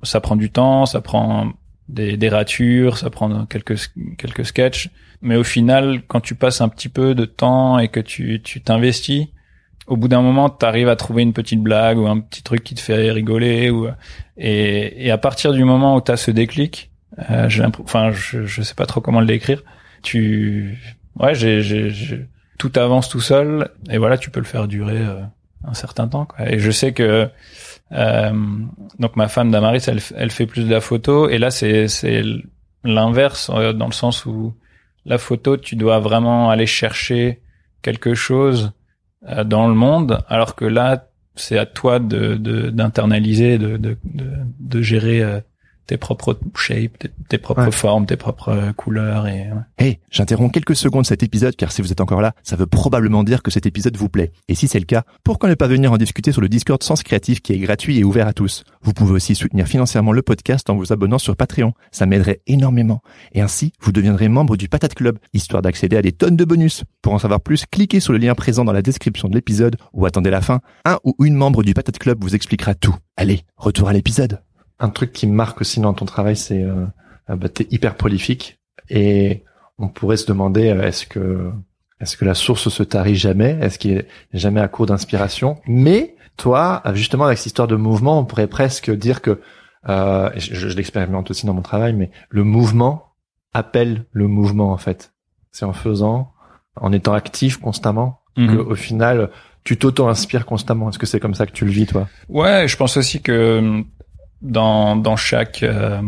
ça 0.02 0.22
prend 0.22 0.36
du 0.36 0.50
temps, 0.52 0.86
ça 0.86 1.02
prend 1.02 1.52
des, 1.90 2.18
des 2.18 2.30
ratures, 2.30 2.98
ça 2.98 3.10
prend 3.10 3.46
quelques 3.46 3.92
quelques 4.18 4.46
sketchs. 4.46 4.90
Mais 5.22 5.36
au 5.36 5.44
final, 5.44 6.02
quand 6.08 6.20
tu 6.22 6.36
passes 6.36 6.62
un 6.62 6.70
petit 6.70 6.90
peu 6.90 7.14
de 7.16 7.26
temps 7.26 7.80
et 7.80 7.90
que 7.90 8.00
tu 8.00 8.42
tu 8.44 8.62
t'investis, 8.62 9.28
au 9.88 9.98
bout 9.98 10.08
d'un 10.08 10.22
moment, 10.22 10.50
tu 10.50 10.66
arrives 10.66 10.90
à 10.90 10.96
trouver 10.96 11.24
une 11.24 11.34
petite 11.34 11.62
blague 11.62 11.98
ou 11.98 12.08
un 12.08 12.20
petit 12.20 12.44
truc 12.44 12.64
qui 12.64 12.76
te 12.76 12.80
fait 12.80 13.12
rigoler. 13.12 13.70
Ou 13.70 13.88
et, 14.38 15.06
et 15.06 15.12
à 15.12 15.18
partir 15.18 15.54
du 15.54 15.64
moment 15.64 15.96
où 15.96 16.02
tu 16.02 16.12
as 16.12 16.18
ce 16.18 16.32
déclic, 16.32 16.92
euh, 17.30 17.50
j'ai 17.50 17.64
enfin, 17.66 18.12
je 18.12 18.46
je 18.46 18.62
sais 18.62 18.76
pas 18.76 18.86
trop 18.86 19.02
comment 19.02 19.20
le 19.20 19.28
décrire. 19.28 19.62
Tu 20.02 20.78
ouais, 21.20 21.36
j'ai 21.36 21.62
j'ai 21.62 22.28
tout 22.58 22.72
avance 22.76 23.10
tout 23.10 23.22
seul 23.22 23.70
et 23.90 23.98
voilà, 23.98 24.18
tu 24.18 24.30
peux 24.30 24.40
le 24.40 24.46
faire 24.46 24.68
durer 24.68 24.98
euh, 24.98 25.22
un 25.66 25.74
certain 25.74 26.08
temps. 26.08 26.26
Quoi. 26.26 26.50
Et 26.52 26.60
je 26.60 26.72
sais 26.72 26.94
que 26.94 27.30
euh, 27.92 28.32
donc 29.00 29.16
ma 29.16 29.28
femme 29.28 29.52
Damaris, 29.52 29.84
elle, 29.88 30.00
elle 30.16 30.32
fait 30.32 30.46
plus 30.46 30.66
de 30.66 30.72
la 30.72 30.82
photo 30.82 31.30
et 31.30 31.38
là 31.38 31.52
c'est 31.52 31.88
c'est 31.88 32.24
l'inverse 32.84 33.52
euh, 33.54 33.74
dans 33.74 33.88
le 33.88 33.94
sens 33.94 34.26
où 34.26 34.54
la 35.06 35.18
photo 35.18 35.58
tu 35.58 35.76
dois 35.76 36.00
vraiment 36.00 36.50
aller 36.50 36.66
chercher 36.66 37.42
quelque 37.82 38.14
chose 38.14 38.72
dans 39.46 39.68
le 39.68 39.74
monde 39.74 40.20
alors 40.28 40.56
que 40.56 40.66
là 40.66 41.06
c'est 41.36 41.58
à 41.58 41.66
toi 41.66 42.00
de 42.00 42.36
de- 42.36 42.70
d'internaliser 42.70 43.58
de, 43.58 43.78
de 43.78 43.98
de 44.04 44.26
de 44.60 44.82
gérer 44.82 45.22
euh, 45.24 45.40
tes 45.88 45.98
propres 45.98 46.40
shapes 46.56 46.98
tes, 47.00 47.10
tes 47.30 47.38
propres 47.38 47.66
Ouais. 47.66 47.72
formes 47.72 48.06
tes 48.06 48.16
propres 48.18 48.50
euh, 48.50 48.72
couleurs 48.74 49.28
et 49.28 49.50
ouais. 49.52 49.54
Hey, 49.78 50.00
j'interromps 50.12 50.52
quelques 50.52 50.76
secondes 50.76 51.06
cet 51.06 51.24
épisode 51.24 51.56
car 51.56 51.72
si 51.72 51.82
vous 51.82 51.92
êtes 51.92 52.02
encore 52.02 52.22
là, 52.22 52.34
ça 52.44 52.56
veut 52.56 52.66
probablement 52.66 53.24
dire 53.24 53.44
que 53.44 53.52
cet 53.52 53.66
épisode 53.66 53.98
vous 53.98 54.10
plaît. 54.10 54.32
Et 54.48 54.56
si 54.56 54.68
c'est 54.68 54.80
le 54.80 54.86
cas, 54.86 55.04
pourquoi 55.24 55.50
ne 55.50 55.56
pas 55.56 55.68
venir 55.68 55.92
en 55.92 55.98
discuter 55.98 56.32
sur 56.32 56.42
le 56.42 56.50
Discord 56.50 56.82
Sens 56.84 57.04
Créatif 57.04 57.42
qui 57.42 57.54
est 57.54 57.60
gratuit 57.60 57.98
et 58.00 58.04
ouvert 58.04 58.28
à 58.28 58.34
tous? 58.34 58.64
Vous 58.82 58.94
pouvez 58.94 59.12
aussi 59.14 59.36
soutenir 59.36 59.68
financièrement 59.68 60.12
le 60.12 60.22
podcast 60.22 60.70
en 60.70 60.76
vous 60.76 60.92
abonnant 60.94 61.18
sur 61.18 61.36
Patreon. 61.36 61.74
Ça 61.92 62.06
m'aiderait 62.06 62.42
énormément. 62.48 63.02
Et 63.34 63.42
ainsi, 63.42 63.74
vous 63.82 63.92
deviendrez 63.92 64.30
membre 64.30 64.58
du 64.58 64.70
Patate 64.70 64.94
Club, 64.96 65.20
histoire 65.34 65.62
d'accéder 65.62 65.98
à 65.98 66.02
des 66.02 66.12
tonnes 66.12 66.38
de 66.38 66.46
bonus. 66.46 66.84
Pour 67.02 67.14
en 67.14 67.20
savoir 67.20 67.42
plus, 67.42 67.66
cliquez 67.70 68.00
sur 68.00 68.14
le 68.14 68.20
lien 68.20 68.36
présent 68.36 68.66
dans 68.66 68.74
la 68.74 68.82
description 68.82 69.28
de 69.28 69.36
l'épisode 69.36 69.76
ou 69.94 70.06
attendez 70.06 70.30
la 70.30 70.42
fin. 70.42 70.62
Un 70.86 70.98
ou 71.04 71.16
une 71.24 71.36
membre 71.36 71.64
du 71.64 71.74
Patate 71.74 72.00
Club 72.00 72.18
vous 72.22 72.36
expliquera 72.36 72.74
tout. 72.76 72.96
Allez, 73.18 73.42
retour 73.58 73.90
à 73.90 73.94
l'épisode. 73.94 74.40
Un 74.84 74.90
truc 74.90 75.12
qui 75.14 75.26
me 75.28 75.34
marque 75.34 75.62
aussi 75.62 75.80
dans 75.80 75.94
ton 75.94 76.06
travail, 76.06 76.36
c'est 76.36 76.62
euh, 76.62 76.86
bah, 77.28 77.50
t'es 77.50 77.66
hyper 77.72 77.96
prolifique 77.96 78.60
et 78.90 79.44
on 79.80 79.88
pourrait 79.88 80.18
se 80.18 80.28
demander 80.28 80.70
euh, 80.70 80.84
est-ce 80.84 81.06
que 81.08 81.50
est-ce 82.02 82.18
que 82.18 82.26
la 82.26 82.34
source 82.34 82.68
se 82.70 82.84
tarit 82.84 83.16
jamais? 83.16 83.58
Est-ce 83.62 83.80
qu'il 83.80 83.92
est 83.94 84.08
jamais 84.34 84.60
à 84.60 84.68
court 84.68 84.86
d'inspiration? 84.88 85.58
Mais 85.68 86.16
toi, 86.36 86.82
justement, 86.94 87.26
avec 87.26 87.38
cette 87.38 87.48
histoire 87.48 87.68
de 87.70 87.78
mouvement, 87.78 88.20
on 88.20 88.26
pourrait 88.26 88.48
presque 88.48 88.92
dire 88.92 89.22
que 89.22 89.40
euh, 89.88 90.30
je, 90.36 90.54
je 90.54 90.76
l'expérimente 90.76 91.32
aussi 91.32 91.46
dans 91.46 91.54
mon 91.54 91.62
travail, 91.62 91.94
mais 91.94 92.12
le 92.30 92.44
mouvement 92.44 93.14
appelle 93.54 94.06
le 94.12 94.28
mouvement 94.28 94.72
en 94.74 94.78
fait. 94.78 95.14
C'est 95.52 95.66
en 95.66 95.74
faisant, 95.74 96.34
en 96.76 96.92
étant 96.92 97.14
actif 97.14 97.58
constamment, 97.58 98.20
que 98.36 98.42
Mhm. 98.42 98.60
au 98.60 98.76
final, 98.76 99.30
tu 99.64 99.78
t'auto-inspires 99.78 100.46
constamment. 100.46 100.90
Est-ce 100.90 101.00
que 101.00 101.06
c'est 101.06 101.20
comme 101.22 101.36
ça 101.36 101.46
que 101.46 101.52
tu 101.54 101.64
le 101.66 101.72
vis, 101.72 101.86
toi? 101.86 102.10
Ouais, 102.28 102.68
je 102.68 102.76
pense 102.76 102.98
aussi 102.98 103.22
que 103.22 103.84
dans 104.44 104.96
dans 104.96 105.16
chaque 105.16 105.64
euh, 105.64 106.02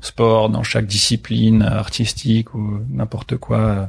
sport, 0.00 0.50
dans 0.50 0.62
chaque 0.62 0.86
discipline 0.86 1.62
artistique 1.62 2.54
ou 2.54 2.80
n'importe 2.90 3.36
quoi, 3.36 3.58
euh, 3.58 3.86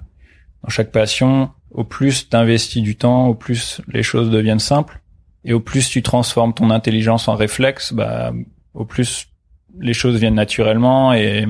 dans 0.63 0.69
chaque 0.69 0.91
passion, 0.91 1.51
au 1.69 1.83
plus 1.83 2.29
t'investis 2.29 2.81
du 2.81 2.95
temps, 2.95 3.27
au 3.27 3.35
plus 3.35 3.81
les 3.87 4.01
choses 4.01 4.31
deviennent 4.31 4.59
simples 4.59 5.01
et 5.45 5.53
au 5.53 5.59
plus 5.59 5.89
tu 5.89 6.01
transformes 6.01 6.53
ton 6.53 6.71
intelligence 6.71 7.27
en 7.27 7.35
réflexe, 7.35 7.93
bah 7.93 8.33
au 8.73 8.85
plus 8.85 9.27
les 9.79 9.93
choses 9.93 10.17
viennent 10.17 10.35
naturellement 10.35 11.13
et 11.13 11.45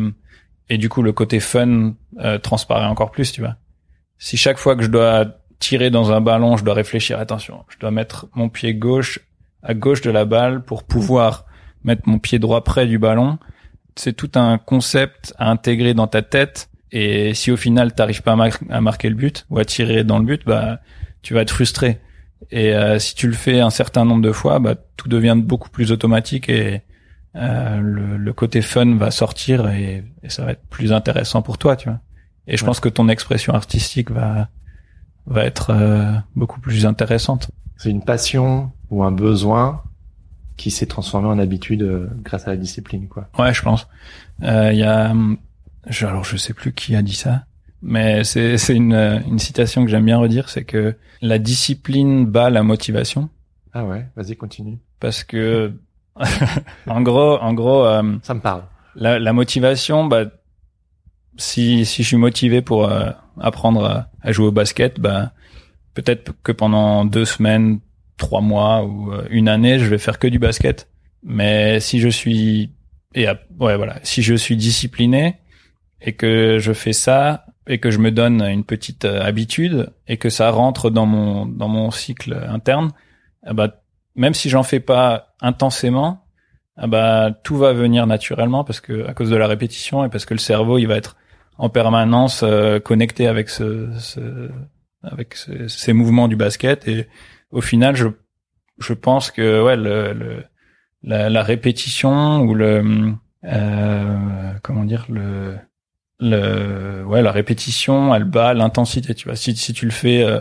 et 0.70 0.78
du 0.78 0.90
coup 0.90 1.02
le 1.02 1.14
côté 1.14 1.40
fun 1.40 1.94
euh, 2.20 2.38
transparaît 2.38 2.86
encore 2.86 3.12
plus, 3.12 3.32
tu 3.32 3.42
vois. 3.42 3.56
Si 4.18 4.38
chaque 4.38 4.58
fois 4.58 4.76
que 4.76 4.84
je 4.84 4.90
dois 4.90 5.26
tirer 5.60 5.90
dans 5.90 6.12
un 6.12 6.22
ballon, 6.22 6.58
je 6.58 6.64
dois 6.64 6.74
réfléchir, 6.74 7.20
attention, 7.20 7.64
je 7.70 7.78
dois 7.80 7.92
mettre 7.92 8.28
mon 8.34 8.50
pied 8.50 8.74
gauche 8.74 9.20
à 9.62 9.74
gauche 9.74 10.02
de 10.02 10.12
la 10.12 10.26
balle 10.26 10.64
pour 10.64 10.84
pouvoir 10.84 11.46
mettre 11.84 12.04
mon 12.08 12.20
pied 12.20 12.40
droit 12.40 12.64
près 12.64 12.86
du 12.88 12.98
ballon. 13.00 13.38
C'est 13.96 14.14
tout 14.14 14.32
un 14.36 14.58
concept 14.58 15.34
à 15.38 15.50
intégrer 15.50 15.94
dans 15.94 16.08
ta 16.08 16.22
tête. 16.22 16.70
Et 16.92 17.34
si 17.34 17.52
au 17.52 17.58
final 17.58 17.94
t'arrives 17.94 18.24
pas 18.24 18.32
à, 18.34 18.36
mar- 18.36 18.58
à 18.70 18.82
marquer 18.82 19.10
le 19.10 19.16
but 19.16 19.46
ou 19.50 19.60
à 19.60 19.66
tirer 19.66 20.04
dans 20.04 20.20
le 20.20 20.26
but, 20.26 20.42
bah 20.46 20.80
tu 21.22 21.34
vas 21.34 21.42
être 21.42 21.52
frustré. 21.52 22.00
Et 22.52 22.74
euh, 22.74 22.98
si 23.00 23.14
tu 23.16 23.28
le 23.28 23.34
fais 23.34 23.60
un 23.60 23.70
certain 23.70 24.06
nombre 24.06 24.22
de 24.22 24.32
fois, 24.32 24.60
bah 24.60 24.76
tout 24.98 25.10
devient 25.10 25.36
beaucoup 25.38 25.70
plus 25.70 25.92
automatique 25.92 26.50
et 26.50 26.82
euh, 27.36 27.80
le, 27.80 28.18
le 28.18 28.34
côté 28.34 28.62
fun 28.62 28.96
va 28.96 29.12
sortir 29.12 29.68
et, 29.70 30.04
et 30.24 30.30
ça 30.30 30.46
va 30.46 30.52
être 30.54 30.66
plus 30.70 30.92
intéressant 30.94 31.42
pour 31.44 31.58
toi, 31.58 31.76
tu 31.76 31.90
vois. 31.90 32.00
Et 32.48 32.58
je 32.58 32.64
Ouais. 32.64 32.68
pense 32.68 32.80
que 32.80 32.90
ton 32.90 33.08
expression 33.10 33.54
artistique 33.54 34.10
va 34.10 34.48
va 35.28 35.46
être 35.46 35.70
euh, 35.72 36.14
beaucoup 36.36 36.60
plus 36.60 36.88
intéressante. 36.88 37.52
C'est 37.78 37.92
une 37.92 38.04
passion 38.04 38.72
ou 38.90 39.04
un 39.04 39.12
besoin 39.12 39.84
qui 40.60 40.70
s'est 40.72 40.86
transformé 40.86 41.28
en 41.28 41.40
habitude 41.40 41.82
euh, 41.84 42.08
grâce 42.24 42.48
à 42.48 42.52
la 42.52 42.58
discipline, 42.58 43.08
quoi. 43.08 43.30
Ouais, 43.40 43.54
je 43.54 43.62
pense. 43.64 43.88
Euh, 44.44 44.70
Il 44.74 44.80
y 44.80 44.84
a, 44.84 45.14
je, 45.88 46.06
alors 46.06 46.24
je 46.26 46.38
sais 46.38 46.54
plus 46.54 46.74
qui 46.74 46.96
a 46.96 47.02
dit 47.02 47.16
ça, 47.16 47.46
mais 47.82 48.24
c'est 48.24 48.58
c'est 48.58 48.76
une 48.76 48.94
euh, 48.94 49.20
une 49.28 49.40
citation 49.40 49.84
que 49.86 49.90
j'aime 49.92 50.06
bien 50.06 50.18
redire, 50.20 50.50
c'est 50.50 50.66
que 50.66 50.96
la 51.22 51.40
discipline 51.40 52.26
bat 52.26 52.50
la 52.50 52.62
motivation, 52.64 53.30
Ah 53.74 53.86
ouais, 53.86 54.06
vas-y, 54.16 54.36
continue. 54.36 54.78
parce 55.00 55.24
que 55.24 55.74
en 56.88 57.02
gros, 57.02 57.38
en 57.40 57.54
gros, 57.54 57.86
euh, 57.86 58.18
Ça 58.24 58.34
me 58.34 58.42
parle. 58.42 58.64
la, 58.96 59.18
la 59.20 59.34
motivation, 59.34 60.06
bah 60.06 60.26
si 61.38 61.86
si 61.86 62.04
je 62.04 62.08
suis 62.10 62.18
motivé 62.18 62.62
pour 62.62 62.86
euh, 62.86 63.12
apprendre 63.40 63.86
à, 63.86 64.08
à 64.22 64.32
jouer 64.32 64.48
au 64.48 64.52
basket, 64.52 65.00
bah 65.00 65.32
peut-être 65.94 66.34
que 66.44 66.52
pendant 66.52 67.06
deux 67.06 67.26
semaines, 67.26 67.80
trois 68.20 68.42
mois 68.42 68.84
ou 68.84 69.12
euh, 69.12 69.26
une 69.32 69.50
année, 69.50 69.80
je 69.80 69.86
vais 69.86 69.98
faire 69.98 70.20
que 70.20 70.28
du 70.28 70.38
basket. 70.38 70.88
Mais 71.24 71.80
si 71.80 72.00
je 72.00 72.10
suis 72.10 72.72
et 73.16 73.28
ouais 73.60 73.76
voilà, 73.76 74.00
si 74.04 74.22
je 74.22 74.36
suis 74.36 74.56
discipliné 74.56 75.38
et 76.02 76.14
que 76.14 76.60
je 76.60 76.74
fais 76.74 76.94
ça 76.94 77.46
et 77.66 77.80
que 77.80 77.90
je 77.90 77.98
me 77.98 78.12
donne 78.12 78.42
une 78.44 78.64
petite 78.64 79.06
euh, 79.06 79.22
habitude 79.24 79.90
et 80.08 80.18
que 80.18 80.30
ça 80.30 80.52
rentre 80.52 80.92
dans 80.92 81.08
mon 81.08 81.48
dans 81.48 81.68
mon 81.68 81.90
cycle 81.90 82.34
interne, 82.48 82.92
eh 83.50 83.54
même 84.16 84.34
si 84.34 84.50
j'en 84.50 84.64
fais 84.64 84.80
pas 84.80 85.34
intensément, 85.42 86.26
eh 86.82 86.88
tout 87.44 87.58
va 87.58 87.74
venir 87.74 88.06
naturellement 88.06 88.64
parce 88.64 88.80
que 88.80 89.08
à 89.08 89.14
cause 89.14 89.30
de 89.30 89.36
la 89.36 89.48
répétition 89.48 90.06
et 90.06 90.10
parce 90.10 90.26
que 90.26 90.34
le 90.34 90.40
cerveau 90.40 90.78
il 90.78 90.88
va 90.88 90.96
être 90.96 91.16
en 91.58 91.70
permanence 91.70 92.42
euh, 92.44 92.80
connecté 92.80 93.28
avec 93.28 93.50
ce, 93.50 93.90
ce 93.98 94.50
avec 95.04 95.36
ces 95.68 95.94
mouvements 95.94 96.28
du 96.28 96.36
basket 96.36 96.88
et 96.88 97.08
au 97.52 97.62
final 97.62 97.96
je 97.96 98.08
je 98.80 98.94
pense 98.94 99.32
que 99.32 99.64
ouais 99.64 99.76
le, 99.76 100.14
le 100.14 100.44
la, 101.04 101.30
la, 101.30 101.44
répétition 101.44 102.42
ou 102.42 102.54
le 102.54 103.14
euh, 103.46 104.54
comment 104.64 104.84
dire 104.84 105.06
le 105.10 105.58
le 106.20 107.04
ouais 107.06 107.22
la 107.22 107.32
répétition 107.32 108.14
elle 108.14 108.26
bat 108.26 108.54
l'intensité 108.54 109.14
tu 109.16 109.28
vois. 109.28 109.36
Si 109.36 109.56
si 109.56 109.74
tu 109.74 109.86
le 109.86 109.92
fais 109.92 110.24
euh, 110.24 110.40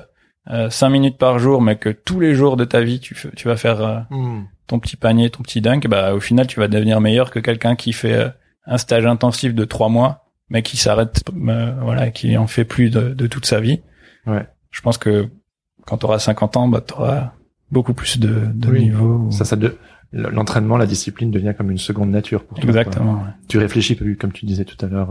euh, 0.50 0.70
cinq 0.70 0.90
minutes 0.90 1.18
par 1.18 1.38
jour 1.38 1.60
mais 1.60 1.76
que 1.76 1.90
tous 1.90 2.20
les 2.20 2.34
jours 2.34 2.56
de 2.56 2.64
ta 2.64 2.80
vie 2.80 3.00
tu 3.00 3.16
tu 3.36 3.48
vas 3.48 3.56
faire 3.56 3.80
euh, 3.80 3.98
hmm. 4.10 4.44
ton 4.66 4.78
petit 4.78 4.96
panier 4.96 5.30
ton 5.30 5.42
petit 5.42 5.60
dunk 5.60 5.86
bah 5.88 6.14
au 6.14 6.20
final 6.20 6.46
tu 6.46 6.58
vas 6.58 6.68
devenir 6.68 7.00
meilleur 7.00 7.30
que 7.30 7.38
quelqu'un 7.38 7.76
qui 7.76 7.92
fait 7.92 8.14
euh, 8.14 8.28
un 8.66 8.78
stage 8.78 9.06
intensif 9.06 9.54
de 9.54 9.64
trois 9.64 9.88
mois 9.88 10.24
mais 10.48 10.62
qui 10.62 10.76
s'arrête 10.76 11.22
voilà 11.34 12.10
qui 12.10 12.36
en 12.36 12.46
fait 12.46 12.64
plus 12.64 12.90
de, 12.90 13.10
de 13.10 13.26
toute 13.26 13.46
sa 13.46 13.60
vie. 13.60 13.82
Ouais. 14.26 14.46
Je 14.70 14.80
pense 14.80 14.98
que 14.98 15.28
quand 15.88 15.98
tu 15.98 16.06
auras 16.06 16.18
50 16.18 16.56
ans 16.56 16.68
bah 16.68 16.82
tu 16.86 16.94
auras 16.94 17.32
beaucoup 17.70 17.94
plus 17.94 18.18
de, 18.18 18.46
de 18.54 18.76
niveau 18.76 19.30
ça 19.30 19.44
ça 19.44 19.56
de 19.56 19.76
l'entraînement 20.12 20.76
la 20.76 20.86
discipline 20.86 21.30
devient 21.30 21.54
comme 21.56 21.70
une 21.70 21.78
seconde 21.78 22.10
nature 22.10 22.44
pour 22.44 22.58
toi 22.58 22.68
exactement 22.68 23.24
tu 23.48 23.58
réfléchis 23.58 23.96
comme 24.16 24.32
tu 24.32 24.46
disais 24.46 24.64
tout 24.64 24.82
à 24.84 24.88
l'heure 24.88 25.10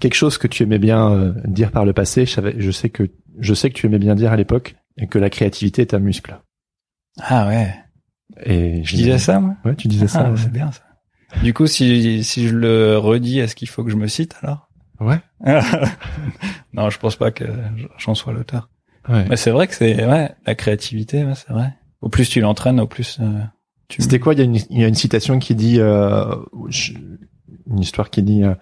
quelque 0.00 0.14
chose 0.14 0.38
que 0.38 0.46
tu 0.46 0.62
aimais 0.62 0.78
bien 0.78 1.10
euh, 1.10 1.32
dire 1.44 1.70
par 1.70 1.84
le 1.84 1.92
passé. 1.92 2.26
Je, 2.26 2.32
savais, 2.32 2.54
je 2.58 2.70
sais 2.70 2.90
que 2.90 3.10
je 3.38 3.54
sais 3.54 3.70
que 3.70 3.74
tu 3.74 3.86
aimais 3.86 3.98
bien 3.98 4.14
dire 4.14 4.32
à 4.32 4.36
l'époque 4.36 4.76
et 4.96 5.06
que 5.06 5.18
la 5.18 5.30
créativité 5.30 5.82
est 5.82 5.94
un 5.94 5.98
muscle. 5.98 6.38
Ah 7.20 7.46
ouais. 7.46 7.74
Et 8.44 8.82
je 8.84 8.96
disais 8.96 9.18
ça 9.18 9.40
moi? 9.40 9.56
Ouais, 9.64 9.74
tu 9.74 9.88
disais 9.88 10.08
ça. 10.08 10.30
Ah, 10.30 10.36
c'est 10.36 10.52
bien 10.52 10.70
ça. 10.72 10.82
Du 11.42 11.52
coup, 11.52 11.66
si 11.66 12.22
si 12.22 12.48
je 12.48 12.54
le 12.54 12.96
redis, 12.96 13.40
est-ce 13.40 13.54
qu'il 13.54 13.68
faut 13.68 13.84
que 13.84 13.90
je 13.90 13.96
me 13.96 14.06
cite 14.06 14.36
alors? 14.42 14.68
Ouais. 15.00 15.20
non, 16.72 16.90
je 16.90 16.98
pense 16.98 17.16
pas 17.16 17.32
que 17.32 17.44
j'en 17.98 18.14
sois 18.14 18.32
l'auteur. 18.32 18.68
Ouais. 19.08 19.26
Mais 19.28 19.36
c'est 19.36 19.50
vrai 19.50 19.66
que 19.66 19.74
c'est 19.74 20.06
ouais 20.06 20.30
la 20.46 20.54
créativité, 20.54 21.24
ouais, 21.24 21.34
c'est 21.34 21.52
vrai. 21.52 21.74
Au 22.00 22.08
plus 22.08 22.28
tu 22.28 22.40
l'entraînes, 22.40 22.80
au 22.80 22.86
plus. 22.86 23.18
Euh, 23.20 23.40
tu... 23.88 24.02
C'était 24.02 24.18
quoi? 24.18 24.34
Il 24.34 24.38
y 24.38 24.42
a 24.42 24.44
une 24.44 24.56
il 24.70 24.80
y 24.80 24.84
a 24.84 24.88
une 24.88 24.94
citation 24.94 25.38
qui 25.38 25.54
dit 25.54 25.80
euh, 25.80 26.34
une 27.66 27.78
histoire 27.78 28.10
qui 28.10 28.22
dit 28.22 28.42
euh, 28.42 28.54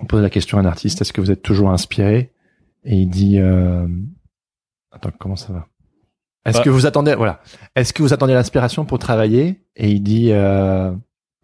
on 0.00 0.06
pose 0.06 0.22
la 0.22 0.30
question 0.30 0.58
à 0.58 0.60
un 0.60 0.64
artiste, 0.64 1.00
est-ce 1.00 1.12
que 1.12 1.20
vous 1.20 1.30
êtes 1.30 1.42
toujours 1.42 1.70
inspiré? 1.70 2.32
Et 2.84 2.96
il 2.96 3.08
dit, 3.08 3.38
euh... 3.38 3.86
attends, 4.90 5.10
comment 5.18 5.36
ça 5.36 5.52
va? 5.52 5.66
Est-ce 6.44 6.58
bah. 6.58 6.64
que 6.64 6.70
vous 6.70 6.86
attendez, 6.86 7.14
voilà, 7.14 7.40
est-ce 7.76 7.92
que 7.92 8.02
vous 8.02 8.12
attendez 8.12 8.34
l'inspiration 8.34 8.84
pour 8.84 8.98
travailler? 8.98 9.62
Et 9.76 9.90
il 9.90 10.02
dit, 10.02 10.32
euh... 10.32 10.92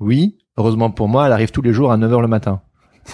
oui, 0.00 0.38
heureusement 0.56 0.90
pour 0.90 1.08
moi, 1.08 1.26
elle 1.26 1.32
arrive 1.32 1.50
tous 1.50 1.62
les 1.62 1.72
jours 1.72 1.92
à 1.92 1.98
9h 1.98 2.20
le 2.20 2.28
matin. 2.28 2.62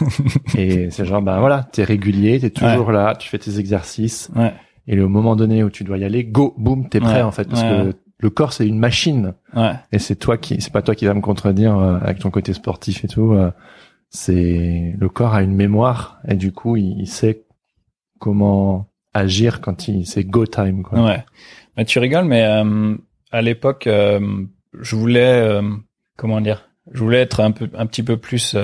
et 0.57 0.91
c'est 0.91 1.05
genre, 1.05 1.23
ben 1.23 1.39
voilà, 1.39 1.69
t'es 1.71 1.85
régulier, 1.85 2.41
t'es 2.41 2.51
toujours 2.51 2.91
là, 2.91 3.15
tu 3.15 3.29
fais 3.29 3.39
tes 3.39 3.59
exercices. 3.59 4.31
Ouais. 4.35 4.55
Et 4.87 5.01
au 5.01 5.09
moment 5.09 5.35
donné 5.37 5.65
où 5.65 5.71
tu 5.71 5.85
dois 5.85 5.99
y 5.99 6.05
aller, 6.05 6.25
go, 6.25 6.55
boum, 6.59 6.89
t'es 6.89 7.01
prêt 7.01 7.23
en 7.23 7.33
fait, 7.33 7.49
parce 7.49 7.63
que 7.63 7.95
le 8.19 8.31
corps 8.31 8.53
c'est 8.53 8.67
une 8.67 8.79
machine. 8.79 9.35
Et 9.93 9.99
c'est 9.99 10.17
toi 10.17 10.37
qui, 10.37 10.61
c'est 10.61 10.73
pas 10.73 10.83
toi 10.83 10.95
qui 10.95 11.07
va 11.07 11.15
me 11.15 11.21
contredire 11.21 11.79
euh, 11.79 11.99
avec 12.01 12.19
ton 12.19 12.31
côté 12.31 12.53
sportif 12.53 13.05
et 13.05 13.09
tout. 13.09 13.33
Euh, 13.33 13.51
c'est 14.15 14.95
le 14.97 15.09
corps 15.09 15.35
a 15.35 15.43
une 15.43 15.55
mémoire 15.55 16.21
et 16.27 16.37
du 16.37 16.53
coup 16.53 16.77
il, 16.77 17.07
sait 17.09 17.45
comment 18.21 18.89
agir 19.13 19.61
quand 19.61 19.89
il 19.89 20.07
c'est 20.07 20.25
go 20.25 20.47
time 20.47 20.83
quoi. 20.85 21.05
Ouais. 21.05 21.25
Bah, 21.77 21.85
tu 21.85 21.99
rigoles 21.99 22.25
mais 22.25 22.45
euh, 22.45 22.97
à 23.33 23.43
l'époque 23.43 23.89
euh, 23.89 24.45
je 24.81 24.95
voulais 24.95 25.43
euh, 25.43 25.69
comment 26.17 26.41
dire 26.41 26.69
je 26.93 27.03
voulais 27.03 27.21
être 27.21 27.41
un 27.41 27.51
peu 27.51 27.69
un 27.75 27.87
petit 27.87 28.05
peu 28.05 28.17
plus 28.17 28.57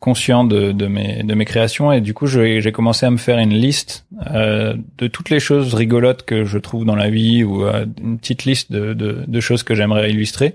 conscient 0.00 0.44
de, 0.44 0.72
de, 0.72 0.86
mes 0.86 1.22
de 1.22 1.34
mes 1.34 1.44
créations. 1.44 1.92
Et 1.92 2.00
du 2.00 2.14
coup 2.14 2.26
j'ai 2.26 2.72
commencé 2.72 3.06
à 3.06 3.10
me 3.10 3.16
faire 3.16 3.38
une 3.38 3.54
liste 3.54 4.06
de 4.12 5.06
toutes 5.06 5.30
les 5.30 5.40
choses 5.40 5.74
rigolotes 5.74 6.22
que 6.24 6.44
je 6.44 6.58
trouve 6.58 6.84
dans 6.84 6.96
la 6.96 7.10
vie 7.10 7.44
ou 7.44 7.64
une 7.64 8.18
petite 8.18 8.44
liste 8.44 8.70
de, 8.70 8.94
de, 8.94 9.24
de 9.26 9.40
choses 9.40 9.62
que 9.62 9.74
j'aimerais 9.74 10.10
illustrer. 10.10 10.54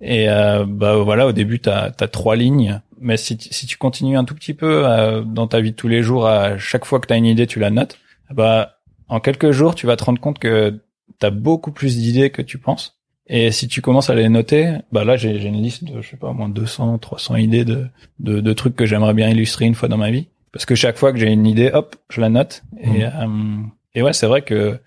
Et 0.00 0.26
bah 0.26 0.96
voilà 0.96 1.26
au 1.26 1.32
début 1.32 1.60
t'as 1.60 1.90
as 1.98 2.08
trois 2.08 2.36
lignes. 2.36 2.80
Mais 3.04 3.18
si, 3.18 3.36
si 3.38 3.66
tu 3.66 3.76
continues 3.76 4.16
un 4.16 4.24
tout 4.24 4.34
petit 4.34 4.54
peu 4.54 4.86
euh, 4.86 5.20
dans 5.20 5.46
ta 5.46 5.60
vie 5.60 5.72
de 5.72 5.76
tous 5.76 5.88
les 5.88 6.02
jours, 6.02 6.26
à 6.26 6.56
chaque 6.56 6.86
fois 6.86 7.00
que 7.00 7.06
tu 7.06 7.12
as 7.12 7.16
une 7.16 7.26
idée, 7.26 7.46
tu 7.46 7.58
la 7.58 7.68
notes, 7.68 7.98
bah 8.32 8.78
en 9.08 9.20
quelques 9.20 9.50
jours, 9.50 9.74
tu 9.74 9.86
vas 9.86 9.96
te 9.96 10.04
rendre 10.04 10.20
compte 10.20 10.38
que 10.38 10.80
tu 11.20 11.26
as 11.26 11.30
beaucoup 11.30 11.70
plus 11.70 11.98
d'idées 11.98 12.30
que 12.30 12.40
tu 12.40 12.56
penses. 12.56 12.93
Et 13.26 13.52
si 13.52 13.68
tu 13.68 13.80
commences 13.80 14.10
à 14.10 14.14
les 14.14 14.28
noter, 14.28 14.76
bah 14.92 15.04
là 15.04 15.16
j'ai 15.16 15.42
une 15.46 15.62
liste 15.62 15.84
de 15.84 16.02
je 16.02 16.10
sais 16.10 16.16
pas 16.16 16.32
moins 16.32 16.48
200, 16.48 16.98
300 16.98 17.36
idées 17.36 17.64
de 17.64 17.86
de, 18.20 18.40
de 18.40 18.52
trucs 18.52 18.76
que 18.76 18.84
j'aimerais 18.84 19.14
bien 19.14 19.30
illustrer 19.30 19.64
une 19.64 19.74
fois 19.74 19.88
dans 19.88 19.96
ma 19.96 20.10
vie. 20.10 20.28
Parce 20.52 20.66
que 20.66 20.74
chaque 20.74 20.98
fois 20.98 21.12
que 21.12 21.18
j'ai 21.18 21.32
une 21.32 21.46
idée, 21.46 21.70
hop, 21.72 21.96
je 22.10 22.20
la 22.20 22.28
note. 22.28 22.62
Et 22.78 22.86
mmh. 22.86 23.02
euh, 23.02 23.62
et 23.94 24.02
ouais, 24.02 24.12
c'est 24.12 24.26
vrai 24.26 24.42
que 24.42 24.78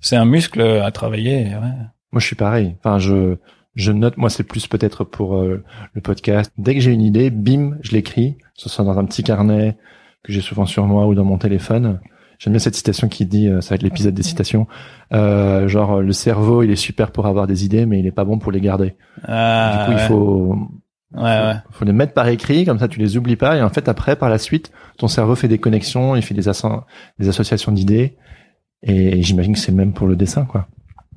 c'est 0.00 0.16
un 0.16 0.24
muscle 0.24 0.60
à 0.60 0.90
travailler. 0.90 1.44
Ouais. 1.46 1.72
Moi, 2.12 2.20
je 2.20 2.26
suis 2.26 2.36
pareil. 2.36 2.76
Enfin, 2.78 2.98
je 2.98 3.36
je 3.78 3.92
note, 3.92 4.16
moi 4.16 4.28
c'est 4.28 4.42
plus 4.42 4.66
peut-être 4.66 5.04
pour 5.04 5.36
euh, 5.36 5.62
le 5.92 6.00
podcast. 6.00 6.52
Dès 6.58 6.74
que 6.74 6.80
j'ai 6.80 6.90
une 6.90 7.02
idée, 7.02 7.30
bim, 7.30 7.78
je 7.80 7.92
l'écris, 7.92 8.36
ce 8.54 8.68
soit 8.68 8.84
dans 8.84 8.98
un 8.98 9.04
petit 9.04 9.22
carnet 9.22 9.78
que 10.24 10.32
j'ai 10.32 10.40
souvent 10.40 10.66
sur 10.66 10.84
moi 10.86 11.06
ou 11.06 11.14
dans 11.14 11.24
mon 11.24 11.38
téléphone. 11.38 12.00
J'aime 12.38 12.52
bien 12.52 12.60
cette 12.60 12.76
citation 12.76 13.08
qui 13.08 13.26
dit, 13.26 13.48
euh, 13.48 13.60
ça 13.60 13.70
va 13.70 13.74
être 13.76 13.82
l'épisode 13.82 14.14
des 14.14 14.22
citations, 14.22 14.66
euh, 15.12 15.66
genre 15.66 16.00
le 16.00 16.12
cerveau 16.12 16.62
il 16.62 16.70
est 16.70 16.76
super 16.76 17.10
pour 17.10 17.26
avoir 17.26 17.48
des 17.48 17.64
idées, 17.64 17.84
mais 17.84 17.98
il 17.98 18.06
est 18.06 18.12
pas 18.12 18.24
bon 18.24 18.38
pour 18.38 18.52
les 18.52 18.60
garder. 18.60 18.94
Ah, 19.24 19.86
du 19.86 19.86
coup, 19.86 19.98
il 20.00 20.06
faut, 20.06 20.56
ouais, 21.14 21.22
ouais. 21.22 21.54
faut 21.70 21.84
les 21.84 21.92
mettre 21.92 22.12
par 22.12 22.28
écrit, 22.28 22.64
comme 22.64 22.78
ça 22.78 22.86
tu 22.86 23.00
les 23.00 23.16
oublies 23.16 23.36
pas. 23.36 23.56
Et 23.56 23.62
en 23.62 23.70
fait, 23.70 23.88
après, 23.88 24.14
par 24.14 24.30
la 24.30 24.38
suite, 24.38 24.70
ton 24.98 25.08
cerveau 25.08 25.34
fait 25.34 25.48
des 25.48 25.58
connexions, 25.58 26.14
il 26.14 26.22
fait 26.22 26.34
des, 26.34 26.50
des 27.18 27.28
associations 27.28 27.72
d'idées. 27.72 28.16
Et 28.82 29.22
j'imagine 29.22 29.54
que 29.54 29.58
c'est 29.58 29.72
le 29.72 29.76
même 29.76 29.92
pour 29.92 30.06
le 30.06 30.14
dessin, 30.14 30.44
quoi. 30.44 30.68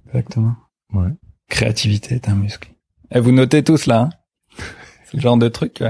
Exactement. 0.07 0.55
Ouais. 0.93 1.09
Créativité 1.49 2.15
est 2.15 2.29
un 2.29 2.35
muscle. 2.35 2.71
Et 3.11 3.19
vous 3.19 3.31
notez 3.31 3.63
tous 3.63 3.85
là, 3.85 4.01
hein 4.01 4.09
C'est 5.05 5.17
le 5.17 5.21
genre 5.21 5.37
de 5.37 5.47
truc. 5.47 5.83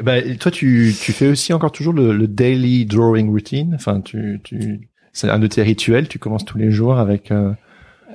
Bah, 0.00 0.20
toi, 0.38 0.50
tu, 0.50 0.94
tu 1.00 1.12
fais 1.12 1.28
aussi 1.28 1.52
encore 1.52 1.72
toujours 1.72 1.92
le, 1.92 2.12
le 2.12 2.26
daily 2.26 2.86
drawing 2.86 3.30
routine? 3.30 3.74
Enfin, 3.74 4.00
tu, 4.00 4.40
tu, 4.44 4.88
c'est 5.12 5.28
un 5.28 5.38
de 5.38 5.46
tes 5.46 5.62
rituels? 5.62 6.08
Tu 6.08 6.18
commences 6.18 6.44
tous 6.44 6.58
les 6.58 6.70
jours 6.70 6.98
avec 6.98 7.30
euh, 7.30 7.52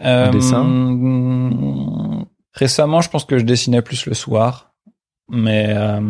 un 0.01 0.31
dessin? 0.31 0.65
Euh, 0.65 2.23
récemment, 2.53 3.01
je 3.01 3.09
pense 3.09 3.25
que 3.25 3.37
je 3.37 3.43
dessinais 3.45 3.81
plus 3.81 4.05
le 4.05 4.13
soir, 4.13 4.73
mais 5.29 5.67
euh, 5.69 6.01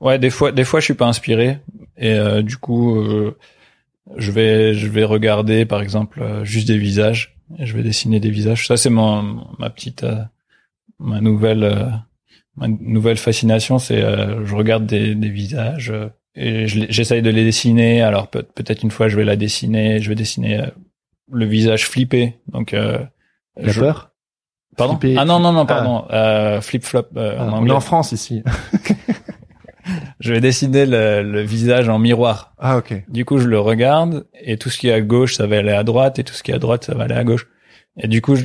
ouais, 0.00 0.18
des 0.18 0.30
fois, 0.30 0.52
des 0.52 0.64
fois, 0.64 0.80
je 0.80 0.86
suis 0.86 0.94
pas 0.94 1.06
inspiré 1.06 1.58
et 1.96 2.14
euh, 2.14 2.42
du 2.42 2.56
coup, 2.56 2.96
euh, 2.96 3.36
je 4.16 4.32
vais, 4.32 4.74
je 4.74 4.88
vais 4.88 5.04
regarder, 5.04 5.64
par 5.64 5.82
exemple, 5.82 6.22
juste 6.44 6.68
des 6.68 6.78
visages 6.78 7.32
je 7.58 7.76
vais 7.76 7.82
dessiner 7.82 8.20
des 8.20 8.30
visages. 8.30 8.66
Ça, 8.66 8.76
c'est 8.76 8.90
mon 8.90 9.46
ma 9.58 9.70
petite 9.70 10.04
euh, 10.04 10.22
ma 10.98 11.20
nouvelle 11.20 11.64
euh, 11.64 11.86
ma 12.56 12.68
nouvelle 12.68 13.16
fascination. 13.16 13.78
C'est 13.78 14.02
euh, 14.02 14.44
je 14.44 14.54
regarde 14.54 14.86
des, 14.86 15.14
des 15.14 15.28
visages 15.28 15.92
et 16.34 16.66
j'essaye 16.66 17.22
de 17.22 17.30
les 17.30 17.44
dessiner. 17.44 18.02
Alors 18.02 18.28
peut, 18.28 18.42
peut-être 18.42 18.82
une 18.82 18.90
fois, 18.90 19.08
je 19.08 19.16
vais 19.16 19.24
la 19.24 19.36
dessiner. 19.36 20.00
Je 20.00 20.08
vais 20.08 20.14
dessiner 20.14 20.64
le 21.30 21.46
visage 21.46 21.86
flippé. 21.86 22.40
Donc 22.48 22.72
la 22.72 23.10
peur? 23.56 24.10
Pardon? 24.76 24.98
Ah 25.18 25.24
non 25.26 25.38
non 25.38 25.52
non 25.52 25.66
pardon. 25.66 26.04
Ah. 26.08 26.60
flip 26.62 26.84
flop. 26.84 27.08
Ah, 27.16 27.50
on 27.52 27.66
est 27.66 27.70
en 27.70 27.80
France 27.80 28.12
ici. 28.12 28.42
je 30.20 30.32
vais 30.32 30.40
dessiner 30.40 30.86
le, 30.86 31.22
le, 31.22 31.42
visage 31.42 31.88
en 31.88 31.98
miroir. 31.98 32.54
Ah 32.58 32.78
ok. 32.78 33.04
Du 33.08 33.24
coup, 33.24 33.38
je 33.38 33.48
le 33.48 33.58
regarde 33.58 34.26
et 34.40 34.56
tout 34.56 34.70
ce 34.70 34.78
qui 34.78 34.88
est 34.88 34.92
à 34.92 35.00
gauche, 35.00 35.34
ça 35.34 35.46
va 35.46 35.58
aller 35.58 35.72
à 35.72 35.84
droite 35.84 36.18
et 36.18 36.24
tout 36.24 36.34
ce 36.34 36.42
qui 36.42 36.50
est 36.50 36.54
à 36.54 36.58
droite, 36.58 36.84
ça 36.84 36.94
va 36.94 37.04
aller 37.04 37.14
à 37.14 37.24
gauche. 37.24 37.48
Et 37.96 38.08
du 38.08 38.22
coup, 38.22 38.36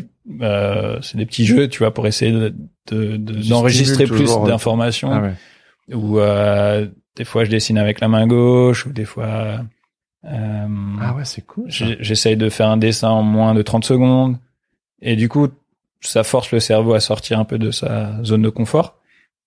euh, 0.42 1.00
c'est 1.02 1.18
des 1.18 1.26
petits 1.26 1.46
jeux, 1.46 1.68
tu 1.68 1.80
vois, 1.80 1.94
pour 1.94 2.08
essayer 2.08 2.32
de 2.32 2.54
d'enregistrer 2.90 4.06
de, 4.06 4.10
plus 4.10 4.32
d'informations. 4.46 5.12
Ah 5.12 5.22
ouais. 5.22 5.34
Ou 5.94 6.20
euh, 6.20 6.88
des 7.16 7.26
fois, 7.26 7.44
je 7.44 7.50
dessine 7.50 7.78
avec 7.78 8.00
la 8.00 8.08
main 8.08 8.28
gauche, 8.28 8.86
ou 8.86 8.92
des 8.92 9.06
fois. 9.06 9.62
Euh, 10.26 10.68
ah 11.02 11.14
ouais, 11.16 11.26
c'est 11.26 11.46
cool. 11.46 11.66
J'essaye 11.68 12.38
de 12.38 12.50
faire 12.50 12.70
un 12.70 12.78
dessin 12.78 13.10
en 13.10 13.24
moins 13.24 13.54
de 13.54 13.62
30 13.62 13.86
secondes. 13.86 14.38
Et 15.02 15.16
du 15.16 15.30
coup, 15.30 15.48
ça 16.02 16.24
force 16.24 16.52
le 16.52 16.60
cerveau 16.60 16.94
à 16.94 17.00
sortir 17.00 17.40
un 17.40 17.46
peu 17.46 17.58
de 17.58 17.72
sa 17.72 18.24
zone 18.24 18.42
de 18.42 18.50
confort. 18.50 19.00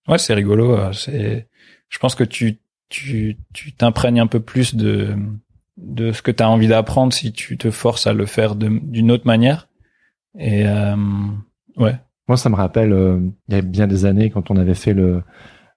Ouais, 0.08 0.18
c'est 0.18 0.34
rigolo. 0.34 0.76
Euh, 0.76 0.92
c'est 0.92 1.46
je 1.88 1.98
pense 1.98 2.14
que 2.14 2.24
tu 2.24 2.58
tu 2.88 3.36
tu 3.52 3.72
t'imprègnes 3.72 4.20
un 4.20 4.26
peu 4.26 4.40
plus 4.40 4.74
de 4.74 5.16
de 5.76 6.12
ce 6.12 6.22
que 6.22 6.30
tu 6.30 6.42
as 6.42 6.48
envie 6.48 6.68
d'apprendre 6.68 7.12
si 7.12 7.32
tu 7.32 7.56
te 7.56 7.70
forces 7.70 8.06
à 8.06 8.12
le 8.12 8.26
faire 8.26 8.54
d'une 8.54 9.10
autre 9.10 9.26
manière. 9.26 9.68
Et 10.38 10.66
euh, 10.66 10.96
ouais. 11.76 11.94
Moi, 12.28 12.36
ça 12.36 12.48
me 12.48 12.54
rappelle, 12.54 12.92
euh, 12.92 13.18
il 13.48 13.54
y 13.54 13.58
a 13.58 13.62
bien 13.62 13.86
des 13.86 14.04
années, 14.04 14.30
quand 14.30 14.50
on 14.50 14.56
avait 14.56 14.74
fait 14.74 14.94
le 14.94 15.22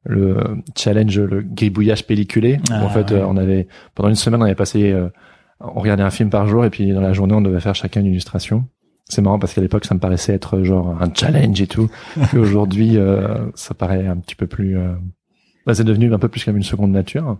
le 0.05 0.37
challenge, 0.75 1.17
le 1.19 1.41
gribouillage 1.41 2.05
pelliculé. 2.05 2.57
où 2.57 2.73
Ah, 2.73 2.83
en 2.83 2.89
fait, 2.89 3.11
ouais. 3.11 3.23
on 3.25 3.37
avait 3.37 3.67
pendant 3.95 4.09
une 4.09 4.15
semaine, 4.15 4.41
on 4.41 4.45
avait 4.45 4.55
passé, 4.55 4.91
euh, 4.91 5.09
on 5.59 5.79
regardait 5.79 6.03
un 6.03 6.09
film 6.09 6.29
par 6.29 6.47
jour 6.47 6.65
et 6.65 6.69
puis 6.69 6.91
dans 6.91 7.01
la 7.01 7.13
journée, 7.13 7.33
on 7.33 7.41
devait 7.41 7.59
faire 7.59 7.75
chacun 7.75 8.01
une 8.01 8.07
illustration. 8.07 8.67
C'est 9.09 9.21
marrant 9.21 9.39
parce 9.39 9.53
qu'à 9.53 9.61
l'époque, 9.61 9.85
ça 9.85 9.95
me 9.95 9.99
paraissait 9.99 10.33
être 10.33 10.63
genre 10.63 11.01
un 11.01 11.13
challenge 11.13 11.61
et 11.61 11.67
tout. 11.67 11.89
Et 12.33 12.37
aujourd'hui, 12.37 12.97
euh, 12.97 13.49
ça 13.55 13.73
paraît 13.73 14.07
un 14.07 14.17
petit 14.17 14.35
peu 14.35 14.47
plus. 14.47 14.77
Euh... 14.77 14.93
bah, 15.65 15.73
c'est 15.73 15.83
devenu 15.83 16.13
un 16.13 16.19
peu 16.19 16.29
plus 16.29 16.43
comme 16.43 16.57
une 16.57 16.63
seconde 16.63 16.91
nature. 16.91 17.37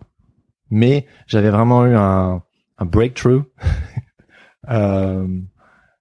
Mais 0.70 1.05
j'avais 1.28 1.49
vraiment 1.49 1.86
eu 1.86 1.95
un, 1.95 2.41
un 2.78 2.86
breakthrough. 2.86 3.43
euh, 4.70 5.28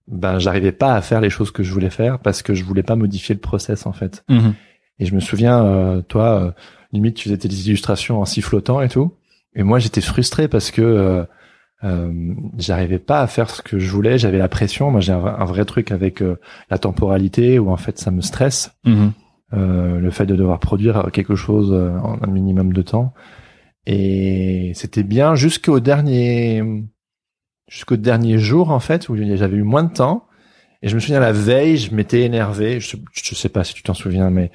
ben, 0.09 0.38
j'arrivais 0.38 0.72
pas 0.72 0.94
à 0.94 1.00
faire 1.00 1.20
les 1.20 1.30
choses 1.30 1.50
que 1.50 1.62
je 1.62 1.72
voulais 1.72 1.90
faire 1.90 2.18
parce 2.18 2.42
que 2.42 2.55
je 2.55 2.64
voulais 2.64 2.82
pas 2.82 2.96
modifier 2.96 3.34
le 3.34 3.40
process 3.40 3.86
en 3.86 3.92
fait. 3.92 4.24
Mhm. 4.28 4.55
Et 4.98 5.07
je 5.07 5.14
me 5.14 5.20
souviens, 5.20 5.64
euh, 5.64 6.03
toi, 6.03 6.40
euh, 6.40 6.50
limite, 6.92 7.16
tu 7.16 7.24
faisais 7.24 7.38
tes 7.38 7.48
illustrations 7.48 8.20
en 8.20 8.24
sifflotant 8.24 8.80
et 8.82 8.88
tout. 8.88 9.12
Et 9.55 9.62
moi, 9.62 9.78
j'étais 9.78 10.00
frustré 10.00 10.48
parce 10.48 10.70
que 10.70 10.82
euh, 10.82 11.24
euh, 11.84 12.34
j'arrivais 12.59 12.98
pas 12.98 13.20
à 13.20 13.26
faire 13.26 13.50
ce 13.50 13.62
que 13.62 13.78
je 13.78 13.90
voulais. 13.90 14.18
J'avais 14.18 14.38
la 14.38 14.48
pression. 14.48 14.90
Moi, 14.90 15.00
j'ai 15.00 15.12
un, 15.12 15.24
un 15.24 15.44
vrai 15.44 15.64
truc 15.64 15.90
avec 15.90 16.22
euh, 16.22 16.38
la 16.70 16.78
temporalité 16.78 17.59
où 17.59 17.70
en 17.70 17.76
fait, 17.76 17.98
ça 17.98 18.11
me 18.11 18.20
stresse. 18.20 18.72
Mhm. 18.84 19.12
Le 19.55 20.11
fait 20.11 20.24
de 20.24 20.34
devoir 20.34 20.59
produire 20.61 21.11
quelque 21.12 21.34
chose 21.34 21.74
en 21.74 22.16
un 22.22 22.26
minimum 22.26 22.72
de 22.72 22.80
temps. 22.80 23.12
Et 23.84 24.72
c'était 24.74 25.03
bien 25.03 25.34
jusqu'au 25.34 25.78
dernier, 25.78 26.62
jusqu'au 27.72 27.96
dernier 27.96 28.38
jour 28.38 28.70
en 28.70 28.80
fait 28.80 29.08
où 29.08 29.16
j'avais 29.16 29.56
eu 29.56 29.62
moins 29.62 29.82
de 29.82 29.92
temps. 29.92 30.26
Et 30.82 30.88
je 30.88 30.94
me 30.94 31.00
souviens 31.00 31.20
la 31.20 31.32
veille, 31.32 31.78
je 31.78 31.94
m'étais 31.94 32.22
énervé. 32.22 32.80
Je, 32.80 32.96
je 33.12 33.34
sais 33.34 33.48
pas 33.48 33.64
si 33.64 33.72
tu 33.72 33.82
t'en 33.82 33.94
souviens, 33.94 34.30
mais 34.30 34.50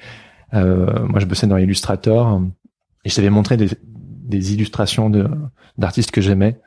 euh, 0.54 1.06
moi 1.06 1.18
je 1.18 1.26
bossais 1.26 1.46
dans 1.48 1.56
Illustrator 1.56 2.40
et 3.04 3.10
je 3.10 3.14
t'avais 3.14 3.30
montré 3.30 3.56
des, 3.56 3.68
des 3.82 4.54
illustrations 4.54 5.10
de 5.10 5.28
d'artistes 5.78 6.12
que 6.12 6.20
j'aimais, 6.20 6.60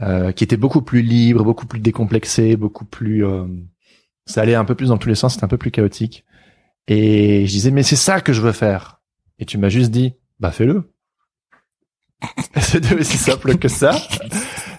euh, 0.00 0.32
qui 0.32 0.44
étaient 0.44 0.56
beaucoup 0.56 0.80
plus 0.80 1.02
libres, 1.02 1.44
beaucoup 1.44 1.66
plus 1.66 1.80
décomplexés, 1.80 2.56
beaucoup 2.56 2.86
plus. 2.86 3.24
euh, 3.26 3.44
ça 4.26 4.40
allait 4.40 4.54
un 4.54 4.64
peu 4.64 4.74
plus 4.74 4.88
dans 4.88 4.96
tous 4.96 5.10
les 5.10 5.14
sens, 5.14 5.34
c'était 5.34 5.44
un 5.44 5.48
peu 5.48 5.58
plus 5.58 5.70
chaotique. 5.70 6.24
Et 6.88 7.46
je 7.46 7.50
disais 7.50 7.70
mais 7.70 7.82
c'est 7.82 7.96
ça 7.96 8.22
que 8.22 8.32
je 8.32 8.40
veux 8.40 8.52
faire. 8.52 9.02
Et 9.38 9.44
tu 9.44 9.58
m'as 9.58 9.68
juste 9.68 9.90
dit 9.90 10.14
bah 10.40 10.50
fais-le. 10.50 10.90
C'était 12.56 12.94
aussi 12.94 13.18
simple 13.18 13.58
que 13.58 13.68
ça. 13.68 13.94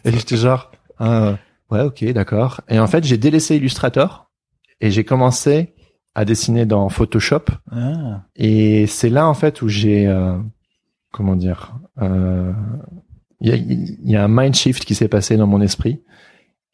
Et 0.04 0.12
j'étais 0.12 0.38
genre 0.38 0.72
ah, 1.00 1.38
ouais 1.72 1.82
ok 1.82 2.04
d'accord. 2.14 2.62
Et 2.70 2.80
en 2.80 2.88
fait 2.88 3.04
j'ai 3.04 3.18
délaissé 3.18 3.56
Illustrator 3.58 4.30
et 4.82 4.92
j'ai 4.92 5.04
commencé 5.04 5.74
à 6.16 6.26
dessiner 6.26 6.66
dans 6.66 6.88
Photoshop. 6.90 7.46
Ah. 7.72 8.24
Et 8.36 8.88
c'est 8.88 9.10
là 9.10 9.28
en 9.28 9.34
fait 9.34 9.62
où 9.62 9.68
j'ai 9.68 10.08
euh, 10.08 10.38
comment 11.12 11.36
dire 11.36 11.76
euh, 12.02 12.54
il 13.42 13.50
y, 13.50 13.52
a, 13.52 13.56
y 13.58 14.16
a 14.16 14.24
un 14.24 14.28
mind 14.30 14.56
shift 14.56 14.86
qui 14.86 14.96
s'est 14.96 15.10
passé 15.10 15.36
dans 15.38 15.48
mon 15.48 15.62
esprit. 15.62 16.02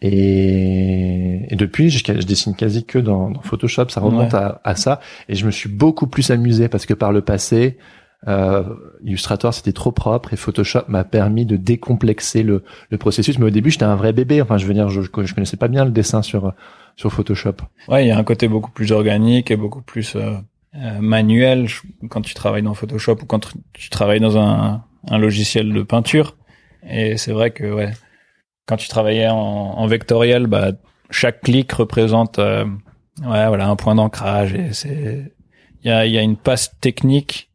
Et, 0.03 1.45
et 1.51 1.55
depuis, 1.55 1.89
je, 1.89 1.99
je 2.03 2.25
dessine 2.25 2.55
quasi 2.55 2.85
que 2.85 2.97
dans, 2.99 3.29
dans 3.29 3.41
Photoshop. 3.41 3.89
Ça 3.89 4.01
remonte 4.01 4.33
Ouais. 4.33 4.39
à, 4.39 4.61
à 4.63 4.75
ça. 4.75 4.99
Et 5.29 5.35
je 5.35 5.45
me 5.45 5.51
suis 5.51 5.69
beaucoup 5.69 6.07
plus 6.07 6.31
amusé 6.31 6.67
parce 6.69 6.85
que 6.85 6.93
par 6.93 7.11
le 7.11 7.21
passé, 7.21 7.77
euh, 8.27 8.63
Illustrator 9.03 9.53
c'était 9.53 9.73
trop 9.73 9.91
propre 9.91 10.33
et 10.33 10.37
Photoshop 10.37 10.83
m'a 10.87 11.03
permis 11.03 11.45
de 11.45 11.55
décomplexer 11.57 12.43
le, 12.43 12.63
le 12.89 12.97
processus. 12.97 13.39
Mais 13.39 13.45
au 13.45 13.49
début, 13.49 13.71
j'étais 13.71 13.85
un 13.85 13.95
vrai 13.95 14.13
bébé. 14.13 14.41
Enfin, 14.41 14.57
je 14.57 14.65
veux 14.65 14.73
dire, 14.73 14.89
je, 14.89 15.01
je 15.01 15.09
connaissais 15.09 15.57
pas 15.57 15.67
bien 15.67 15.85
le 15.85 15.91
dessin 15.91 16.21
sur 16.21 16.53
sur 16.95 17.11
Photoshop. 17.11 17.55
Ouais, 17.87 18.05
il 18.05 18.09
y 18.09 18.11
a 18.11 18.17
un 18.17 18.23
côté 18.23 18.47
beaucoup 18.47 18.71
plus 18.71 18.91
organique 18.91 19.49
et 19.49 19.55
beaucoup 19.55 19.81
plus 19.81 20.15
euh, 20.15 20.33
euh, 20.75 20.99
manuel 20.99 21.67
quand 22.09 22.21
tu 22.21 22.33
travailles 22.33 22.63
dans 22.63 22.73
Photoshop 22.75 23.17
ou 23.23 23.25
quand 23.25 23.47
tu- 23.73 23.89
travailles 23.89 24.19
dans 24.19 24.37
un, 24.37 24.83
un 25.09 25.17
logiciel 25.17 25.73
de 25.73 25.81
peinture. 25.83 26.35
Et 26.87 27.17
c'est 27.17 27.31
vrai 27.31 27.51
que 27.51 27.71
ouais, 27.73 27.91
quand 28.67 28.77
tu 28.77 28.87
travaillais 28.87 29.29
en, 29.29 29.35
en 29.37 29.87
vectoriel, 29.87 30.47
bah 30.47 30.71
chaque 31.09 31.41
clic 31.41 31.71
représente 31.71 32.39
euh, 32.39 32.65
ouais 33.21 33.47
voilà 33.47 33.67
un 33.67 33.75
point 33.75 33.95
d'ancrage 33.95 34.53
et 34.53 34.71
c'est 34.73 35.33
il 35.83 35.89
y 35.89 35.91
a 35.93 36.05
y 36.05 36.17
a 36.17 36.21
une 36.21 36.37
passe 36.37 36.71
technique 36.79 37.50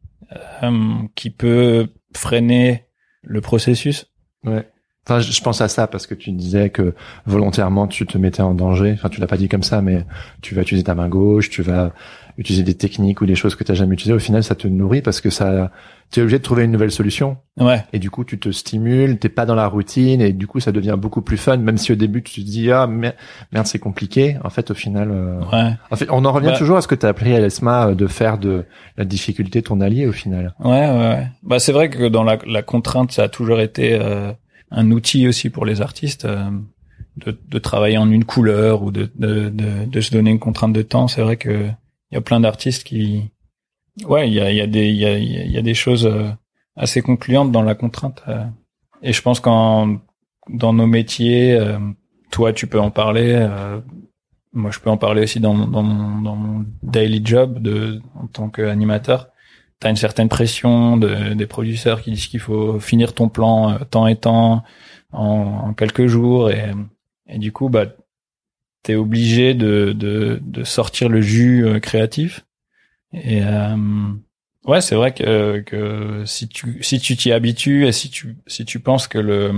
qui 1.15 1.29
peut 1.29 1.87
freiner 2.13 2.85
le 3.21 3.41
processus. 3.41 4.11
Ouais. 4.43 4.67
Enfin, 5.09 5.19
je 5.21 5.41
pense 5.41 5.61
à 5.61 5.69
ça 5.69 5.87
parce 5.87 6.05
que 6.05 6.13
tu 6.13 6.31
disais 6.31 6.69
que 6.69 6.93
volontairement 7.25 7.87
tu 7.87 8.05
te 8.05 8.17
mettais 8.17 8.41
en 8.41 8.53
danger. 8.53 8.91
Enfin, 8.93 9.07
tu 9.09 9.21
l'as 9.21 9.27
pas 9.27 9.37
dit 9.37 9.47
comme 9.47 9.63
ça, 9.63 9.81
mais 9.81 10.05
tu 10.41 10.53
vas 10.53 10.63
utiliser 10.63 10.83
ta 10.83 10.95
main 10.95 11.07
gauche, 11.07 11.49
tu 11.49 11.61
vas 11.61 11.91
utiliser 12.37 12.63
des 12.63 12.75
techniques 12.75 13.21
ou 13.21 13.25
des 13.25 13.33
choses 13.35 13.55
que 13.55 13.63
tu 13.63 13.71
as 13.71 13.75
jamais 13.75 13.93
utilisées. 13.93 14.13
Au 14.13 14.19
final, 14.19 14.43
ça 14.43 14.53
te 14.53 14.67
nourrit 14.67 15.01
parce 15.01 15.21
que 15.21 15.29
ça, 15.31 15.71
tu 16.11 16.19
es 16.19 16.23
obligé 16.23 16.37
de 16.37 16.43
trouver 16.43 16.65
une 16.65 16.71
nouvelle 16.71 16.91
solution. 16.91 17.37
Ouais. 17.59 17.83
Et 17.93 17.99
du 17.99 18.11
coup, 18.11 18.23
tu 18.25 18.37
te 18.37 18.51
stimules, 18.51 19.17
t'es 19.17 19.29
pas 19.29 19.47
dans 19.47 19.55
la 19.55 19.65
routine 19.67 20.21
et 20.21 20.33
du 20.33 20.45
coup, 20.45 20.59
ça 20.59 20.71
devient 20.71 20.95
beaucoup 20.99 21.21
plus 21.21 21.37
fun. 21.37 21.57
Même 21.57 21.77
si 21.77 21.91
au 21.91 21.95
début, 21.95 22.21
tu 22.21 22.41
te 22.41 22.45
dis 22.45 22.71
ah 22.71 22.85
mer- 22.85 23.13
merde, 23.53 23.65
c'est 23.65 23.79
compliqué. 23.79 24.37
En 24.43 24.49
fait, 24.51 24.69
au 24.69 24.75
final, 24.75 25.09
euh, 25.11 25.39
Ouais. 25.51 25.71
en 25.89 25.95
fait, 25.95 26.07
on 26.11 26.25
en 26.25 26.31
revient 26.31 26.47
Bah- 26.51 26.57
toujours 26.57 26.77
à 26.77 26.81
ce 26.81 26.87
que 26.87 26.95
tu 26.95 27.05
as 27.07 27.09
appris 27.09 27.33
à 27.33 27.39
l'ESMA 27.39 27.87
euh, 27.87 27.95
de 27.95 28.05
faire 28.05 28.37
de 28.37 28.65
la 28.97 29.05
difficulté 29.05 29.63
ton 29.63 29.81
allié 29.81 30.05
au 30.05 30.11
final. 30.11 30.53
Ouais, 30.59 30.69
ouais, 30.71 30.91
ouais. 30.91 31.27
Bah, 31.41 31.57
c'est 31.59 31.71
vrai 31.71 31.89
que 31.89 32.07
dans 32.07 32.23
la, 32.23 32.37
la 32.45 32.61
contrainte, 32.61 33.11
ça 33.13 33.23
a 33.23 33.29
toujours 33.29 33.59
été 33.61 33.97
euh, 33.99 34.31
un 34.71 34.91
outil 34.91 35.27
aussi 35.27 35.49
pour 35.49 35.65
les 35.65 35.81
artistes 35.81 36.25
euh, 36.25 36.49
de, 37.17 37.37
de 37.47 37.59
travailler 37.59 37.97
en 37.97 38.11
une 38.11 38.25
couleur 38.25 38.83
ou 38.83 38.91
de, 38.91 39.09
de, 39.15 39.49
de, 39.49 39.85
de 39.85 40.01
se 40.01 40.11
donner 40.11 40.31
une 40.31 40.39
contrainte 40.39 40.73
de 40.73 40.81
temps. 40.81 41.07
C'est 41.07 41.21
vrai 41.21 41.37
que 41.37 41.69
il 42.11 42.15
y 42.15 42.17
a 42.17 42.21
plein 42.21 42.39
d'artistes 42.39 42.83
qui, 42.83 43.31
ouais, 44.05 44.27
il 44.29 44.33
y 44.33 44.39
a, 44.39 44.51
y 44.51 44.61
a 44.61 44.67
des, 44.67 44.87
il 44.87 44.95
y 44.95 45.05
a, 45.05 45.17
y 45.17 45.57
a 45.57 45.61
des 45.61 45.73
choses 45.73 46.05
euh, 46.05 46.29
assez 46.75 47.01
concluantes 47.01 47.51
dans 47.51 47.63
la 47.63 47.75
contrainte. 47.75 48.23
euh. 48.27 48.45
Et 49.01 49.13
je 49.13 49.21
pense 49.21 49.39
qu'en 49.39 49.99
dans 50.49 50.73
nos 50.73 50.87
métiers, 50.87 51.53
euh, 51.53 51.77
toi, 52.31 52.53
tu 52.53 52.67
peux 52.67 52.79
en 52.79 52.91
parler. 52.91 53.47
moi, 54.53 54.71
je 54.71 54.79
peux 54.79 54.89
en 54.89 54.97
parler 54.97 55.23
aussi 55.23 55.39
dans, 55.39 55.67
dans, 55.67 55.83
mon, 55.83 56.21
dans 56.21 56.35
mon 56.35 56.65
daily 56.83 57.21
job 57.23 57.59
de 57.61 58.01
en 58.15 58.27
tant 58.27 58.49
qu'animateur 58.49 59.27
t'as 59.79 59.89
une 59.89 59.95
certaine 59.95 60.29
pression 60.29 60.97
de, 60.97 61.33
des 61.33 61.45
producteurs 61.47 62.01
qui 62.01 62.11
disent 62.11 62.27
qu'il 62.27 62.39
faut 62.39 62.79
finir 62.79 63.13
ton 63.13 63.29
plan 63.29 63.73
euh, 63.73 63.77
temps 63.89 64.07
et 64.07 64.15
temps 64.15 64.63
en, 65.11 65.23
en 65.23 65.73
quelques 65.73 66.07
jours. 66.07 66.49
Et, 66.51 66.71
et 67.27 67.37
du 67.37 67.51
coup 67.51 67.69
bah 67.69 67.85
t'es 68.83 68.95
obligé 68.95 69.53
de, 69.53 69.93
de, 69.93 70.39
de 70.41 70.63
sortir 70.63 71.09
le 71.09 71.21
jus 71.21 71.65
euh, 71.65 71.79
créatif. 71.79 72.45
Et 73.13 73.41
euh, 73.43 73.75
ouais 74.65 74.81
c'est 74.81 74.95
vrai 74.95 75.13
que, 75.13 75.59
que 75.61 76.23
si 76.25 76.47
tu 76.47 76.81
si 76.83 76.99
tu 76.99 77.15
t'y 77.15 77.31
habitues 77.31 77.85
et 77.85 77.91
si 77.91 78.09
tu 78.09 78.37
si 78.47 78.65
tu 78.65 78.79
penses 78.79 79.07
que 79.07 79.17
le 79.17 79.53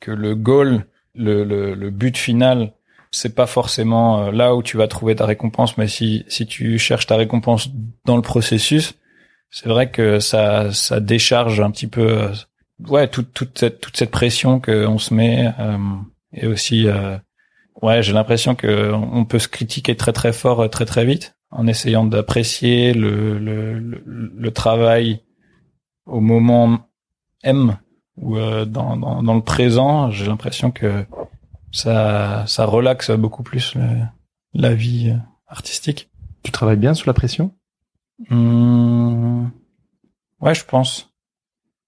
que 0.00 0.10
le 0.10 0.34
goal 0.34 0.86
le, 1.14 1.44
le, 1.44 1.74
le 1.74 1.90
but 1.90 2.16
final 2.16 2.72
c'est 3.10 3.34
pas 3.34 3.46
forcément 3.46 4.26
euh, 4.26 4.30
là 4.32 4.54
où 4.54 4.62
tu 4.62 4.76
vas 4.76 4.86
trouver 4.86 5.16
ta 5.16 5.26
récompense 5.26 5.78
mais 5.78 5.88
si 5.88 6.24
si 6.28 6.46
tu 6.46 6.78
cherches 6.78 7.06
ta 7.06 7.16
récompense 7.16 7.70
dans 8.04 8.16
le 8.16 8.22
processus 8.22 8.94
c'est 9.50 9.68
vrai 9.68 9.90
que 9.90 10.20
ça 10.20 10.72
ça 10.72 11.00
décharge 11.00 11.60
un 11.60 11.70
petit 11.70 11.86
peu 11.86 12.06
euh, 12.22 12.32
ouais 12.88 13.08
toute 13.08 13.32
toute 13.32 13.58
cette 13.58 13.80
toute 13.80 13.96
cette 13.96 14.10
pression 14.10 14.60
que 14.60 14.86
on 14.86 14.98
se 14.98 15.12
met 15.14 15.52
euh, 15.58 15.76
et 16.32 16.46
aussi 16.46 16.86
euh, 16.86 17.18
ouais 17.82 18.02
j'ai 18.02 18.12
l'impression 18.12 18.54
que 18.54 18.92
on 18.92 19.24
peut 19.24 19.38
se 19.38 19.48
critiquer 19.48 19.96
très 19.96 20.12
très 20.12 20.32
fort 20.32 20.60
euh, 20.62 20.68
très 20.68 20.84
très 20.86 21.04
vite 21.04 21.34
en 21.50 21.66
essayant 21.66 22.04
d'apprécier 22.04 22.92
le, 22.94 23.38
le 23.38 23.78
le 23.78 24.02
le 24.36 24.50
travail 24.52 25.20
au 26.06 26.20
moment 26.20 26.78
M 27.42 27.76
ou 28.16 28.36
euh, 28.36 28.64
dans, 28.64 28.96
dans 28.96 29.22
dans 29.22 29.34
le 29.34 29.42
présent. 29.42 30.10
J'ai 30.10 30.26
l'impression 30.26 30.70
que 30.70 31.04
ça 31.72 32.44
ça 32.46 32.64
relaxe 32.66 33.10
beaucoup 33.10 33.42
plus 33.42 33.74
le- 33.74 33.82
la 34.54 34.74
vie 34.74 35.10
euh, 35.10 35.18
artistique. 35.48 36.10
Tu 36.42 36.52
travailles 36.52 36.76
bien 36.76 36.94
sous 36.94 37.06
la 37.06 37.14
pression? 37.14 37.52
Hmm. 38.28 39.46
Ouais, 40.40 40.54
je 40.54 40.64
pense. 40.64 41.10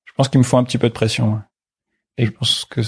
Je 0.04 0.12
pense 0.14 0.28
qu'il 0.28 0.38
me 0.38 0.44
faut 0.44 0.56
un 0.56 0.64
petit 0.64 0.78
peu 0.78 0.88
de 0.88 0.94
pression. 0.94 1.40
Et 2.18 2.26
je 2.26 2.30
pense 2.30 2.64
que 2.66 2.80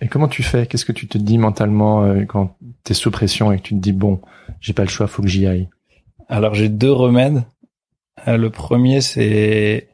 Et 0.00 0.08
comment 0.08 0.28
tu 0.28 0.42
fais? 0.42 0.66
Qu'est-ce 0.66 0.84
que 0.84 0.92
tu 0.92 1.08
te 1.08 1.18
dis 1.18 1.38
mentalement 1.38 2.04
euh, 2.04 2.24
quand 2.24 2.56
t'es 2.84 2.94
sous 2.94 3.10
pression 3.10 3.50
et 3.52 3.58
que 3.58 3.62
tu 3.62 3.74
te 3.74 3.80
dis 3.80 3.92
bon, 3.92 4.20
j'ai 4.60 4.72
pas 4.72 4.84
le 4.84 4.88
choix, 4.88 5.06
faut 5.06 5.22
que 5.22 5.28
j'y 5.28 5.46
aille? 5.46 5.68
alors 6.30 6.54
j'ai 6.54 6.68
deux 6.68 6.92
remèdes. 6.92 7.42
Euh, 8.26 8.36
le 8.36 8.50
premier 8.50 9.00
c'est 9.00 9.88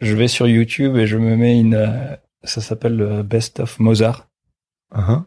je 0.00 0.16
vais 0.16 0.26
sur 0.28 0.48
YouTube 0.48 0.96
et 0.96 1.06
je 1.06 1.16
me 1.16 1.36
mets 1.36 1.58
une 1.60 1.74
euh, 1.74 2.16
ça 2.42 2.60
s'appelle 2.60 2.96
le 2.96 3.22
Best 3.22 3.60
of 3.60 3.78
Mozart 3.78 4.26
Uh-huh. 4.94 5.24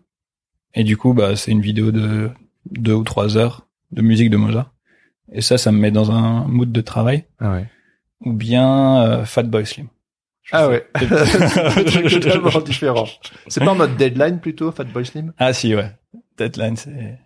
et 0.73 0.85
du 0.85 0.95
coup 0.95 1.13
bah 1.13 1.35
c'est 1.35 1.51
une 1.51 1.59
vidéo 1.61 1.91
de 1.91 2.29
deux 2.71 2.93
ou 2.93 3.03
trois 3.03 3.35
heures 3.35 3.67
de 3.91 4.01
musique 4.01 4.29
de 4.29 4.37
Mozart 4.37 4.73
et 5.31 5.41
ça 5.41 5.57
ça 5.57 5.71
me 5.71 5.79
met 5.79 5.91
dans 5.91 6.11
un 6.11 6.45
mood 6.47 6.71
de 6.71 6.81
travail 6.81 7.25
Ah 7.39 7.51
ouais. 7.53 7.65
ou 8.21 8.33
bien 8.33 9.01
euh, 9.03 9.25
Fatboy 9.25 9.65
Slim. 9.65 9.87
Je 10.43 10.55
Ah 10.55 10.67
ouais. 10.69 10.85
Trucs 11.85 12.09
totalement 12.21 12.61
différents. 12.61 13.07
C'est 13.47 13.63
pas 13.63 13.71
en 13.71 13.75
mode 13.75 13.95
deadline 13.97 14.39
plutôt, 14.39 14.71
Fatboy 14.71 15.05
Slim? 15.05 15.33
Ah 15.37 15.53
si 15.53 15.75
ouais. 15.75 15.91
Deadline 16.37 16.75
c'est 16.77 17.19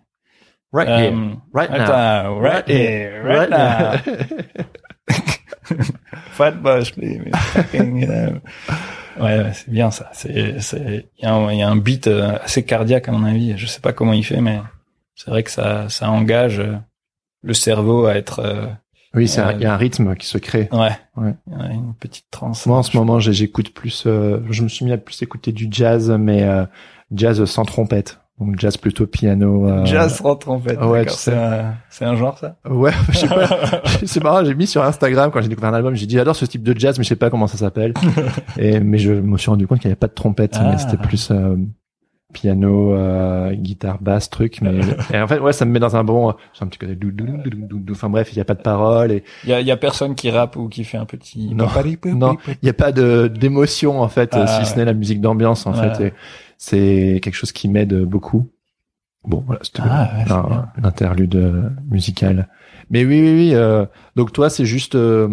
Right 0.72 0.88
Euh, 0.88 0.98
here. 0.98 1.36
Right 1.52 1.70
now. 1.70 1.86
now, 1.86 2.40
right 2.40 2.68
here, 2.68 3.22
right 3.24 3.48
now. 3.48 3.92
Fat 6.32 6.60
boss, 6.62 6.90
please. 6.90 7.22
Fucking, 7.32 8.00
you 8.02 8.06
know. 8.08 8.40
Ouais, 9.20 9.38
ouais, 9.38 9.52
c'est 9.54 9.70
bien 9.70 9.90
ça. 9.92 10.10
C'est, 10.12 10.60
c'est, 10.60 11.08
il 11.18 11.22
y, 11.24 11.26
a 11.26 11.32
un- 11.32 11.52
il 11.52 11.58
y 11.58 11.62
a 11.62 11.68
un 11.68 11.76
beat 11.76 12.08
euh, 12.08 12.36
assez 12.42 12.64
cardiaque 12.64 13.08
à 13.08 13.12
mon 13.12 13.24
avis. 13.24 13.56
Je 13.56 13.66
sais 13.66 13.80
pas 13.80 13.92
comment 13.92 14.12
il 14.12 14.24
fait, 14.24 14.40
mais 14.40 14.60
c'est 15.14 15.30
vrai 15.30 15.44
que 15.44 15.50
ça, 15.52 15.88
ça 15.88 16.10
engage 16.10 16.58
euh, 16.58 16.74
le 17.44 17.54
cerveau 17.54 18.06
à 18.06 18.14
être, 18.16 18.40
euh, 18.40 18.66
Oui, 19.14 19.30
Euh, 19.38 19.52
il 19.54 19.62
y 19.62 19.66
a 19.66 19.72
un 19.74 19.76
rythme 19.76 20.16
qui 20.16 20.26
se 20.26 20.38
crée. 20.38 20.68
ouais, 20.72 20.90
Ouais. 21.16 21.34
Une 21.72 21.94
petite 22.00 22.26
transe. 22.32 22.66
Moi, 22.66 22.78
en 22.78 22.82
ce 22.82 22.96
moment, 22.96 23.20
j'écoute 23.20 23.72
plus, 23.72 24.04
euh, 24.06 24.40
je 24.50 24.62
me 24.64 24.68
suis 24.68 24.84
mis 24.84 24.92
à 24.92 24.98
plus 24.98 25.22
écouter 25.22 25.52
du 25.52 25.68
jazz, 25.70 26.10
mais 26.18 26.42
euh, 26.42 26.64
jazz 27.14 27.44
sans 27.44 27.64
trompette. 27.64 28.18
Donc 28.40 28.58
jazz 28.58 28.76
plutôt 28.76 29.06
piano. 29.06 29.68
euh, 29.68 29.84
Jazz 29.84 30.16
sans 30.16 30.34
trompette. 30.34 30.80
ouais, 30.80 31.04
d'accord. 31.04 31.14
tu 31.16 31.22
sais. 31.22 31.30
c'est 31.30 31.36
un, 31.36 31.74
c'est 31.88 32.04
un 32.04 32.16
genre 32.16 32.36
ça? 32.36 32.56
Ouais, 32.68 32.90
je 33.10 33.18
sais 33.18 33.28
pas. 33.28 33.46
c'est 34.04 34.20
marrant, 34.24 34.44
j'ai 34.44 34.56
mis 34.56 34.66
sur 34.66 34.82
Instagram 34.82 35.30
quand 35.32 35.40
j'ai 35.40 35.48
découvert 35.48 35.70
un 35.70 35.74
album, 35.74 35.94
j'ai 35.94 36.06
dit 36.06 36.16
j'adore 36.16 36.34
ce 36.34 36.44
type 36.44 36.64
de 36.64 36.76
jazz, 36.76 36.98
mais 36.98 37.04
je 37.04 37.10
sais 37.10 37.14
pas 37.16 37.30
comment 37.30 37.46
ça 37.46 37.58
s'appelle. 37.58 37.94
Et 38.58 38.80
mais 38.80 38.98
je 38.98 39.12
me 39.12 39.38
suis 39.38 39.50
rendu 39.50 39.68
compte 39.68 39.78
qu'il 39.78 39.88
n'y 39.88 39.92
avait 39.92 40.00
pas 40.00 40.08
de 40.08 40.14
trompette, 40.14 40.56
Ah. 40.58 40.70
mais 40.72 40.78
c'était 40.78 40.96
plus 40.96 41.30
euh, 41.30 41.54
piano, 42.34 42.94
euh, 42.94 43.54
guitare, 43.54 43.98
basse, 44.02 44.28
truc. 44.28 44.60
Mais 44.60 44.72
et 45.14 45.18
en 45.18 45.26
fait, 45.26 45.38
ouais, 45.38 45.54
ça 45.54 45.64
me 45.64 45.70
met 45.70 45.78
dans 45.80 45.96
un 45.96 46.04
bon. 46.04 46.34
J'ai 46.52 46.62
un 46.64 46.66
petit 46.68 46.78
côté. 46.78 46.98
Enfin 47.90 48.10
bref, 48.10 48.28
il 48.32 48.36
n'y 48.36 48.42
a 48.42 48.44
pas 48.44 48.54
de 48.54 48.60
parole 48.62 49.10
et 49.12 49.24
Il 49.44 49.50
y 49.50 49.52
a, 49.54 49.60
y 49.62 49.70
a 49.70 49.76
personne 49.78 50.14
qui 50.14 50.30
rappe 50.30 50.56
ou 50.56 50.68
qui 50.68 50.84
fait 50.84 50.98
un 50.98 51.06
petit. 51.06 51.54
Non. 51.54 51.66
non, 52.14 52.36
il 52.48 52.56
n'y 52.64 52.68
a 52.70 52.74
pas 52.74 52.92
de 52.92 53.28
d'émotion 53.28 54.00
en 54.02 54.08
fait, 54.08 54.30
Ah, 54.32 54.46
si 54.46 54.58
ouais. 54.58 54.64
ce 54.66 54.76
n'est 54.76 54.84
la 54.84 54.92
musique 54.92 55.20
d'ambiance 55.22 55.66
en 55.66 55.72
fait. 55.72 56.12
C'est 56.58 57.20
quelque 57.22 57.34
chose 57.34 57.52
qui 57.52 57.68
m'aide 57.68 57.94
beaucoup. 58.04 58.50
Bon, 59.26 59.42
voilà, 59.46 59.60
c'était 59.64 59.82
Ah, 59.84 60.10
ouais, 60.18 60.24
c'est 60.26 60.32
un, 60.32 60.42
bien. 60.42 60.66
un 60.82 60.84
interlude 60.84 61.34
euh, 61.36 61.62
musical. 61.90 62.48
Mais 62.90 63.04
oui, 63.06 63.20
oui, 63.22 63.34
oui. 63.34 63.54
euh, 63.54 63.86
donc 64.16 64.32
toi, 64.32 64.50
c'est 64.50 64.66
juste, 64.66 64.94
euh, 64.96 65.28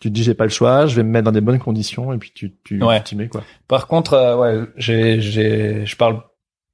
tu 0.00 0.08
te 0.08 0.14
dis 0.14 0.24
j'ai 0.24 0.34
pas 0.34 0.42
le 0.44 0.50
choix, 0.50 0.86
je 0.86 0.96
vais 0.96 1.04
me 1.04 1.10
mettre 1.10 1.24
dans 1.24 1.32
des 1.32 1.40
bonnes 1.40 1.60
conditions 1.60 2.12
et 2.12 2.18
puis 2.18 2.32
tu 2.34 2.54
tu 2.64 2.82
Ouais. 2.82 3.00
t'y 3.02 3.14
mets 3.14 3.28
quoi. 3.28 3.42
Par 3.68 3.86
contre, 3.86 4.14
euh, 4.14 4.36
ouais, 4.36 4.66
j'ai, 4.76 5.20
j'ai, 5.20 5.86
je 5.86 5.96
parle 5.96 6.20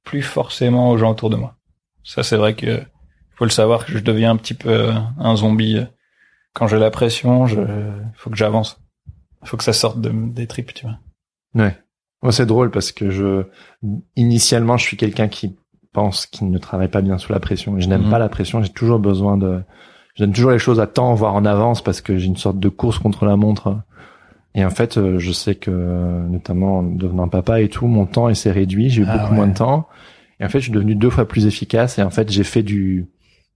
plus 0.05 0.21
forcément 0.21 0.89
aux 0.91 0.97
gens 0.97 1.11
autour 1.11 1.29
de 1.29 1.35
moi. 1.35 1.55
Ça, 2.03 2.23
c'est 2.23 2.37
vrai 2.37 2.55
que 2.55 2.81
faut 3.35 3.43
le 3.45 3.51
savoir 3.51 3.85
que 3.85 3.91
je 3.91 3.99
deviens 3.99 4.31
un 4.31 4.37
petit 4.37 4.53
peu 4.53 4.69
euh, 4.69 4.93
un 5.19 5.35
zombie. 5.35 5.79
Quand 6.53 6.67
j'ai 6.67 6.79
la 6.79 6.91
pression, 6.91 7.47
je, 7.47 7.59
faut 8.15 8.29
que 8.29 8.37
j'avance. 8.37 8.79
Faut 9.43 9.57
que 9.57 9.63
ça 9.65 9.73
sorte 9.73 9.99
de, 9.99 10.09
des 10.09 10.47
tripes, 10.47 10.73
tu 10.73 10.85
vois. 10.85 10.97
Ouais. 11.53 11.77
Moi, 12.23 12.31
c'est 12.31 12.45
drôle 12.45 12.71
parce 12.71 12.91
que 12.93 13.09
je, 13.09 13.43
initialement, 14.15 14.77
je 14.77 14.85
suis 14.85 14.97
quelqu'un 14.97 15.27
qui 15.27 15.57
pense 15.91 16.25
qu'il 16.25 16.49
ne 16.49 16.57
travaille 16.57 16.87
pas 16.87 17.01
bien 17.01 17.17
sous 17.17 17.31
la 17.33 17.39
pression. 17.39 17.77
Je 17.79 17.87
n'aime 17.87 18.03
Mhm. 18.05 18.09
pas 18.11 18.19
la 18.19 18.29
pression. 18.29 18.61
J'ai 18.63 18.69
toujours 18.71 18.99
besoin 18.99 19.37
de, 19.37 19.61
je 20.15 20.23
donne 20.23 20.33
toujours 20.33 20.51
les 20.51 20.59
choses 20.59 20.79
à 20.79 20.87
temps, 20.87 21.13
voire 21.13 21.35
en 21.35 21.45
avance 21.45 21.81
parce 21.83 22.01
que 22.01 22.17
j'ai 22.17 22.27
une 22.27 22.37
sorte 22.37 22.59
de 22.59 22.69
course 22.69 22.99
contre 22.99 23.25
la 23.25 23.35
montre. 23.35 23.77
Et 24.57 24.63
en 24.63 24.69
fait, 24.69 24.97
euh, 24.97 25.19
je 25.19 25.31
sais 25.33 25.55
que, 25.55 25.69
notamment 25.71 26.79
en 26.79 26.83
devenant 26.83 27.27
papa 27.27 27.59
et 27.61 27.67
tout, 27.67 27.87
mon 27.87 28.05
temps 28.05 28.33
s'est 28.33 28.51
réduit. 28.51 28.89
J'ai 28.89 29.01
eu 29.01 29.05
Ah 29.07 29.17
beaucoup 29.17 29.31
ouais. 29.31 29.37
moins 29.37 29.47
de 29.47 29.53
temps. 29.53 29.87
Et 30.39 30.45
en 30.45 30.49
fait, 30.49 30.59
je 30.59 30.63
suis 30.65 30.71
devenu 30.71 30.95
deux 30.95 31.09
fois 31.09 31.27
plus 31.27 31.45
efficace. 31.45 31.99
Et 31.99 32.01
en 32.01 32.09
fait, 32.09 32.31
j'ai 32.31 32.43
fait 32.45 32.63
du, 32.63 33.05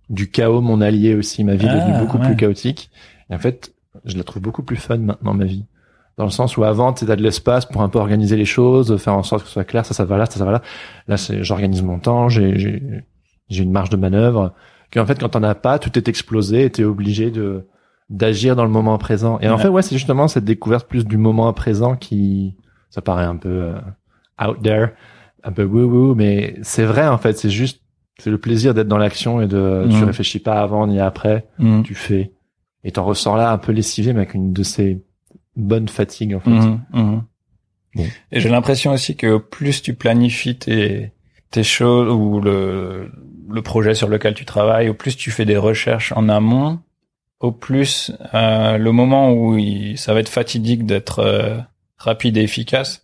du 0.10 0.30
chaos 0.30 0.60
mon 0.62 0.82
allié 0.82 1.16
aussi. 1.16 1.44
Ma 1.46 1.56
vie 1.56 1.66
est 1.66 1.70
Ah, 1.70 1.80
devenue 1.88 2.00
beaucoup 2.06 2.18
ouais. 2.18 2.26
plus 2.26 2.36
chaotique. 2.36 2.92
Et 3.30 3.36
en 3.36 3.40
fait, 3.40 3.74
je 4.06 4.18
la 4.18 4.24
trouve 4.24 4.42
beaucoup 4.42 4.62
plus 4.64 4.76
fun 4.76 4.98
maintenant, 4.98 5.34
ma 5.34 5.46
vie. 5.46 5.64
Dans 6.18 6.26
le 6.26 6.32
sens 6.32 6.58
où 6.58 6.66
avant, 6.66 6.92
tu 6.92 7.10
as 7.10 7.16
de 7.16 7.24
l'espace 7.24 7.66
pour 7.66 7.82
un 7.82 7.88
peu 7.88 7.98
organiser 7.98 8.36
les 8.36 8.44
choses, 8.44 8.98
faire 8.98 9.14
en 9.14 9.24
sorte 9.24 9.44
que 9.44 9.48
ce 9.48 9.54
soit 9.54 9.64
clair, 9.64 9.86
ça, 9.86 9.94
ça 9.94 10.04
va 10.04 10.18
là, 10.18 10.26
ça, 10.26 10.38
ça 10.38 10.44
va 10.44 10.52
là. 10.52 10.62
Là, 11.08 11.16
c'est, 11.16 11.46
j'organise 11.46 11.82
mon 11.82 11.98
temps, 11.98 12.28
j'ai 12.28 12.82
une 13.50 13.72
marge 13.72 13.90
de 13.90 13.96
manœuvre. 13.96 14.54
Qu'en 14.92 15.06
fait, 15.06 15.18
quand 15.18 15.30
t'en 15.30 15.44
as 15.44 15.56
pas, 15.56 15.80
tout 15.80 15.98
est 15.98 16.10
explosé 16.10 16.66
et 16.66 16.70
t'es 16.70 16.84
obligé 16.84 17.32
de, 17.32 17.68
d'agir 18.10 18.56
dans 18.56 18.64
le 18.64 18.70
moment 18.72 18.98
présent. 18.98 19.40
Et 19.40 19.50
en 19.50 19.58
fait, 19.58 19.68
ouais, 19.68 19.82
c'est 19.82 19.96
justement 19.96 20.28
cette 20.28 20.46
découverte 20.46 20.88
plus 20.88 21.06
du 21.06 21.18
moment 21.18 21.52
présent 21.54 21.96
qui, 21.96 22.56
ça 22.90 23.02
paraît 23.02 23.26
un 23.26 23.36
peu 23.36 23.50
euh, 23.50 23.74
out 24.48 24.62
there, 24.64 24.88
un 25.44 25.52
peu 25.52 25.64
woo 25.64 25.86
woo, 25.86 26.16
mais 26.16 26.56
c'est 26.64 26.86
vrai, 26.86 27.08
en 27.08 27.18
fait, 27.18 27.38
c'est 27.38 27.50
juste, 27.52 27.82
c'est 28.18 28.32
le 28.32 28.38
plaisir 28.40 28.74
d'être 28.74 28.88
dans 28.88 28.98
l'action 28.98 29.42
et 29.42 29.48
de, 29.48 29.86
tu 29.90 29.96
Mhm. 29.98 30.04
réfléchis 30.06 30.40
pas 30.40 30.60
avant 30.62 30.88
ni 30.88 31.00
après 31.00 31.46
Mhm. 31.60 31.84
tu 31.84 31.94
fais. 31.96 32.32
Et 32.84 32.92
t'en 32.92 33.04
ressors 33.06 33.38
là 33.38 33.52
un 33.52 33.58
peu 33.58 33.72
lessivé, 33.72 34.12
mais 34.14 34.22
avec 34.22 34.34
une 34.34 34.54
de 34.54 34.64
ces 34.64 35.02
bonnes 35.56 35.88
fatigues, 35.90 36.34
en 36.36 36.40
fait. 36.40 36.50
Mhm, 36.50 36.82
mhm. 36.94 37.24
Bon. 37.96 38.06
Et 38.32 38.40
j'ai 38.40 38.50
l'impression 38.50 38.92
aussi 38.92 39.16
que 39.16 39.38
plus 39.38 39.82
tu 39.82 39.94
planifies 39.94 40.58
tes, 40.58 41.12
tes 41.52 41.64
choses 41.64 42.12
ou 42.14 42.40
le, 42.40 43.12
le 43.50 43.62
projet 43.62 43.94
sur 43.96 44.08
lequel 44.08 44.34
tu 44.34 44.46
travailles, 44.46 44.90
au 44.90 44.94
plus 44.94 45.16
tu 45.18 45.32
fais 45.32 45.46
des 45.46 45.58
recherches 45.58 46.12
en 46.16 46.30
amont, 46.30 46.80
au 47.40 47.52
plus 47.52 48.12
euh, 48.34 48.78
le 48.78 48.92
moment 48.92 49.32
où 49.32 49.58
il- 49.58 49.98
ça 49.98 50.14
va 50.14 50.20
être 50.20 50.30
fatidique 50.30 50.86
d'être 50.86 51.20
euh, 51.20 51.58
rapide 51.98 52.38
et 52.38 52.42
efficace, 52.44 53.04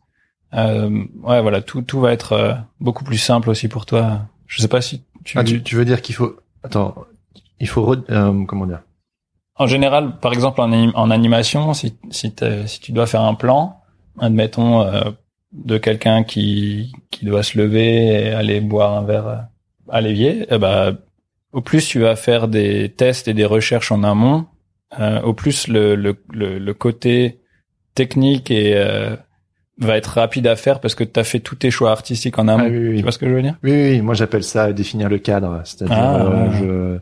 euh, 0.53 1.03
ouais 1.23 1.41
voilà 1.41 1.61
tout 1.61 1.81
tout 1.81 1.99
va 1.99 2.11
être 2.13 2.33
euh, 2.33 2.53
beaucoup 2.79 3.03
plus 3.03 3.17
simple 3.17 3.49
aussi 3.49 3.67
pour 3.67 3.85
toi. 3.85 4.21
Je 4.47 4.61
sais 4.61 4.67
pas 4.67 4.81
si 4.81 5.01
tu, 5.23 5.37
Ah, 5.39 5.43
tu, 5.43 5.63
tu 5.63 5.75
veux 5.75 5.85
dire 5.85 6.01
qu'il 6.01 6.15
faut, 6.15 6.35
attends, 6.63 6.95
il 7.59 7.67
faut, 7.67 7.95
re- 7.95 8.03
euh, 8.11 8.45
comment 8.45 8.67
dire? 8.67 8.81
En 9.55 9.67
général, 9.67 10.19
par 10.19 10.33
exemple 10.33 10.59
en, 10.61 10.69
anim- 10.71 10.91
en 10.95 11.09
animation, 11.11 11.73
si 11.73 11.95
si, 12.11 12.33
si 12.67 12.79
tu 12.79 12.91
dois 12.91 13.07
faire 13.07 13.21
un 13.21 13.33
plan, 13.35 13.79
admettons 14.19 14.81
euh, 14.81 15.11
de 15.53 15.77
quelqu'un 15.77 16.23
qui 16.23 16.91
qui 17.09 17.25
doit 17.25 17.41
se 17.43 17.57
lever 17.57 18.05
et 18.07 18.29
aller 18.33 18.59
boire 18.61 18.93
un 18.97 19.03
verre 19.03 19.47
à 19.89 20.01
l'évier, 20.01 20.45
eh 20.49 20.57
ben 20.57 20.97
au 21.55 21.61
plus 21.61 21.87
tu 21.87 21.99
vas 21.99 22.15
faire 22.15 22.47
des 22.47 22.89
tests 22.89 23.27
et 23.27 23.33
des 23.33 23.45
recherches 23.45 23.91
en 23.91 24.03
amont, 24.03 24.45
euh, 24.99 25.21
au 25.21 25.33
plus 25.33 25.67
le 25.67 25.95
le 25.95 26.15
le, 26.31 26.59
le 26.59 26.73
côté 26.73 27.39
technique 27.95 28.51
et 28.51 28.73
euh, 28.75 29.15
va 29.79 29.97
être 29.97 30.07
rapide 30.19 30.47
à 30.47 30.55
faire 30.55 30.79
parce 30.81 30.95
que 30.95 31.03
tu 31.03 31.19
as 31.19 31.23
fait 31.23 31.39
tous 31.39 31.55
tes 31.55 31.71
choix 31.71 31.91
artistiques 31.91 32.37
en 32.39 32.47
amont. 32.47 32.65
Ah, 32.65 32.69
oui, 32.69 32.77
oui, 32.77 32.89
oui. 32.89 32.95
Tu 32.97 33.03
vois 33.03 33.11
ce 33.13 33.17
que 33.17 33.27
je 33.29 33.33
veux 33.33 33.41
dire? 33.41 33.55
Oui, 33.63 33.71
oui, 33.71 34.01
moi 34.01 34.13
j'appelle 34.13 34.43
ça 34.43 34.71
définir 34.73 35.07
le 35.09 35.17
cadre. 35.17 35.61
C'est-à-dire, 35.63 35.97
Ah, 35.97 36.25
euh, 36.25 36.51
je, 36.51 36.99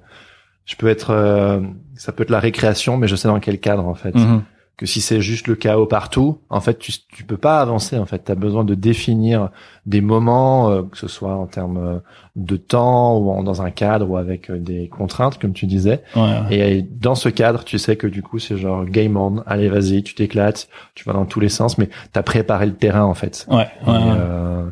je 0.71 0.75
peux 0.75 0.87
être, 0.87 1.09
euh, 1.11 1.59
ça 1.95 2.11
peut 2.11 2.23
être 2.23 2.29
la 2.29 2.39
récréation, 2.39 2.97
mais 2.97 3.07
je 3.07 3.15
sais 3.15 3.27
dans 3.27 3.39
quel 3.39 3.59
cadre, 3.59 3.87
en 3.87 3.95
fait. 3.95 4.15
Mhm. 4.15 4.43
Que 4.75 4.87
si 4.87 5.01
c'est 5.01 5.21
juste 5.21 5.45
le 5.47 5.53
chaos 5.53 5.85
partout, 5.85 6.39
en 6.49 6.59
fait, 6.59 6.79
tu, 6.79 6.91
tu 7.09 7.23
peux 7.25 7.37
pas 7.37 7.59
avancer, 7.61 7.95
en 7.99 8.07
fait. 8.07 8.17
T'as 8.25 8.33
besoin 8.33 8.63
de 8.65 8.73
définir 8.73 9.51
des 9.85 10.01
moments, 10.01 10.71
euh, 10.71 10.81
que 10.81 10.97
ce 10.97 11.07
soit 11.07 11.35
en 11.35 11.45
termes 11.45 11.77
euh, 11.77 11.99
de 12.35 12.57
temps 12.57 13.15
ou 13.19 13.29
en- 13.29 13.43
dans 13.43 13.61
un 13.61 13.69
cadre 13.69 14.09
ou 14.09 14.17
avec 14.17 14.49
euh, 14.49 14.57
des 14.57 14.89
contraintes, 14.89 15.37
comme 15.39 15.53
tu 15.53 15.67
disais. 15.67 16.01
Ouais, 16.15 16.21
ouais. 16.49 16.57
Et 16.77 16.81
dans 16.81 17.13
ce 17.13 17.29
cadre, 17.29 17.63
tu 17.63 17.77
sais 17.77 17.97
que 17.97 18.07
du 18.07 18.23
coup, 18.23 18.39
c'est 18.39 18.57
genre 18.57 18.83
game 18.85 19.15
on. 19.15 19.43
Allez, 19.45 19.69
vas-y, 19.69 20.01
tu 20.01 20.15
t'éclates, 20.15 20.67
tu 20.95 21.03
vas 21.05 21.13
dans 21.13 21.25
tous 21.25 21.39
les 21.39 21.49
sens, 21.49 21.77
mais 21.77 21.89
t'as 22.11 22.23
préparé 22.23 22.65
le 22.65 22.73
terrain 22.73 23.03
en 23.03 23.13
fait. 23.13 23.45
Ouais, 23.51 23.55
ouais, 23.85 23.93
ouais. 23.93 24.15
euh, 24.17 24.65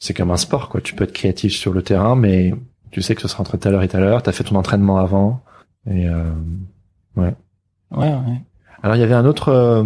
c'est 0.00 0.12
comme 0.12 0.32
un 0.32 0.36
sport, 0.36 0.68
quoi. 0.68 0.80
Tu 0.80 0.94
peux 0.96 1.04
être 1.04 1.12
créatif 1.12 1.52
sur 1.54 1.72
le 1.72 1.82
terrain, 1.82 2.16
mais 2.16 2.52
tu 2.90 3.00
sais 3.00 3.14
que 3.14 3.22
ce 3.22 3.28
sera 3.28 3.42
entre 3.42 3.56
telle 3.58 3.74
heure 3.74 3.82
et 3.84 3.88
telle 3.88 4.02
heure. 4.02 4.24
T'as 4.24 4.32
fait 4.32 4.42
ton 4.44 4.56
entraînement 4.56 4.98
avant. 4.98 5.40
Et 5.88 6.08
euh, 6.08 6.24
ouais, 7.16 7.32
ouais. 7.92 8.40
Alors, 8.86 8.96
il 8.96 9.00
y 9.00 9.02
avait 9.04 9.14
un 9.14 9.26
autre 9.26 9.48
euh, 9.50 9.84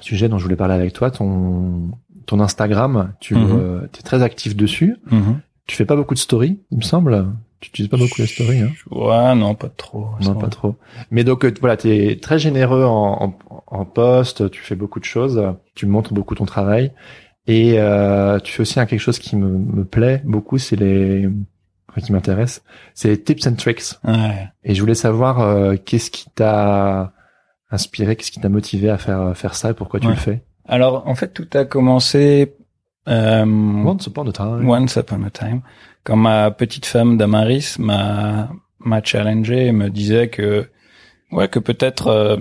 sujet 0.00 0.28
dont 0.28 0.38
je 0.38 0.44
voulais 0.44 0.56
parler 0.56 0.74
avec 0.74 0.92
toi, 0.92 1.10
ton 1.10 1.90
ton 2.26 2.40
Instagram. 2.40 3.12
Tu 3.20 3.34
Mhm. 3.34 3.88
es 3.92 4.02
très 4.02 4.22
actif 4.22 4.54
dessus. 4.56 4.96
Mhm. 5.10 5.40
Tu 5.66 5.76
fais 5.76 5.84
pas 5.84 5.96
beaucoup 5.96 6.14
de 6.14 6.18
stories, 6.18 6.60
il 6.70 6.78
me 6.78 6.82
semble. 6.82 7.26
Tu 7.60 7.68
utilises 7.68 7.90
pas 7.90 7.96
beaucoup 7.98 8.20
les 8.20 8.26
stories, 8.26 8.60
hein 8.62 8.70
Ouais, 8.90 9.34
non, 9.34 9.54
pas 9.54 9.68
trop. 9.68 10.06
Non, 10.22 10.34
pas 10.34 10.48
trop. 10.48 10.76
Mais 11.10 11.24
donc 11.24 11.44
euh, 11.44 11.52
voilà, 11.60 11.76
tu 11.76 11.90
es 11.90 12.16
très 12.18 12.38
généreux 12.38 12.84
en, 12.84 13.36
en, 13.50 13.62
en 13.66 13.84
poste, 13.84 14.50
tu 14.50 14.62
fais 14.62 14.76
beaucoup 14.76 14.98
de 15.00 15.04
choses, 15.04 15.42
tu 15.74 15.86
montres 15.86 16.14
beaucoup 16.14 16.34
ton 16.34 16.46
travail. 16.46 16.92
Et 17.46 17.74
euh, 17.78 18.38
tu 18.38 18.52
fais 18.52 18.62
aussi 18.62 18.80
un 18.80 18.86
quelque 18.86 19.00
chose 19.00 19.18
qui 19.18 19.36
me, 19.36 19.48
me 19.48 19.84
plaît 19.84 20.22
beaucoup, 20.24 20.56
c'est 20.58 20.76
les 20.76 21.28
enfin, 21.90 22.00
qui 22.00 22.12
m'intéresse, 22.12 22.62
c'est 22.94 23.08
les 23.08 23.20
tips 23.20 23.46
and 23.48 23.54
tricks. 23.54 23.82
Ouais. 24.04 24.48
Et 24.64 24.74
je 24.74 24.80
voulais 24.80 24.94
savoir 24.94 25.40
euh, 25.40 25.74
qu'est-ce 25.84 26.10
qui 26.10 26.26
t'a 26.34 27.12
inspiré, 27.70 28.16
qu'est-ce 28.16 28.30
qui 28.30 28.40
t'a 28.40 28.48
motivé 28.48 28.90
à 28.90 28.98
faire 28.98 29.36
faire 29.36 29.54
ça 29.54 29.70
et 29.70 29.74
pourquoi 29.74 30.00
tu 30.00 30.06
Ouais. 30.06 30.14
le 30.14 30.18
fais? 30.18 30.42
Alors, 30.66 31.06
en 31.06 31.14
fait, 31.14 31.28
tout 31.32 31.48
a 31.54 31.64
commencé 31.64 32.54
euh, 33.08 33.44
Once 33.44 34.06
upon 34.06 34.28
a 34.28 34.32
time. 34.32 34.68
once 34.68 34.96
upon 34.96 35.22
a 35.24 35.30
time, 35.30 35.62
quand 36.04 36.16
ma 36.16 36.50
petite 36.50 36.86
femme 36.86 37.16
Damaris 37.16 37.76
m'a 37.78 38.50
m'a 38.78 39.02
challengé 39.02 39.66
et 39.66 39.72
me 39.72 39.88
disait 39.90 40.28
que 40.28 40.68
ouais 41.32 41.48
que 41.48 41.58
peut-être 41.58 42.06
euh, 42.08 42.36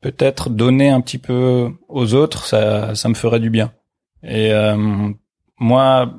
peut-être 0.00 0.50
donner 0.50 0.90
un 0.90 1.00
petit 1.00 1.18
peu 1.18 1.70
aux 1.88 2.14
autres 2.14 2.44
ça 2.46 2.94
ça 2.94 3.08
me 3.08 3.14
ferait 3.14 3.40
du 3.40 3.50
bien. 3.50 3.72
Et 4.22 4.52
euh, 4.52 5.10
moi 5.58 6.12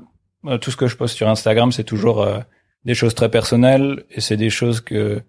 euh, 0.46 0.58
tout 0.58 0.72
ce 0.72 0.78
que 0.78 0.88
je 0.88 0.96
poste 0.96 1.16
sur 1.16 1.28
Instagram 1.30 1.72
c'est 1.72 1.84
toujours 1.84 2.22
euh, 2.24 2.40
des 2.86 2.94
choses 2.96 3.14
très 3.16 3.30
personnelles 3.30 4.06
et 4.12 4.22
c'est 4.22 4.38
des 4.38 4.50
choses 4.50 4.82
que 4.82 5.22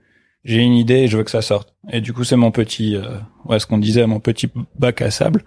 j'ai 0.44 0.60
une 0.60 0.74
idée 0.74 1.00
et 1.00 1.08
je 1.08 1.16
veux 1.16 1.24
que 1.24 1.30
ça 1.30 1.42
sorte. 1.42 1.74
Et 1.90 2.00
du 2.00 2.12
coup 2.12 2.24
c'est 2.24 2.36
mon 2.36 2.50
petit 2.50 2.96
euh, 2.96 3.18
ouais 3.44 3.58
ce 3.58 3.66
qu'on 3.66 3.78
disait 3.78 4.06
mon 4.06 4.20
petit 4.20 4.50
bac 4.78 5.02
à 5.02 5.10
sable. 5.10 5.44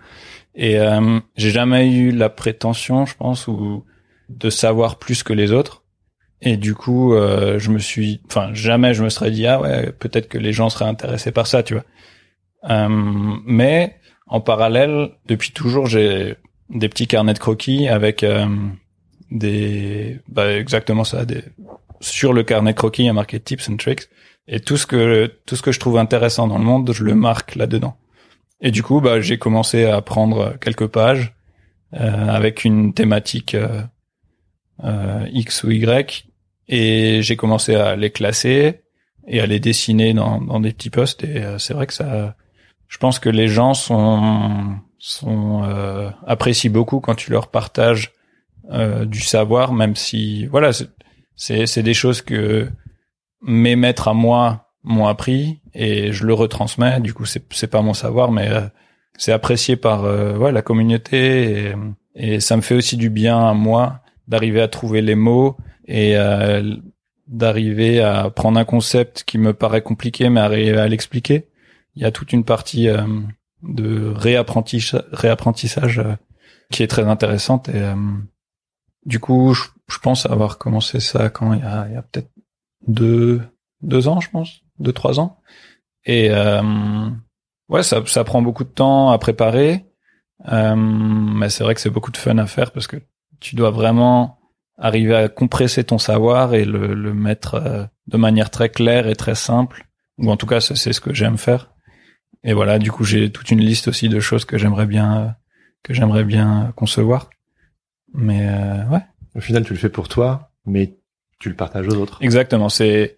Et 0.55 0.79
euh, 0.79 1.19
j'ai 1.35 1.49
jamais 1.49 1.91
eu 1.91 2.11
la 2.11 2.29
prétention, 2.29 3.05
je 3.05 3.15
pense, 3.15 3.47
ou 3.47 3.85
de 4.29 4.49
savoir 4.49 4.99
plus 4.99 5.23
que 5.23 5.33
les 5.33 5.51
autres. 5.51 5.83
Et 6.41 6.57
du 6.57 6.75
coup, 6.75 7.13
euh, 7.13 7.57
je 7.57 7.71
me 7.71 7.79
suis, 7.79 8.21
enfin, 8.27 8.53
jamais 8.53 8.93
je 8.93 9.03
me 9.03 9.09
serais 9.09 9.31
dit 9.31 9.47
ah 9.47 9.61
ouais, 9.61 9.91
peut-être 9.93 10.27
que 10.27 10.37
les 10.37 10.51
gens 10.51 10.69
seraient 10.69 10.85
intéressés 10.85 11.31
par 11.31 11.47
ça, 11.47 11.63
tu 11.63 11.73
vois. 11.73 11.85
Euh, 12.69 12.87
mais 13.45 13.95
en 14.27 14.41
parallèle, 14.41 15.11
depuis 15.25 15.51
toujours, 15.51 15.87
j'ai 15.87 16.35
des 16.69 16.89
petits 16.89 17.07
carnets 17.07 17.33
de 17.33 17.39
croquis 17.39 17.87
avec 17.87 18.23
euh, 18.23 18.45
des, 19.31 20.19
bah, 20.27 20.53
exactement 20.53 21.03
ça, 21.03 21.25
des, 21.25 21.43
sur 22.01 22.33
le 22.33 22.43
carnet 22.43 22.73
de 22.73 22.77
croquis, 22.77 23.03
il 23.03 23.07
y 23.07 23.09
a 23.09 23.13
marqué 23.13 23.39
tips 23.39 23.69
and 23.69 23.77
tricks. 23.77 24.09
Et 24.47 24.59
tout 24.59 24.77
ce 24.77 24.85
que 24.85 25.31
tout 25.45 25.55
ce 25.55 25.61
que 25.61 25.71
je 25.71 25.79
trouve 25.79 25.97
intéressant 25.97 26.47
dans 26.47 26.57
le 26.57 26.65
monde, 26.65 26.91
je 26.91 27.03
le 27.03 27.15
marque 27.15 27.55
là-dedans. 27.55 27.95
Et 28.61 28.71
du 28.71 28.81
coup, 28.81 29.01
bah, 29.01 29.19
j'ai 29.19 29.37
commencé 29.37 29.85
à 29.85 30.01
prendre 30.01 30.57
quelques 30.59 30.87
pages 30.87 31.33
euh, 31.93 32.27
avec 32.27 32.63
une 32.63 32.93
thématique 32.93 33.55
euh, 33.55 33.81
euh, 34.83 35.27
X 35.31 35.63
ou 35.63 35.71
Y, 35.71 36.25
et 36.67 37.21
j'ai 37.21 37.35
commencé 37.35 37.75
à 37.75 37.95
les 37.95 38.09
classer 38.09 38.81
et 39.27 39.41
à 39.41 39.45
les 39.45 39.59
dessiner 39.59 40.13
dans, 40.13 40.41
dans 40.41 40.59
des 40.59 40.71
petits 40.71 40.89
posts. 40.89 41.23
Et 41.23 41.43
c'est 41.59 41.73
vrai 41.73 41.87
que 41.87 41.93
ça, 41.93 42.35
je 42.87 42.97
pense 42.97 43.19
que 43.19 43.29
les 43.29 43.47
gens 43.47 43.73
sont 43.73 44.77
sont 44.97 45.63
apprécient 46.25 46.71
beaucoup 46.71 46.99
quand 47.01 47.15
tu 47.15 47.31
leur 47.31 47.49
partages 47.49 48.13
du 49.05 49.19
savoir, 49.21 49.73
même 49.73 49.95
si 49.95 50.45
voilà, 50.47 50.71
c'est 51.35 51.67
c'est 51.67 51.83
des 51.83 51.93
choses 51.93 52.21
que 52.21 52.69
mes 53.43 53.75
maîtres 53.75 54.07
à 54.07 54.13
moi 54.13 54.69
m'ont 54.83 55.07
appris 55.07 55.61
et 55.73 56.11
je 56.11 56.25
le 56.25 56.33
retransmets. 56.33 56.99
Du 56.99 57.13
coup, 57.13 57.25
c'est 57.25 57.67
pas 57.67 57.81
mon 57.81 57.93
savoir, 57.93 58.31
mais 58.31 58.49
euh, 58.49 58.61
c'est 59.17 59.31
apprécié 59.31 59.75
par 59.75 60.05
euh, 60.05 60.35
ouais, 60.37 60.51
la 60.51 60.61
communauté 60.61 61.69
et, 61.69 61.75
et, 62.15 62.39
ça 62.39 62.55
me 62.55 62.61
fait 62.61 62.75
aussi 62.75 62.97
du 62.97 63.09
bien 63.09 63.47
à 63.47 63.53
moi 63.53 64.01
d'arriver 64.27 64.61
à 64.61 64.67
trouver 64.67 65.01
les 65.01 65.15
mots 65.15 65.57
et 65.85 66.17
euh, 66.17 66.75
d'arriver 67.27 68.01
à 68.01 68.29
prendre 68.29 68.59
un 68.59 68.65
concept 68.65 69.23
qui 69.25 69.37
me 69.37 69.53
paraît 69.53 69.81
compliqué, 69.81 70.29
mais 70.29 70.39
arriver 70.39 70.77
à 70.77 70.87
l'expliquer. 70.87 71.47
Il 71.95 72.01
y 72.01 72.05
a 72.05 72.11
toute 72.11 72.33
une 72.33 72.43
partie 72.43 72.87
de 73.61 74.13
réapprentissage, 74.15 76.01
qui 76.71 76.83
est 76.83 76.87
très 76.87 77.03
intéressante 77.03 77.69
et 77.69 77.83
du 79.05 79.19
coup, 79.19 79.53
je, 79.53 79.99
pense 79.99 80.25
avoir 80.25 80.57
commencé 80.57 80.99
ça 80.99 81.29
quand 81.29 81.53
il 81.53 81.59
y 81.59 81.63
a 81.63 82.01
peut-être 82.11 82.29
deux 82.87 83.41
deux 83.81 84.07
ans, 84.07 84.19
je 84.19 84.29
pense, 84.29 84.61
deux 84.79 84.93
trois 84.93 85.19
ans. 85.19 85.39
Et 86.05 86.29
euh, 86.31 87.09
ouais, 87.69 87.83
ça 87.83 88.03
ça 88.05 88.23
prend 88.23 88.41
beaucoup 88.41 88.63
de 88.63 88.69
temps 88.69 89.11
à 89.11 89.17
préparer, 89.17 89.85
euh, 90.51 90.75
mais 90.75 91.49
c'est 91.49 91.63
vrai 91.63 91.75
que 91.75 91.81
c'est 91.81 91.89
beaucoup 91.89 92.11
de 92.11 92.17
fun 92.17 92.37
à 92.37 92.45
faire 92.45 92.71
parce 92.71 92.87
que 92.87 92.97
tu 93.39 93.55
dois 93.55 93.71
vraiment 93.71 94.39
arriver 94.77 95.15
à 95.15 95.29
compresser 95.29 95.83
ton 95.83 95.97
savoir 95.97 96.53
et 96.53 96.65
le, 96.65 96.93
le 96.93 97.13
mettre 97.13 97.55
euh, 97.55 97.85
de 98.07 98.17
manière 98.17 98.49
très 98.49 98.69
claire 98.69 99.07
et 99.07 99.15
très 99.15 99.35
simple. 99.35 99.85
Ou 100.17 100.31
en 100.31 100.37
tout 100.37 100.45
cas, 100.45 100.61
c'est 100.61 100.93
ce 100.93 101.01
que 101.01 101.13
j'aime 101.13 101.37
faire. 101.37 101.71
Et 102.43 102.53
voilà, 102.53 102.77
du 102.79 102.91
coup, 102.91 103.03
j'ai 103.03 103.31
toute 103.31 103.51
une 103.51 103.61
liste 103.61 103.87
aussi 103.87 104.09
de 104.09 104.19
choses 104.19 104.45
que 104.45 104.57
j'aimerais 104.57 104.85
bien 104.85 105.35
que 105.83 105.93
j'aimerais 105.93 106.23
bien 106.23 106.71
concevoir. 106.75 107.29
Mais 108.13 108.47
euh, 108.47 108.85
ouais. 108.89 109.01
Au 109.35 109.39
final, 109.39 109.65
tu 109.65 109.73
le 109.73 109.79
fais 109.79 109.89
pour 109.89 110.07
toi, 110.07 110.51
mais 110.65 110.97
tu 111.43 111.49
le 111.49 111.55
partages 111.55 111.87
aux 111.89 111.95
autres. 111.95 112.17
Exactement. 112.21 112.69
C'est 112.69 113.17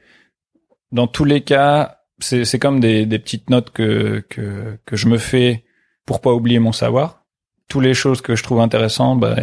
dans 0.91 1.05
tous 1.05 1.25
les 1.25 1.41
cas, 1.41 1.99
c'est 2.19 2.43
c'est 2.43 2.57
comme 2.57 2.79
des, 2.79 3.05
des 3.05 3.19
petites 3.19 3.51
notes 3.51 3.69
que 3.69 4.25
que 4.29 4.79
que 4.83 4.95
je 4.95 5.07
me 5.07 5.19
fais 5.19 5.63
pour 6.05 6.21
pas 6.21 6.33
oublier 6.33 6.57
mon 6.59 6.71
savoir. 6.71 7.23
Toutes 7.69 7.83
les 7.83 7.93
choses 7.93 8.21
que 8.21 8.35
je 8.35 8.43
trouve 8.43 8.61
intéressantes, 8.61 9.19
bah, 9.19 9.35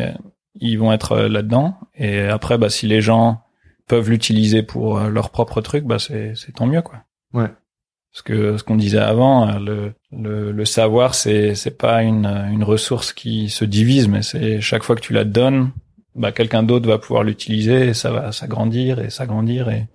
ils 0.57 0.78
vont 0.78 0.93
être 0.93 1.16
là-dedans. 1.16 1.76
Et 1.95 2.22
après, 2.22 2.59
bah, 2.59 2.70
si 2.70 2.87
les 2.89 3.01
gens 3.01 3.43
peuvent 3.87 4.11
l'utiliser 4.11 4.62
pour 4.64 4.99
euh, 4.99 5.09
leur 5.09 5.30
propre 5.30 5.61
truc, 5.61 5.85
bah, 5.85 6.01
c'est 6.01 6.35
c'est 6.35 6.53
tant 6.53 6.66
mieux, 6.66 6.83
quoi. 6.83 7.05
Ouais. 7.33 7.51
Parce 8.12 8.22
que 8.22 8.57
ce 8.57 8.64
qu'on 8.64 8.76
disait 8.76 8.99
avant, 8.99 9.59
le, 9.59 9.95
le, 10.11 10.51
le 10.51 10.64
savoir, 10.64 11.14
c'est 11.14 11.55
c'est 11.55 11.78
pas 11.78 12.03
une, 12.03 12.26
une 12.26 12.64
ressource 12.64 13.12
qui 13.12 13.49
se 13.49 13.64
divise, 13.64 14.09
mais 14.09 14.22
c'est 14.22 14.61
chaque 14.61 14.83
fois 14.83 14.97
que 14.97 15.01
tu 15.01 15.12
la 15.12 15.24
donnes, 15.24 15.70
bah, 16.14 16.32
quelqu'un 16.32 16.62
d'autre 16.62 16.88
va 16.88 16.98
pouvoir 16.98 17.24
l'utiliser 17.24 17.88
et 17.88 17.94
ça 17.94 18.10
va 18.10 18.32
s'agrandir 18.32 18.98
et 18.98 19.10
s'agrandir 19.10 19.68
et 19.68 19.86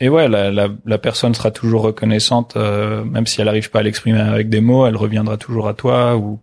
et 0.00 0.08
ouais 0.08 0.28
la, 0.28 0.50
la, 0.50 0.68
la, 0.84 0.98
personne 0.98 1.34
sera 1.34 1.50
toujours 1.50 1.82
reconnaissante 1.82 2.54
euh, 2.56 3.04
même 3.04 3.26
si 3.26 3.40
elle 3.40 3.46
n'arrive 3.46 3.70
pas 3.70 3.80
à 3.80 3.82
l'exprimer 3.82 4.20
avec 4.20 4.48
des 4.48 4.60
mots 4.60 4.86
elle 4.86 4.96
reviendra 4.96 5.36
toujours 5.36 5.68
à 5.68 5.74
toi 5.74 6.16
ou 6.16 6.40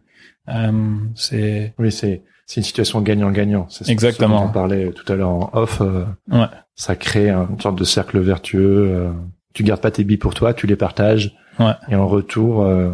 euh, 0.49 0.71
c'est 1.15 1.73
oui 1.77 1.91
c'est 1.91 2.23
c'est 2.45 2.61
une 2.61 2.65
situation 2.65 3.01
gagnant-gagnant 3.01 3.67
c'est 3.69 3.89
exactement 3.89 4.45
on 4.45 4.51
parlait 4.51 4.91
tout 4.91 5.11
à 5.11 5.15
l'heure 5.15 5.29
en 5.29 5.49
off 5.53 5.81
euh, 5.81 6.05
ouais. 6.31 6.45
ça 6.75 6.95
crée 6.95 7.29
une 7.29 7.59
sorte 7.59 7.77
de 7.77 7.83
cercle 7.83 8.19
vertueux 8.19 8.91
euh, 8.91 9.11
tu 9.53 9.63
gardes 9.63 9.81
pas 9.81 9.91
tes 9.91 10.03
billes 10.03 10.17
pour 10.17 10.33
toi 10.33 10.53
tu 10.53 10.65
les 10.65 10.75
partages 10.75 11.35
ouais. 11.59 11.73
et 11.89 11.95
en 11.95 12.07
retour 12.07 12.63
euh, 12.63 12.93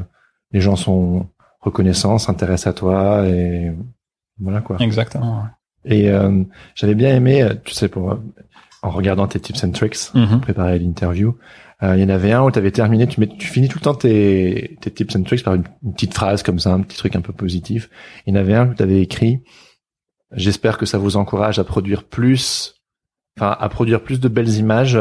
les 0.51 0.61
gens 0.61 0.75
sont 0.75 1.29
reconnaissants 1.61 2.17
s'intéressent 2.17 2.67
à 2.67 2.73
toi 2.73 3.25
et 3.27 3.71
voilà 4.39 4.61
quoi 4.61 4.77
exactement. 4.79 5.45
Et 5.85 6.09
euh, 6.09 6.43
j'avais 6.73 6.95
bien 6.95 7.15
aimé, 7.15 7.43
euh, 7.43 7.53
tu 7.63 7.73
sais, 7.73 7.89
pour 7.89 8.17
en 8.81 8.89
regardant 8.89 9.27
tes 9.27 9.39
tips 9.39 9.63
and 9.63 9.71
tricks, 9.71 10.13
mm 10.13 10.23
-hmm. 10.23 10.39
préparer 10.39 10.79
l'interview, 10.79 11.37
euh, 11.83 11.95
il 11.95 12.01
y 12.01 12.05
en 12.05 12.09
avait 12.09 12.31
un 12.31 12.43
où 12.43 12.51
tu 12.51 12.59
avais 12.59 12.71
terminé, 12.71 13.07
tu, 13.07 13.19
mets, 13.19 13.27
tu 13.27 13.47
finis 13.47 13.67
tout 13.67 13.79
le 13.79 13.83
temps 13.83 13.95
tes, 13.95 14.77
tes 14.81 14.91
tips 14.91 15.15
and 15.15 15.23
tricks 15.23 15.43
par 15.43 15.55
une, 15.55 15.63
une, 15.83 15.93
petite 15.93 16.13
phrase 16.13 16.43
comme 16.43 16.59
ça, 16.59 16.73
un 16.73 16.81
petit 16.81 16.97
truc 16.97 17.15
un 17.15 17.21
peu 17.21 17.33
positif. 17.33 17.89
Il 18.25 18.33
y 18.33 18.37
en 18.37 18.39
avait 18.39 18.55
un 18.55 18.69
où 18.69 18.73
tu 18.73 18.83
avais 18.83 19.01
écrit 19.01 19.41
«J'espère 20.31 20.77
que 20.77 20.85
ça 20.85 20.97
vous 20.97 21.17
encourage 21.17 21.59
à 21.59 21.63
produire 21.63 22.03
plus, 22.03 22.75
enfin 23.37 23.55
à 23.59 23.69
produire 23.69 24.01
plus 24.01 24.19
de 24.19 24.29
belles 24.29 24.55
images, 24.57 24.99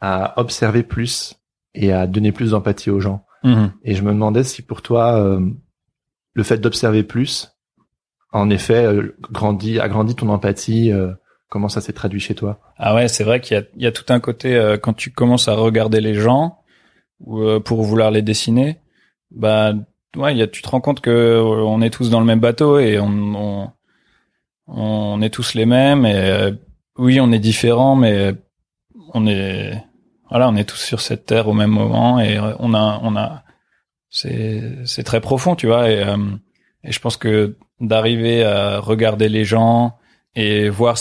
à 0.00 0.40
observer 0.40 0.82
plus 0.82 1.34
et 1.74 1.92
à 1.92 2.06
donner 2.06 2.32
plus 2.32 2.50
d'empathie 2.50 2.90
aux 2.90 3.00
gens. 3.00 3.24
Mm 3.44 3.52
-hmm. 3.52 3.70
Et 3.84 3.94
je 3.94 4.02
me 4.02 4.12
demandais 4.12 4.44
si 4.44 4.62
pour 4.62 4.80
toi, 4.82 5.16
euh, 5.16 5.40
le 6.34 6.42
fait 6.42 6.58
d'observer 6.58 7.02
plus, 7.02 7.48
en 8.32 8.50
effet, 8.50 8.84
euh, 8.84 9.16
grandit, 9.30 9.80
agrandit 9.80 10.14
ton 10.14 10.28
empathie. 10.28 10.92
Euh, 10.92 11.12
comment 11.48 11.68
ça 11.68 11.80
s'est 11.80 11.92
traduit 11.92 12.20
chez 12.20 12.34
toi? 12.34 12.60
Ah 12.76 12.94
ouais, 12.94 13.08
c'est 13.08 13.24
vrai 13.24 13.40
qu'il 13.40 13.56
y 13.56 13.60
a, 13.60 13.64
il 13.74 13.82
y 13.82 13.86
a 13.86 13.92
tout 13.92 14.04
un 14.08 14.20
côté 14.20 14.54
euh, 14.54 14.78
quand 14.78 14.92
tu 14.92 15.10
commences 15.10 15.48
à 15.48 15.54
regarder 15.54 16.00
les 16.00 16.14
gens 16.14 16.58
ou 17.18 17.40
euh, 17.40 17.60
pour 17.60 17.82
vouloir 17.82 18.10
les 18.10 18.22
dessiner, 18.22 18.78
bah 19.32 19.72
ouais, 20.16 20.36
y 20.36 20.42
a, 20.42 20.46
tu 20.46 20.62
te 20.62 20.68
rends 20.68 20.80
compte 20.80 21.00
que 21.00 21.10
euh, 21.10 21.42
on 21.42 21.82
est 21.82 21.90
tous 21.90 22.08
dans 22.08 22.20
le 22.20 22.26
même 22.26 22.40
bateau 22.40 22.78
et 22.78 23.00
on, 23.00 23.08
on, 23.34 23.70
on 24.68 25.20
est 25.22 25.30
tous 25.30 25.54
les 25.54 25.66
mêmes 25.66 26.06
et 26.06 26.14
euh, 26.14 26.52
oui, 26.96 27.20
on 27.20 27.32
est 27.32 27.40
différents, 27.40 27.96
mais 27.96 28.34
on 29.12 29.26
est 29.26 29.84
voilà, 30.30 30.48
on 30.48 30.54
est 30.54 30.68
tous 30.68 30.80
sur 30.80 31.00
cette 31.00 31.26
terre 31.26 31.48
au 31.48 31.52
même 31.52 31.70
moment 31.70 32.20
et 32.20 32.38
on 32.38 32.72
a 32.74 33.00
on 33.02 33.16
a 33.16 33.42
c'est 34.08 34.76
c'est 34.84 35.02
très 35.02 35.20
profond, 35.20 35.56
tu 35.56 35.66
vois 35.66 35.90
et 35.90 36.04
et 36.84 36.92
je 36.92 37.00
pense 37.00 37.16
que 37.16 37.56
d'arriver 37.80 38.44
à 38.44 38.78
regarder 38.78 39.28
les 39.28 39.44
gens 39.44 39.96
et 40.34 40.68
voir 40.68 40.96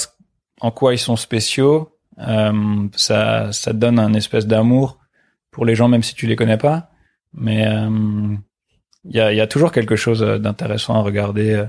en 0.61 0.71
quoi 0.71 0.93
ils 0.93 0.99
sont 0.99 1.15
spéciaux, 1.15 1.99
euh, 2.19 2.87
ça, 2.95 3.51
ça 3.51 3.73
donne 3.73 3.99
un 3.99 4.13
espèce 4.13 4.47
d'amour 4.47 4.99
pour 5.51 5.65
les 5.65 5.75
gens, 5.75 5.87
même 5.87 6.03
si 6.03 6.15
tu 6.15 6.27
les 6.27 6.35
connais 6.35 6.57
pas. 6.57 6.89
Mais 7.33 7.61
il 7.61 7.67
euh, 7.67 8.35
y, 9.05 9.19
a, 9.19 9.33
y 9.33 9.41
a 9.41 9.47
toujours 9.47 9.71
quelque 9.71 9.95
chose 9.95 10.21
d'intéressant 10.21 10.95
à 10.95 11.01
regarder. 11.01 11.65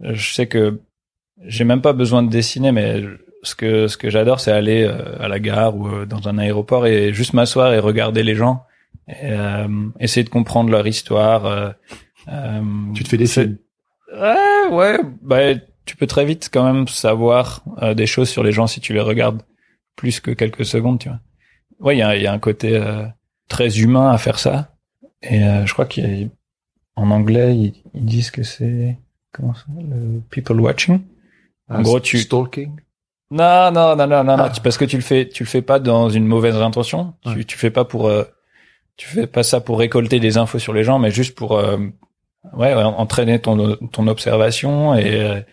Je 0.00 0.32
sais 0.34 0.46
que 0.46 0.80
j'ai 1.44 1.64
même 1.64 1.80
pas 1.82 1.92
besoin 1.92 2.22
de 2.22 2.30
dessiner, 2.30 2.72
mais 2.72 3.02
ce 3.42 3.54
que 3.54 3.88
ce 3.88 3.96
que 3.96 4.10
j'adore, 4.10 4.40
c'est 4.40 4.52
aller 4.52 4.84
euh, 4.84 5.20
à 5.22 5.28
la 5.28 5.40
gare 5.40 5.76
ou 5.76 6.04
dans 6.04 6.28
un 6.28 6.38
aéroport 6.38 6.86
et 6.86 7.12
juste 7.12 7.32
m'asseoir 7.32 7.72
et 7.72 7.78
regarder 7.78 8.22
les 8.22 8.34
gens, 8.34 8.64
et, 9.08 9.34
essayer 9.98 10.24
de 10.24 10.30
comprendre 10.30 10.70
leur 10.70 10.86
histoire. 10.86 11.74
tu 12.94 13.02
te 13.04 13.08
fais 13.08 13.16
des 13.16 13.26
Ouais, 14.12 14.68
ouais, 14.70 14.98
bah, 15.22 15.54
tu 15.84 15.96
peux 15.96 16.06
très 16.06 16.24
vite 16.24 16.50
quand 16.52 16.64
même 16.64 16.88
savoir 16.88 17.62
euh, 17.82 17.94
des 17.94 18.06
choses 18.06 18.28
sur 18.28 18.42
les 18.42 18.52
gens 18.52 18.66
si 18.66 18.80
tu 18.80 18.92
les 18.92 19.00
regardes 19.00 19.42
plus 19.96 20.20
que 20.20 20.30
quelques 20.30 20.64
secondes, 20.64 20.98
tu 20.98 21.08
vois. 21.08 21.20
Ouais, 21.80 21.96
il 21.96 21.98
y 21.98 22.02
a, 22.02 22.16
y 22.16 22.26
a, 22.26 22.32
un 22.32 22.38
côté 22.38 22.76
euh, 22.76 23.04
très 23.48 23.80
humain 23.80 24.10
à 24.10 24.18
faire 24.18 24.38
ça. 24.38 24.74
Et 25.22 25.42
euh, 25.42 25.66
je 25.66 25.72
crois 25.72 25.86
qu'en 25.86 27.10
anglais, 27.10 27.56
ils, 27.56 27.74
ils, 27.94 28.04
disent 28.04 28.30
que 28.30 28.42
c'est 28.42 28.98
comment 29.32 29.54
ça, 29.54 29.64
le 29.78 30.20
people 30.30 30.60
watching. 30.60 31.00
En 31.68 31.76
ah, 31.76 31.82
gros, 31.82 32.00
tu 32.00 32.18
stalking. 32.18 32.72
Non, 33.30 33.70
non, 33.70 33.94
non, 33.96 34.06
non, 34.06 34.24
non, 34.24 34.32
ah. 34.32 34.48
non, 34.48 34.50
parce 34.62 34.76
que 34.76 34.84
tu 34.84 34.96
le 34.96 35.02
fais, 35.02 35.28
tu 35.28 35.44
le 35.44 35.48
fais 35.48 35.62
pas 35.62 35.78
dans 35.78 36.08
une 36.08 36.26
mauvaise 36.26 36.56
intention. 36.56 37.14
Ouais. 37.24 37.34
Tu, 37.34 37.44
tu 37.46 37.58
fais 37.58 37.70
pas 37.70 37.84
pour, 37.84 38.08
euh, 38.08 38.24
tu 38.96 39.06
fais 39.06 39.26
pas 39.26 39.42
ça 39.42 39.60
pour 39.60 39.78
récolter 39.78 40.18
des 40.20 40.36
infos 40.36 40.58
sur 40.58 40.72
les 40.72 40.84
gens, 40.84 40.98
mais 40.98 41.10
juste 41.10 41.34
pour 41.34 41.62
euh, 42.46 42.56
ouais, 42.56 42.72
entraîner 42.74 43.38
ton 43.38 43.76
ton 43.92 44.06
observation 44.06 44.94
et 44.94 45.44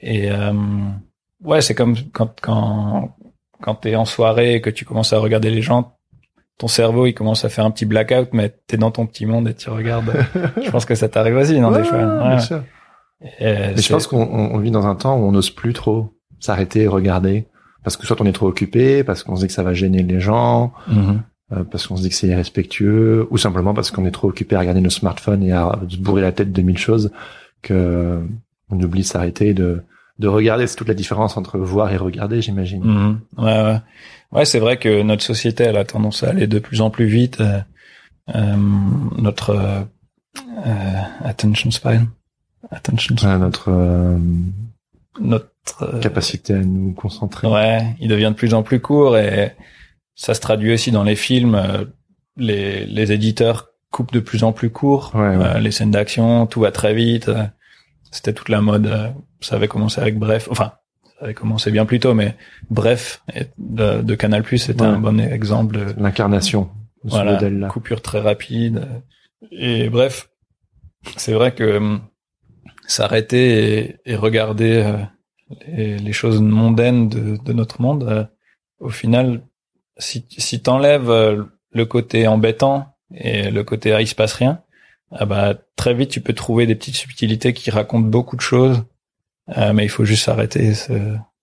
et 0.00 0.30
euh, 0.30 0.52
ouais 1.44 1.60
c'est 1.60 1.74
comme 1.74 1.94
quand 2.12 2.40
quand 2.40 3.14
quand 3.60 3.74
t'es 3.76 3.94
en 3.96 4.04
soirée 4.04 4.54
et 4.54 4.60
que 4.60 4.70
tu 4.70 4.84
commences 4.84 5.12
à 5.12 5.18
regarder 5.18 5.50
les 5.50 5.62
gens 5.62 5.96
ton 6.58 6.68
cerveau 6.68 7.06
il 7.06 7.14
commence 7.14 7.44
à 7.44 7.48
faire 7.48 7.64
un 7.64 7.70
petit 7.70 7.86
blackout 7.86 8.28
mais 8.32 8.54
t'es 8.66 8.76
dans 8.76 8.90
ton 8.90 9.06
petit 9.06 9.26
monde 9.26 9.48
et 9.48 9.54
tu 9.54 9.70
regardes 9.70 10.12
je 10.62 10.70
pense 10.70 10.84
que 10.84 10.94
ça 10.94 11.08
t'arrive 11.08 11.36
aussi 11.36 11.58
non 11.60 11.70
ouais, 11.70 11.82
des 11.82 11.84
fois 11.88 11.98
ouais. 11.98 12.28
bien 12.28 12.38
sûr. 12.40 12.62
Et, 13.38 13.76
je 13.76 13.88
pense 13.92 14.08
qu'on 14.08 14.20
on 14.26 14.58
vit 14.58 14.72
dans 14.72 14.86
un 14.86 14.96
temps 14.96 15.16
où 15.16 15.22
on 15.24 15.30
n'ose 15.32 15.50
plus 15.50 15.72
trop 15.72 16.12
s'arrêter 16.40 16.82
et 16.82 16.86
regarder 16.88 17.46
parce 17.84 17.96
que 17.96 18.04
soit 18.06 18.20
on 18.20 18.26
est 18.26 18.32
trop 18.32 18.46
occupé, 18.48 19.02
parce 19.04 19.22
qu'on 19.22 19.36
se 19.36 19.40
dit 19.42 19.46
que 19.48 19.52
ça 19.52 19.62
va 19.62 19.72
gêner 19.74 20.02
les 20.02 20.20
gens, 20.20 20.72
Mhm. 20.88 20.96
euh, 20.98 21.14
parce 21.70 21.86
qu'on 21.86 21.96
se 21.96 22.02
dit 22.02 22.08
que 22.08 22.14
c'est 22.14 22.28
irrespectueux, 22.28 23.26
ou 23.30 23.38
simplement 23.38 23.74
parce 23.74 23.90
qu'on 23.90 24.04
est 24.06 24.10
trop 24.10 24.28
occupé 24.28 24.56
à 24.56 24.60
regarder 24.60 24.80
nos 24.80 24.90
smartphones 24.90 25.42
et 25.42 25.52
à 25.52 25.78
se 25.88 25.96
bourrer 25.96 26.22
la 26.22 26.32
tête 26.32 26.52
de 26.52 26.62
mille 26.62 26.78
choses 26.78 27.10
que 27.62 28.20
on 28.70 28.80
oublie 28.80 29.02
de 29.02 29.06
s'arrêter 29.06 29.54
de 29.54 29.82
de 30.18 30.28
regarder. 30.28 30.66
C'est 30.66 30.76
toute 30.76 30.88
la 30.88 30.94
différence 30.94 31.36
entre 31.36 31.58
voir 31.58 31.92
et 31.92 31.96
regarder, 31.96 32.40
j'imagine. 32.42 32.82
Mhm. 32.84 33.20
Ouais, 33.38 33.62
ouais. 33.62 33.80
Ouais, 34.30 34.44
c'est 34.44 34.60
vrai 34.60 34.76
que 34.78 35.02
notre 35.02 35.22
société, 35.22 35.64
elle 35.64 35.76
a 35.76 35.84
tendance 35.84 36.22
à 36.22 36.30
aller 36.30 36.46
de 36.46 36.58
plus 36.58 36.80
en 36.80 36.90
plus 36.90 37.06
vite. 37.06 37.40
euh, 37.40 37.60
euh, 38.34 38.56
notre 39.18 39.50
euh, 39.50 39.80
euh, 40.64 41.00
attention 41.24 41.70
span, 41.70 42.06
attention 42.70 43.16
span, 43.16 43.32
Ouais, 43.32 43.38
notre 43.38 43.68
euh, 43.68 44.16
notre 45.20 45.50
euh, 45.82 46.00
capacité 46.00 46.54
à 46.54 46.58
nous 46.60 46.92
concentrer. 46.92 47.48
Ouais, 47.48 47.96
il 48.00 48.08
devient 48.08 48.30
de 48.30 48.36
plus 48.36 48.54
en 48.54 48.62
plus 48.62 48.80
court 48.80 49.16
et 49.18 49.52
ça 50.14 50.34
se 50.34 50.40
traduit 50.40 50.72
aussi 50.72 50.90
dans 50.90 51.04
les 51.04 51.16
films. 51.16 51.54
euh, 51.54 51.84
Les, 52.36 52.86
les 52.86 53.12
éditeurs 53.12 53.68
coupent 53.90 54.12
de 54.12 54.20
plus 54.20 54.42
en 54.44 54.52
plus 54.52 54.70
court. 54.70 55.12
Ouais, 55.14 55.36
ouais. 55.36 55.44
Euh, 55.44 55.58
les 55.58 55.70
scènes 55.70 55.90
d'action, 55.90 56.46
tout 56.46 56.60
va 56.60 56.70
très 56.72 56.94
vite. 56.94 57.28
euh, 57.28 57.44
C'était 58.10 58.32
toute 58.32 58.48
la 58.48 58.60
mode. 58.60 58.90
Ça 59.40 59.56
avait 59.56 59.68
commencé 59.68 60.00
avec 60.00 60.18
Bref. 60.18 60.48
Enfin, 60.50 60.72
ça 61.18 61.24
avait 61.26 61.34
commencé 61.34 61.70
bien 61.70 61.84
plus 61.84 62.00
tôt, 62.00 62.14
mais 62.14 62.36
Bref 62.70 63.22
de, 63.58 64.00
de 64.02 64.14
Canal 64.14 64.42
Plus 64.42 64.66
Ouais. 64.68 64.82
un 64.82 64.98
bon 64.98 65.20
exemple. 65.20 65.76
de- 65.76 66.00
L'incarnation 66.02 66.70
de 67.04 67.10
ce 67.10 67.14
voilà, 67.16 67.32
modèle-là. 67.34 67.68
coupure 67.68 68.00
très 68.00 68.20
rapide. 68.20 68.86
Et 69.50 69.88
bref, 69.90 70.28
c'est 71.16 71.32
vrai 71.34 71.52
que 71.54 71.76
hum, 71.76 72.00
s'arrêter 72.86 73.78
et, 73.78 73.96
et 74.06 74.16
regarder 74.16 74.82
euh, 74.84 74.96
les, 75.68 75.98
les 75.98 76.12
choses 76.12 76.40
mondaines 76.40 77.08
de, 77.08 77.36
de 77.42 77.52
notre 77.52 77.80
monde, 77.82 78.04
euh, 78.04 78.24
au 78.80 78.88
final, 78.90 79.42
si, 80.02 80.26
si 80.36 80.60
t'enlèves 80.60 81.10
euh, 81.10 81.44
le 81.72 81.84
côté 81.86 82.26
embêtant 82.26 82.94
et 83.14 83.50
le 83.50 83.64
côté 83.64 83.92
ah, 83.92 84.00
il 84.00 84.06
se 84.06 84.14
passe 84.14 84.34
rien, 84.34 84.60
ah 85.10 85.26
bah 85.26 85.54
très 85.76 85.94
vite 85.94 86.10
tu 86.10 86.20
peux 86.20 86.32
trouver 86.32 86.66
des 86.66 86.74
petites 86.74 86.96
subtilités 86.96 87.52
qui 87.52 87.70
racontent 87.70 88.06
beaucoup 88.06 88.36
de 88.36 88.40
choses, 88.40 88.84
euh, 89.56 89.72
mais 89.72 89.84
il 89.84 89.88
faut 89.88 90.04
juste 90.04 90.24
s'arrêter, 90.24 90.72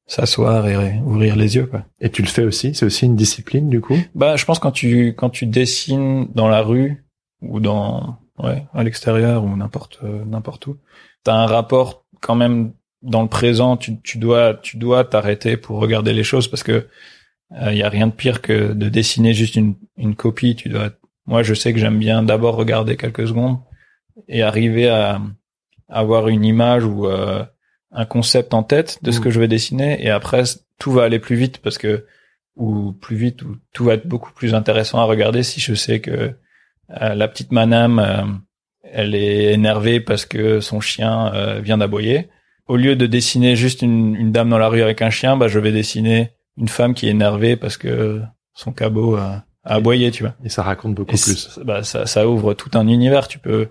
s'asseoir 0.09 0.67
et 0.67 0.99
ouvrir 1.05 1.35
les 1.35 1.55
yeux 1.55 1.67
quoi. 1.67 1.85
Et 2.01 2.09
tu 2.09 2.21
le 2.21 2.27
fais 2.27 2.43
aussi? 2.43 2.73
C'est 2.73 2.85
aussi 2.85 3.05
une 3.05 3.15
discipline, 3.15 3.69
du 3.69 3.79
coup? 3.79 3.97
Bah, 4.15 4.35
je 4.35 4.45
pense 4.45 4.59
quand 4.59 4.71
tu 4.71 5.09
quand 5.09 5.29
tu 5.29 5.45
dessines 5.45 6.27
dans 6.33 6.47
la 6.47 6.61
rue 6.61 7.05
ou 7.41 7.59
dans 7.59 8.17
ouais 8.39 8.65
à 8.73 8.83
l'extérieur 8.83 9.43
ou 9.43 9.55
n'importe 9.55 9.99
euh, 10.03 10.25
n'importe 10.25 10.67
où, 10.67 10.77
t'as 11.23 11.35
un 11.35 11.45
rapport 11.45 12.05
quand 12.21 12.35
même 12.35 12.73
dans 13.03 13.21
le 13.21 13.27
présent. 13.29 13.77
Tu 13.77 13.99
tu 14.01 14.17
dois 14.17 14.55
tu 14.55 14.77
dois 14.77 15.03
t'arrêter 15.03 15.57
pour 15.57 15.79
regarder 15.79 16.13
les 16.13 16.23
choses 16.23 16.47
parce 16.47 16.63
que 16.63 16.87
il 17.51 17.77
y 17.77 17.83
a 17.83 17.89
rien 17.89 18.07
de 18.07 18.11
pire 18.13 18.41
que 18.41 18.73
de 18.73 18.89
dessiner 18.89 19.33
juste 19.33 19.55
une 19.55 19.75
une 19.97 20.15
copie. 20.15 20.55
Tu 20.55 20.69
dois 20.69 20.89
moi 21.25 21.43
je 21.43 21.53
sais 21.53 21.73
que 21.73 21.79
j'aime 21.79 21.97
bien 21.99 22.23
d'abord 22.23 22.55
regarder 22.55 22.95
quelques 22.97 23.27
secondes 23.27 23.57
et 24.27 24.43
arriver 24.43 24.89
à 24.89 25.21
avoir 25.87 26.27
une 26.27 26.45
image 26.45 26.85
ou 26.85 27.07
euh, 27.07 27.43
un 27.91 28.05
concept 28.05 28.53
en 28.53 28.63
tête 28.63 28.99
de 29.01 29.11
ce 29.11 29.19
Mm. 29.19 29.23
que 29.23 29.29
je 29.31 29.39
vais 29.39 29.47
dessiner 29.47 30.03
et 30.05 30.09
après 30.11 30.43
tout 30.77 30.91
va 30.91 31.03
aller 31.03 31.19
plus 31.19 31.35
vite 31.35 31.57
parce 31.59 31.77
que 31.77 32.05
ou 32.55 32.91
plus 32.91 33.15
vite 33.15 33.41
ou 33.41 33.57
tout 33.73 33.85
va 33.85 33.93
être 33.95 34.07
beaucoup 34.07 34.31
plus 34.33 34.53
intéressant 34.53 34.99
à 34.99 35.05
regarder 35.05 35.43
si 35.43 35.59
je 35.59 35.73
sais 35.73 35.99
que 35.99 36.35
euh, 37.01 37.15
la 37.15 37.27
petite 37.27 37.51
madame 37.51 37.99
euh, 37.99 38.23
elle 38.83 39.15
est 39.15 39.53
énervée 39.53 39.99
parce 39.99 40.25
que 40.25 40.59
son 40.59 40.79
chien 40.81 41.33
euh, 41.33 41.59
vient 41.61 41.77
d'aboyer 41.79 42.29
au 42.67 42.75
lieu 42.75 42.95
de 42.95 43.07
dessiner 43.07 43.55
juste 43.55 43.81
une, 43.81 44.15
une 44.15 44.31
dame 44.31 44.49
dans 44.49 44.57
la 44.59 44.67
rue 44.67 44.81
avec 44.83 45.01
un 45.01 45.09
chien 45.09 45.37
bah 45.37 45.47
je 45.47 45.57
vais 45.59 45.71
dessiner 45.71 46.31
une 46.59 46.67
femme 46.67 46.93
qui 46.93 47.07
est 47.07 47.11
énervée 47.11 47.55
parce 47.55 47.77
que 47.77 48.21
son 48.53 48.71
cabot 48.71 49.15
a, 49.15 49.43
a 49.63 49.75
aboyé 49.75 50.11
tu 50.11 50.23
vois 50.23 50.35
Et 50.43 50.49
ça 50.49 50.61
raconte 50.63 50.93
beaucoup 50.95 51.15
et 51.15 51.19
plus. 51.19 51.59
bah, 51.65 51.81
ça, 51.83 52.05
ça 52.05 52.27
ouvre 52.27 52.53
tout 52.53 52.69
un 52.77 52.87
univers 52.87 53.27
tu 53.27 53.39
peux 53.39 53.69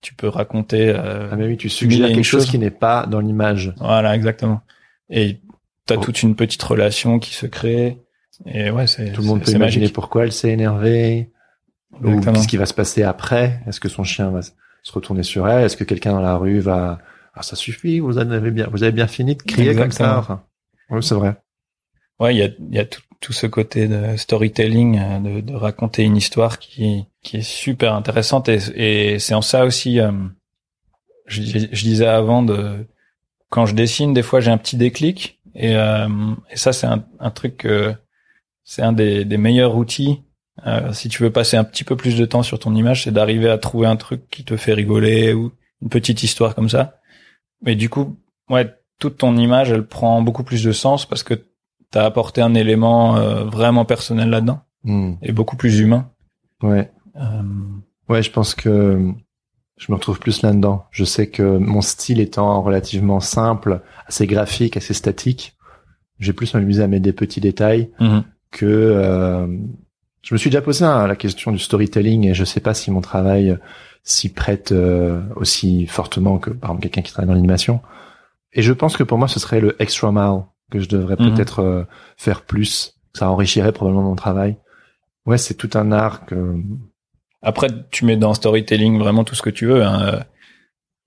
tu 0.00 0.14
peux 0.14 0.28
raconter 0.28 0.88
euh, 0.88 1.28
Ah 1.30 1.36
mais 1.36 1.46
oui, 1.46 1.56
tu 1.58 1.68
suggères 1.68 2.08
quelque 2.08 2.22
chose 2.24 2.46
qui 2.46 2.58
n'est 2.58 2.70
pas 2.70 3.06
dans 3.06 3.20
l'image. 3.20 3.74
voilà 3.78 4.14
exactement 4.16 4.60
et 5.10 5.40
t'as 5.86 5.96
Oh. 5.96 6.00
toute 6.00 6.22
une 6.22 6.34
petite 6.36 6.62
relation 6.62 7.18
qui 7.18 7.34
se 7.34 7.46
crée 7.46 7.98
et 8.46 8.70
ouais 8.70 8.86
c'est 8.86 9.12
Tout 9.12 9.20
le 9.22 9.26
monde 9.28 9.42
peut 9.42 9.50
imaginer 9.52 9.82
magique. 9.84 9.94
pourquoi 9.94 10.24
elle 10.24 10.32
s'est 10.32 10.50
énervée, 10.50 11.30
ou 11.92 12.06
Exactement. 12.08 12.32
qu'est-ce 12.34 12.48
qui 12.48 12.56
va 12.56 12.64
se 12.66 12.72
passer 12.72 13.02
après. 13.02 13.60
Est-ce 13.66 13.80
que 13.80 13.88
son 13.90 14.04
chien 14.04 14.30
va 14.30 14.40
se 14.42 14.52
retourner 14.92 15.22
sur 15.24 15.46
elle? 15.48 15.64
Est-ce 15.64 15.76
que 15.76 15.84
quelqu'un 15.84 16.12
dans 16.12 16.20
la 16.22 16.36
rue 16.36 16.60
va 16.60 17.00
Ah, 17.34 17.42
ça 17.42 17.54
suffit, 17.56 17.98
vous 18.00 18.16
avez 18.16 18.50
bien, 18.50 18.68
vous 18.70 18.82
avez 18.84 18.92
bien 18.92 19.08
fini 19.08 19.34
de 19.34 19.42
crier 19.42 19.74
comme 19.74 19.90
ça. 19.90 20.18
Enfin, 20.18 20.42
oui, 20.88 21.02
c'est 21.02 21.16
vrai. 21.16 21.34
Ouais, 22.20 22.34
il 22.34 22.38
y 22.38 22.42
a, 22.42 22.48
y 22.70 22.78
a 22.78 22.84
tout, 22.84 23.00
tout 23.20 23.32
ce 23.32 23.46
côté 23.46 23.88
de 23.88 24.16
storytelling, 24.16 24.98
euh, 24.98 25.18
de, 25.18 25.40
de 25.40 25.54
raconter 25.54 26.04
une 26.04 26.16
histoire 26.16 26.58
qui, 26.58 27.06
qui 27.22 27.38
est 27.38 27.42
super 27.42 27.94
intéressante 27.94 28.48
et, 28.48 28.58
et 29.14 29.18
c'est 29.18 29.34
en 29.34 29.42
ça 29.42 29.64
aussi. 29.64 30.00
euh, 30.00 30.12
je, 31.26 31.40
disais 31.40 32.06
avant 32.06 32.42
de 32.42 32.86
quand 33.50 33.66
je 33.66 33.74
dessine, 33.74 34.14
des 34.14 34.22
fois 34.22 34.40
j'ai 34.40 34.50
un 34.50 34.58
petit 34.58 34.76
déclic 34.76 35.40
et, 35.54 35.76
euh, 35.76 36.08
et 36.50 36.56
ça 36.56 36.72
c'est 36.72 36.86
un, 36.86 37.04
un 37.20 37.30
truc 37.30 37.66
c'est 38.64 38.82
un 38.82 38.92
des, 38.92 39.24
des 39.24 39.36
meilleurs 39.38 39.76
outils. 39.76 40.22
euh, 40.66 40.92
si 40.92 41.08
tu 41.08 41.22
veux 41.22 41.30
passer 41.32 41.56
un 41.56 41.64
petit 41.64 41.84
peu 41.84 41.96
plus 41.96 42.16
de 42.18 42.24
temps 42.26 42.42
sur 42.42 42.58
ton 42.58 42.74
image, 42.74 43.04
c'est 43.04 43.12
d'arriver 43.12 43.48
à 43.50 43.58
trouver 43.58 43.86
un 43.86 43.96
truc 43.96 44.28
qui 44.30 44.44
te 44.44 44.56
fait 44.56 44.74
rigoler 44.74 45.32
ou 45.32 45.52
une 45.82 45.88
petite 45.88 46.22
histoire 46.22 46.54
comme 46.54 46.68
ça. 46.68 47.00
Mais 47.62 47.74
du 47.76 47.88
coup, 47.88 48.18
ouais, 48.50 48.74
toute 48.98 49.18
ton 49.18 49.36
image, 49.36 49.70
elle 49.70 49.86
prend 49.86 50.22
beaucoup 50.22 50.44
plus 50.44 50.62
de 50.64 50.72
sens 50.72 51.06
parce 51.06 51.22
que 51.22 51.34
t'as 51.90 52.04
apporté 52.04 52.40
un 52.40 52.54
élément 52.54 53.16
euh, 53.16 53.44
vraiment 53.44 53.84
personnel 53.84 54.30
là-dedans 54.30 54.62
Hmm. 54.82 55.14
et 55.20 55.32
beaucoup 55.32 55.56
plus 55.56 55.80
humain. 55.80 56.10
Ouais. 56.62 56.90
Euh, 57.16 57.42
Ouais, 58.08 58.24
je 58.24 58.30
pense 58.32 58.56
que 58.56 59.12
je 59.76 59.92
me 59.92 59.94
retrouve 59.94 60.18
plus 60.18 60.42
là-dedans. 60.42 60.86
Je 60.90 61.04
sais 61.04 61.28
que 61.28 61.58
mon 61.58 61.80
style 61.80 62.18
étant 62.18 62.60
relativement 62.60 63.20
simple, 63.20 63.82
assez 64.08 64.26
graphique, 64.26 64.76
assez 64.76 64.94
statique, 64.94 65.56
j'ai 66.18 66.32
plus 66.32 66.52
m'amusé 66.52 66.82
à 66.82 66.88
mettre 66.88 67.04
des 67.04 67.12
petits 67.12 67.40
détails 67.40 67.90
mhm. 68.00 68.24
que 68.50 68.66
euh, 68.66 69.46
je 70.22 70.34
me 70.34 70.38
suis 70.38 70.50
déjà 70.50 70.60
posé 70.60 70.84
hein, 70.84 71.06
la 71.06 71.14
question 71.14 71.52
du 71.52 71.60
storytelling 71.60 72.26
et 72.26 72.34
je 72.34 72.44
sais 72.44 72.58
pas 72.58 72.74
si 72.74 72.90
mon 72.90 73.00
travail 73.00 73.56
s'y 74.02 74.32
prête 74.32 74.72
euh, 74.72 75.22
aussi 75.36 75.86
fortement 75.86 76.38
que 76.38 76.50
par 76.50 76.70
exemple 76.70 76.82
quelqu'un 76.82 77.02
qui 77.02 77.12
travaille 77.12 77.28
dans 77.28 77.34
l'animation. 77.34 77.80
Et 78.54 78.62
je 78.62 78.72
pense 78.72 78.96
que 78.96 79.04
pour 79.04 79.18
moi 79.18 79.28
ce 79.28 79.38
serait 79.38 79.60
le 79.60 79.80
extra 79.80 80.10
mile 80.10 80.42
que 80.70 80.78
je 80.80 80.88
devrais 80.88 81.16
Mhm. 81.18 81.34
peut-être 81.34 81.58
euh, 81.60 81.84
faire 82.16 82.42
plus. 82.42 82.94
Ça 83.14 83.28
enrichirait 83.30 83.72
probablement 83.72 84.04
mon 84.04 84.14
travail. 84.16 84.56
Ouais, 85.26 85.36
c'est 85.38 85.54
tout 85.54 85.70
un 85.74 85.92
art 85.92 86.24
que 86.26 86.54
Après, 87.42 87.68
tu 87.90 88.04
mets 88.04 88.16
dans 88.16 88.34
storytelling 88.34 88.98
vraiment 88.98 89.24
tout 89.24 89.34
ce 89.34 89.42
que 89.42 89.50
tu 89.50 89.66
veux. 89.66 89.82
hein. 89.84 90.02
Euh, 90.14 90.20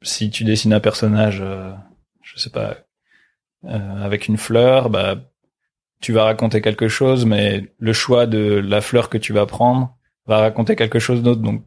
Si 0.06 0.30
tu 0.30 0.44
dessines 0.44 0.74
un 0.74 0.82
personnage, 0.82 1.40
euh, 1.42 1.72
je 2.24 2.38
sais 2.38 2.50
pas, 2.50 2.76
euh, 3.66 4.04
avec 4.04 4.28
une 4.28 4.36
fleur, 4.38 4.90
bah, 4.90 5.16
tu 6.02 6.12
vas 6.12 6.26
raconter 6.26 6.60
quelque 6.62 6.90
chose, 6.90 7.26
mais 7.26 7.72
le 7.80 7.94
choix 7.94 8.26
de 8.26 8.56
la 8.56 8.82
fleur 8.82 9.08
que 9.10 9.18
tu 9.18 9.32
vas 9.32 9.46
prendre 9.46 9.96
va 10.28 10.40
raconter 10.40 10.76
quelque 10.76 11.00
chose 11.00 11.24
d'autre. 11.24 11.42
Donc, 11.42 11.64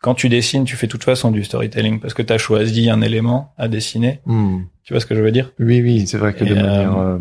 quand 0.00 0.14
tu 0.14 0.28
dessines, 0.28 0.64
tu 0.64 0.76
fais 0.76 0.86
de 0.86 0.92
toute 0.92 1.04
façon 1.04 1.30
du 1.30 1.42
storytelling 1.44 2.00
parce 2.00 2.14
que 2.14 2.22
tu 2.22 2.32
as 2.32 2.38
choisi 2.38 2.88
un 2.90 3.00
élément 3.00 3.52
à 3.58 3.68
dessiner. 3.68 4.20
Hmm. 4.26 4.60
Tu 4.84 4.92
vois 4.92 5.00
ce 5.00 5.06
que 5.06 5.14
je 5.14 5.20
veux 5.22 5.32
dire? 5.32 5.52
Oui, 5.58 5.80
oui, 5.82 6.06
c'est 6.06 6.18
vrai 6.18 6.34
que 6.34 6.44
de 6.44 6.54
Et, 6.54 6.58
euh, 6.58 6.62
manière 6.62 6.98
euh, 6.98 7.18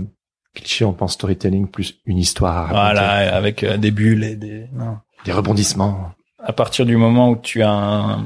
cliché, 0.54 0.86
on 0.86 0.94
pense 0.94 1.14
storytelling 1.14 1.68
plus 1.68 2.00
une 2.06 2.18
histoire. 2.18 2.70
Voilà, 2.70 3.36
avec 3.36 3.64
euh, 3.64 3.78
des 3.78 3.92
bulles 3.92 4.24
et 4.24 4.36
des... 4.36 4.68
Non. 4.74 4.98
Des 5.26 5.32
rebondissements. 5.34 6.12
à 6.40 6.54
partir 6.54 6.86
du 6.86 6.96
moment 6.98 7.32
où 7.32 7.36
tu 7.36 7.62
as 7.64 7.72
un- 7.72 8.24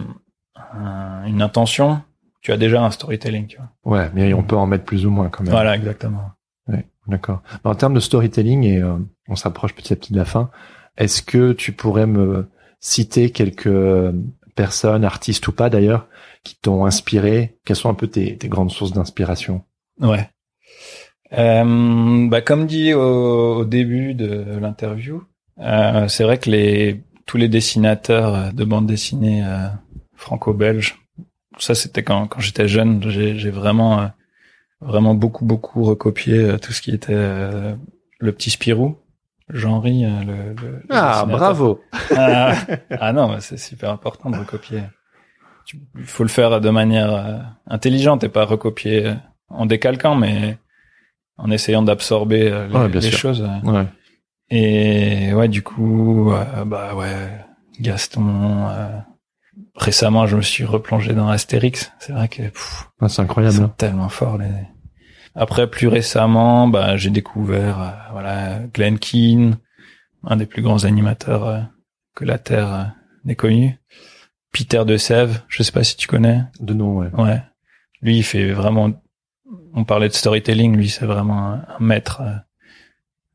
un- 0.74 1.26
une 1.26 1.42
intention, 1.42 2.02
tu 2.42 2.52
as 2.52 2.58
déjà 2.58 2.84
un 2.84 2.92
storytelling, 2.92 3.48
tu 3.48 3.58
vois. 3.58 3.98
Ouais, 3.98 4.12
mais 4.14 4.34
on 4.34 4.44
peut 4.44 4.56
en 4.58 4.68
mettre 4.68 4.84
plus 4.86 5.06
ou 5.06 5.10
moins 5.12 5.30
quand 5.30 5.44
même. 5.44 5.52
Voilà, 5.52 5.76
exactement. 5.76 6.32
Ouais, 6.68 6.86
d'accord. 7.08 7.42
En 7.64 7.74
termes 7.76 7.94
de 7.94 8.00
storytelling, 8.00 8.64
et 8.66 8.82
euh, 8.82 8.98
on 9.28 9.36
s'approche 9.36 9.74
petit 9.74 9.94
à 9.94 9.96
petit 9.96 10.12
de 10.14 10.18
la 10.18 10.26
fin, 10.26 10.50
est-ce 10.98 11.22
que 11.24 11.54
tu 11.54 11.72
pourrais 11.72 12.06
me 12.08 12.50
citer 12.80 13.30
quelques 13.32 13.68
euh, 13.68 14.12
personnes, 14.62 15.04
artistes 15.04 15.48
ou 15.48 15.54
pas 15.54 15.70
d'ailleurs, 15.72 16.08
qui 16.44 16.56
t'ont 16.56 16.86
inspiré. 16.86 17.58
Quelles 17.66 17.76
sont 17.76 17.90
un 17.90 17.96
peu 17.96 18.08
tes, 18.08 18.38
grandes 18.46 18.72
sources 18.72 18.94
d'inspiration? 18.94 19.64
Ouais. 20.00 20.30
Euh, 21.34 22.28
bah, 22.30 22.42
comme 22.42 22.68
dit 22.68 22.94
au, 22.94 23.66
début 23.66 24.14
de 24.14 24.60
l'interview, 24.60 25.24
euh, 25.60 26.08
c'est 26.08 26.24
vrai 26.24 26.38
que 26.38 26.50
les 26.52 27.04
tous 27.26 27.38
les 27.38 27.48
dessinateurs 27.48 28.54
de 28.54 28.64
bande 28.66 28.88
dessinée 28.88 29.42
euh, 29.44 29.68
franco-belges, 30.16 31.00
ça 31.58 31.74
c'était 31.76 32.04
quand 32.04 32.28
quand 32.28 32.42
j'étais 32.42 32.68
jeune, 32.68 33.02
j'ai 33.10 33.52
vraiment 33.52 34.02
euh, 34.02 34.08
vraiment 34.82 35.16
beaucoup 35.16 35.46
beaucoup 35.46 35.84
recopié 35.84 36.38
euh, 36.38 36.58
tout 36.58 36.74
ce 36.74 36.82
qui 36.82 36.92
était 36.92 37.14
euh, 37.16 37.76
le 38.20 38.32
petit 38.32 38.50
Spirou, 38.50 38.98
Jean-Ry, 39.54 40.06
euh, 40.06 40.20
le, 40.24 40.34
le- 40.54 40.72
le 40.72 40.82
Ah, 40.90 41.26
bravo 41.28 41.82
ah, 42.16 42.54
ah 43.00 43.14
non, 43.14 43.30
mais 43.34 43.42
c'est 43.42 43.58
super 43.58 43.90
important 43.92 44.30
de 44.30 44.38
recopier. 44.38 44.84
Il 45.96 46.04
faut 46.06 46.24
le 46.24 46.30
faire 46.30 46.60
de 46.62 46.70
manière 46.70 47.14
euh, 47.14 47.38
intelligente 47.68 48.24
et 48.24 48.30
pas 48.30 48.46
recopier 48.46 49.06
euh, 49.08 49.14
en 49.50 49.66
décalquant, 49.66 50.16
mais 50.16 50.58
en 51.38 51.50
essayant 51.52 51.82
d'absorber 51.84 52.50
les, 52.50 52.76
Ouais, 52.76 52.90
bien 52.90 53.00
les 53.02 53.10
sûr. 53.10 53.18
choses. 53.18 53.50
Ouais. 53.64 53.86
Et 54.50 55.34
ouais, 55.34 55.48
du 55.48 55.62
coup, 55.64 56.32
euh, 56.34 56.66
bah 56.66 56.94
ouais, 56.96 57.30
Gaston. 57.80 58.68
euh, 58.70 58.98
récemment, 59.76 60.26
je 60.28 60.36
me 60.36 60.42
suis 60.42 60.66
replongé 60.66 61.14
dans 61.14 61.28
Astérix. 61.30 61.92
C'est 62.00 62.12
vrai 62.14 62.28
que 62.28 62.44
Ah, 63.00 63.08
c'est 63.08 63.22
ils 63.22 63.26
incroyable. 63.26 63.56
sont 63.56 63.70
tellement 63.70 64.10
forts. 64.10 64.38
Les... 64.38 64.48
Après, 65.36 65.70
plus 65.70 65.88
récemment, 65.88 66.68
bah 66.68 66.98
j'ai 66.98 67.10
découvert 67.10 67.82
euh, 67.82 67.92
voilà 68.12 68.60
Glenn 68.74 69.00
Keane, 69.00 69.58
un 70.24 70.36
des 70.36 70.46
plus 70.46 70.62
grands 70.62 70.84
animateurs 70.84 71.48
euh, 71.48 71.62
que 72.16 72.26
la 72.26 72.38
Terre 72.38 72.74
euh, 72.74 72.84
n'ait 73.24 73.36
connu. 73.36 73.80
Peter 74.52 74.84
de 74.86 74.98
Sèvres, 74.98 75.46
je 75.48 75.64
sais 75.64 75.72
pas 75.72 75.84
si 75.86 75.96
tu 75.96 76.08
connais. 76.08 76.44
De 76.60 76.74
nom, 76.74 76.98
ouais. 76.98 77.10
Ouais. 77.18 77.42
Lui, 78.02 78.18
il 78.18 78.24
fait 78.24 78.52
vraiment. 78.52 78.92
On 79.74 79.86
parlait 79.86 80.10
de 80.10 80.14
storytelling. 80.14 80.76
Lui, 80.76 80.90
c'est 80.90 81.06
vraiment 81.06 81.54
un, 81.54 81.66
un 81.70 81.80
maître. 81.80 82.22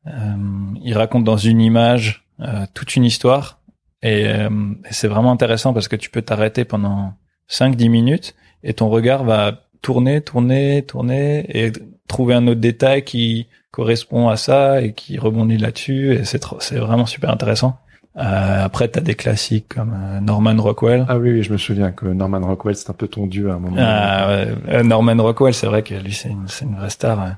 il 0.05 0.93
raconte 0.95 1.23
dans 1.23 1.37
une 1.37 1.59
image 1.59 2.27
toute 2.75 2.95
une 2.95 3.03
histoire 3.03 3.59
et, 4.03 4.25
et 4.25 4.91
c'est 4.91 5.07
vraiment 5.07 5.31
intéressant 5.31 5.73
parce 5.73 5.87
que 5.87 5.95
tu 5.95 6.11
peux 6.11 6.21
t'arrêter 6.21 6.65
pendant 6.65 7.15
5-10 7.49 7.89
minutes 7.89 8.35
et 8.63 8.73
ton 8.73 8.89
regard 8.89 9.23
va 9.23 9.66
tourner, 9.81 10.21
tourner, 10.21 10.83
tourner 10.83 11.45
et 11.57 11.71
trouver 12.07 12.33
un 12.35 12.47
autre 12.47 12.59
détail 12.61 13.03
qui 13.03 13.47
correspond 13.71 14.29
à 14.29 14.37
ça 14.37 14.81
et 14.81 14.93
qui 14.93 15.17
rebondit 15.17 15.57
là-dessus 15.57 16.13
et 16.13 16.25
c'est 16.25 16.43
c'est 16.59 16.77
vraiment 16.79 17.05
super 17.05 17.29
intéressant. 17.29 17.79
Euh, 18.17 18.63
après, 18.65 18.87
t'as 18.87 19.01
des 19.01 19.13
classiques 19.13 19.67
comme 19.75 19.93
euh, 19.93 20.19
Norman 20.19 20.55
Rockwell. 20.59 21.05
Ah 21.07 21.19
oui, 21.19 21.33
oui, 21.33 21.43
je 21.43 21.51
me 21.53 21.57
souviens 21.57 21.91
que 21.91 22.07
Norman 22.07 22.39
Rockwell, 22.39 22.75
c'est 22.75 22.89
un 22.89 22.93
peu 22.95 23.07
ton 23.07 23.27
dieu 23.27 23.51
à 23.51 23.53
un 23.55 23.59
moment. 23.59 23.75
Ah, 23.79 24.27
ouais. 24.29 24.55
Euh, 24.69 24.83
Norman 24.83 25.21
Rockwell, 25.21 25.53
c'est 25.53 25.67
vrai 25.67 25.83
que 25.83 25.93
lui, 25.93 26.13
c'est 26.13 26.29
une, 26.29 26.47
c'est 26.47 26.65
une 26.65 26.75
vraie 26.75 26.89
star. 26.89 27.19
hein. 27.19 27.37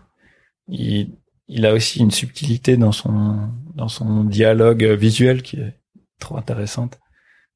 Il, 0.69 1.09
il 1.49 1.65
a 1.65 1.73
aussi 1.73 1.99
une 1.99 2.11
subtilité 2.11 2.77
dans 2.77 2.93
son, 2.93 3.49
dans 3.75 3.89
son 3.89 4.23
dialogue 4.23 4.83
visuel 4.83 5.41
qui 5.41 5.57
est 5.57 5.73
trop 6.17 6.37
intéressante. 6.37 6.97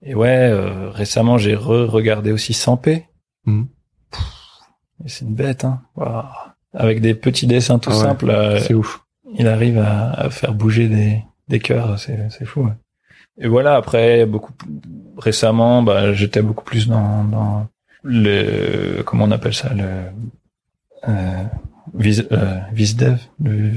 Et 0.01 0.15
ouais, 0.15 0.49
euh, 0.51 0.89
récemment, 0.89 1.37
j'ai 1.37 1.55
re-regardé 1.55 2.33
aussi 2.33 2.51
Sampé. 2.53 3.05
Mhm. 3.45 3.67
C'est 5.05 5.25
une 5.25 5.35
bête, 5.35 5.65
hein. 5.65 5.81
Avec 6.73 7.01
des 7.01 7.13
petits 7.13 7.45
dessins 7.47 7.77
tout 7.79 7.89
Ah 7.93 7.97
ouais, 7.97 8.01
simples, 8.03 8.29
euh, 8.29 8.59
C'est 8.59 8.73
ouf. 8.73 9.03
il 9.37 9.47
arrive 9.47 9.77
à, 9.77 10.11
à 10.11 10.29
faire 10.29 10.53
bouger 10.53 10.87
des, 10.87 11.21
des 11.47 11.59
cœurs, 11.59 11.99
c'est, 11.99 12.29
c'est 12.31 12.45
fou. 12.45 12.63
ouais. 12.63 12.73
Et 13.39 13.47
voilà, 13.47 13.75
après, 13.75 14.25
beaucoup 14.25 14.53
plus- 14.53 14.69
récemment, 15.17 15.83
bah, 15.83 16.13
j'étais 16.13 16.41
beaucoup 16.41 16.63
plus 16.63 16.87
dans, 16.87 17.23
dans 17.25 17.67
le, 18.03 19.01
comment 19.03 19.25
on 19.25 19.31
appelle 19.31 19.53
ça, 19.53 19.73
le, 19.73 19.83
euh, 21.09 21.43
vis, 21.93 22.23
euh, 22.31 22.59
visdev, 22.71 23.19
le 23.41 23.71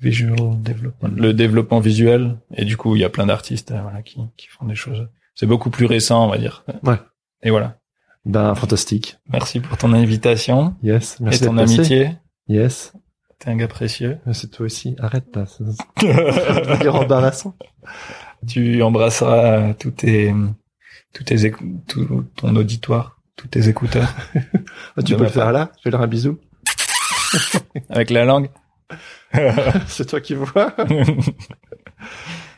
visual 0.00 0.62
development, 0.62 1.08
le 1.16 1.32
développement 1.34 1.80
visuel. 1.80 2.36
Et 2.54 2.64
du 2.64 2.76
coup, 2.76 2.96
il 2.96 3.00
y 3.00 3.04
a 3.04 3.08
plein 3.10 3.26
d'artistes, 3.26 3.72
euh, 3.72 3.80
voilà, 3.82 4.02
qui, 4.02 4.20
qui 4.36 4.46
font 4.48 4.66
des 4.66 4.74
choses. 4.74 5.08
C'est 5.34 5.46
beaucoup 5.46 5.70
plus 5.70 5.86
récent, 5.86 6.24
on 6.26 6.28
va 6.30 6.38
dire. 6.38 6.64
Ouais. 6.82 6.96
Et 7.42 7.50
voilà. 7.50 7.78
Ben, 8.24 8.54
fantastique. 8.54 9.16
Merci 9.32 9.60
pour 9.60 9.76
ton 9.78 9.92
invitation 9.92 10.74
Yes. 10.82 11.18
Merci 11.20 11.44
et 11.44 11.46
ton 11.46 11.56
passé. 11.56 11.74
amitié. 11.76 12.10
Yes. 12.48 12.92
T'es 13.38 13.50
un 13.50 13.56
gars 13.56 13.68
précieux. 13.68 14.18
C'est 14.32 14.50
toi 14.50 14.66
aussi. 14.66 14.96
Arrête 14.98 15.30
veut 16.02 16.76
dire 16.80 16.94
embarrassant. 16.96 17.54
tu 18.46 18.82
embrasseras 18.82 19.74
tous 19.74 19.92
tes, 19.92 20.34
tous 21.14 21.22
tes, 21.24 21.52
tout 21.86 22.24
ton 22.36 22.56
auditoire, 22.56 23.20
tous 23.36 23.46
tes 23.48 23.68
écouteurs 23.68 24.08
Ah, 24.96 25.02
tu 25.02 25.14
peux 25.16 25.22
le 25.22 25.28
faire 25.28 25.44
part. 25.44 25.52
là. 25.52 25.70
Fais 25.82 25.90
leur 25.90 26.02
un 26.02 26.06
bisou. 26.08 26.38
avec 27.90 28.10
la 28.10 28.24
langue. 28.24 28.50
c'est 29.86 30.06
toi 30.06 30.20
qui 30.20 30.34
vois. 30.34 30.74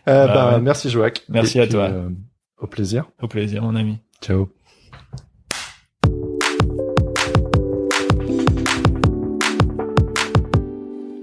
Euh, 0.09 0.27
Bah 0.27 0.35
ben, 0.35 0.53
ouais. 0.57 0.61
merci 0.63 0.89
Joac. 0.91 1.25
Merci 1.29 1.59
Et 1.59 1.63
à 1.63 1.65
puis, 1.65 1.73
toi. 1.75 1.85
euh, 1.85 2.09
au 2.59 2.67
plaisir. 2.67 3.05
Au 3.21 3.29
plaisir, 3.29 3.63
mon 3.63 3.77
ami. 3.77 3.99
Ciao. 4.23 4.49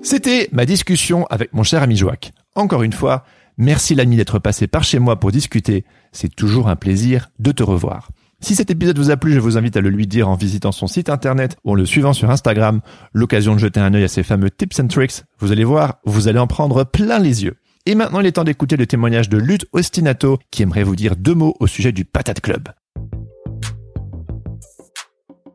C'était 0.09 0.47
ma 0.53 0.65
discussion 0.65 1.25
avec 1.25 1.53
mon 1.53 1.63
cher 1.63 1.83
ami 1.83 1.97
Joac. 1.97 2.31
Encore 2.55 2.81
une 2.81 2.93
fois, 2.93 3.25
merci 3.57 3.93
l'ami 3.93 4.15
d'être 4.15 4.39
passé 4.39 4.65
par 4.65 4.85
chez 4.85 4.99
moi 4.99 5.19
pour 5.19 5.33
discuter. 5.33 5.83
C'est 6.13 6.33
toujours 6.33 6.69
un 6.69 6.77
plaisir 6.77 7.29
de 7.39 7.51
te 7.51 7.61
revoir. 7.61 8.07
Si 8.39 8.55
cet 8.55 8.71
épisode 8.71 8.97
vous 8.97 9.11
a 9.11 9.17
plu, 9.17 9.33
je 9.33 9.41
vous 9.41 9.57
invite 9.57 9.75
à 9.75 9.81
le 9.81 9.89
lui 9.89 10.07
dire 10.07 10.29
en 10.29 10.35
visitant 10.35 10.71
son 10.71 10.87
site 10.87 11.09
internet 11.09 11.57
ou 11.65 11.71
en 11.71 11.75
le 11.75 11.85
suivant 11.85 12.13
sur 12.13 12.31
Instagram. 12.31 12.79
L'occasion 13.11 13.53
de 13.53 13.59
jeter 13.59 13.81
un 13.81 13.93
œil 13.93 14.05
à 14.05 14.07
ses 14.07 14.23
fameux 14.23 14.49
tips 14.49 14.79
and 14.79 14.87
tricks. 14.87 15.23
Vous 15.39 15.51
allez 15.51 15.65
voir, 15.65 15.95
vous 16.05 16.29
allez 16.29 16.39
en 16.39 16.47
prendre 16.47 16.85
plein 16.85 17.19
les 17.19 17.43
yeux. 17.43 17.57
Et 17.85 17.93
maintenant, 17.93 18.21
il 18.21 18.27
est 18.27 18.31
temps 18.31 18.45
d'écouter 18.45 18.77
le 18.77 18.87
témoignage 18.87 19.27
de 19.27 19.37
Lutte 19.37 19.65
Ostinato 19.73 20.39
qui 20.51 20.63
aimerait 20.63 20.83
vous 20.83 20.95
dire 20.95 21.17
deux 21.17 21.35
mots 21.35 21.57
au 21.59 21.67
sujet 21.67 21.91
du 21.91 22.05
Patate 22.05 22.39
Club. 22.39 22.69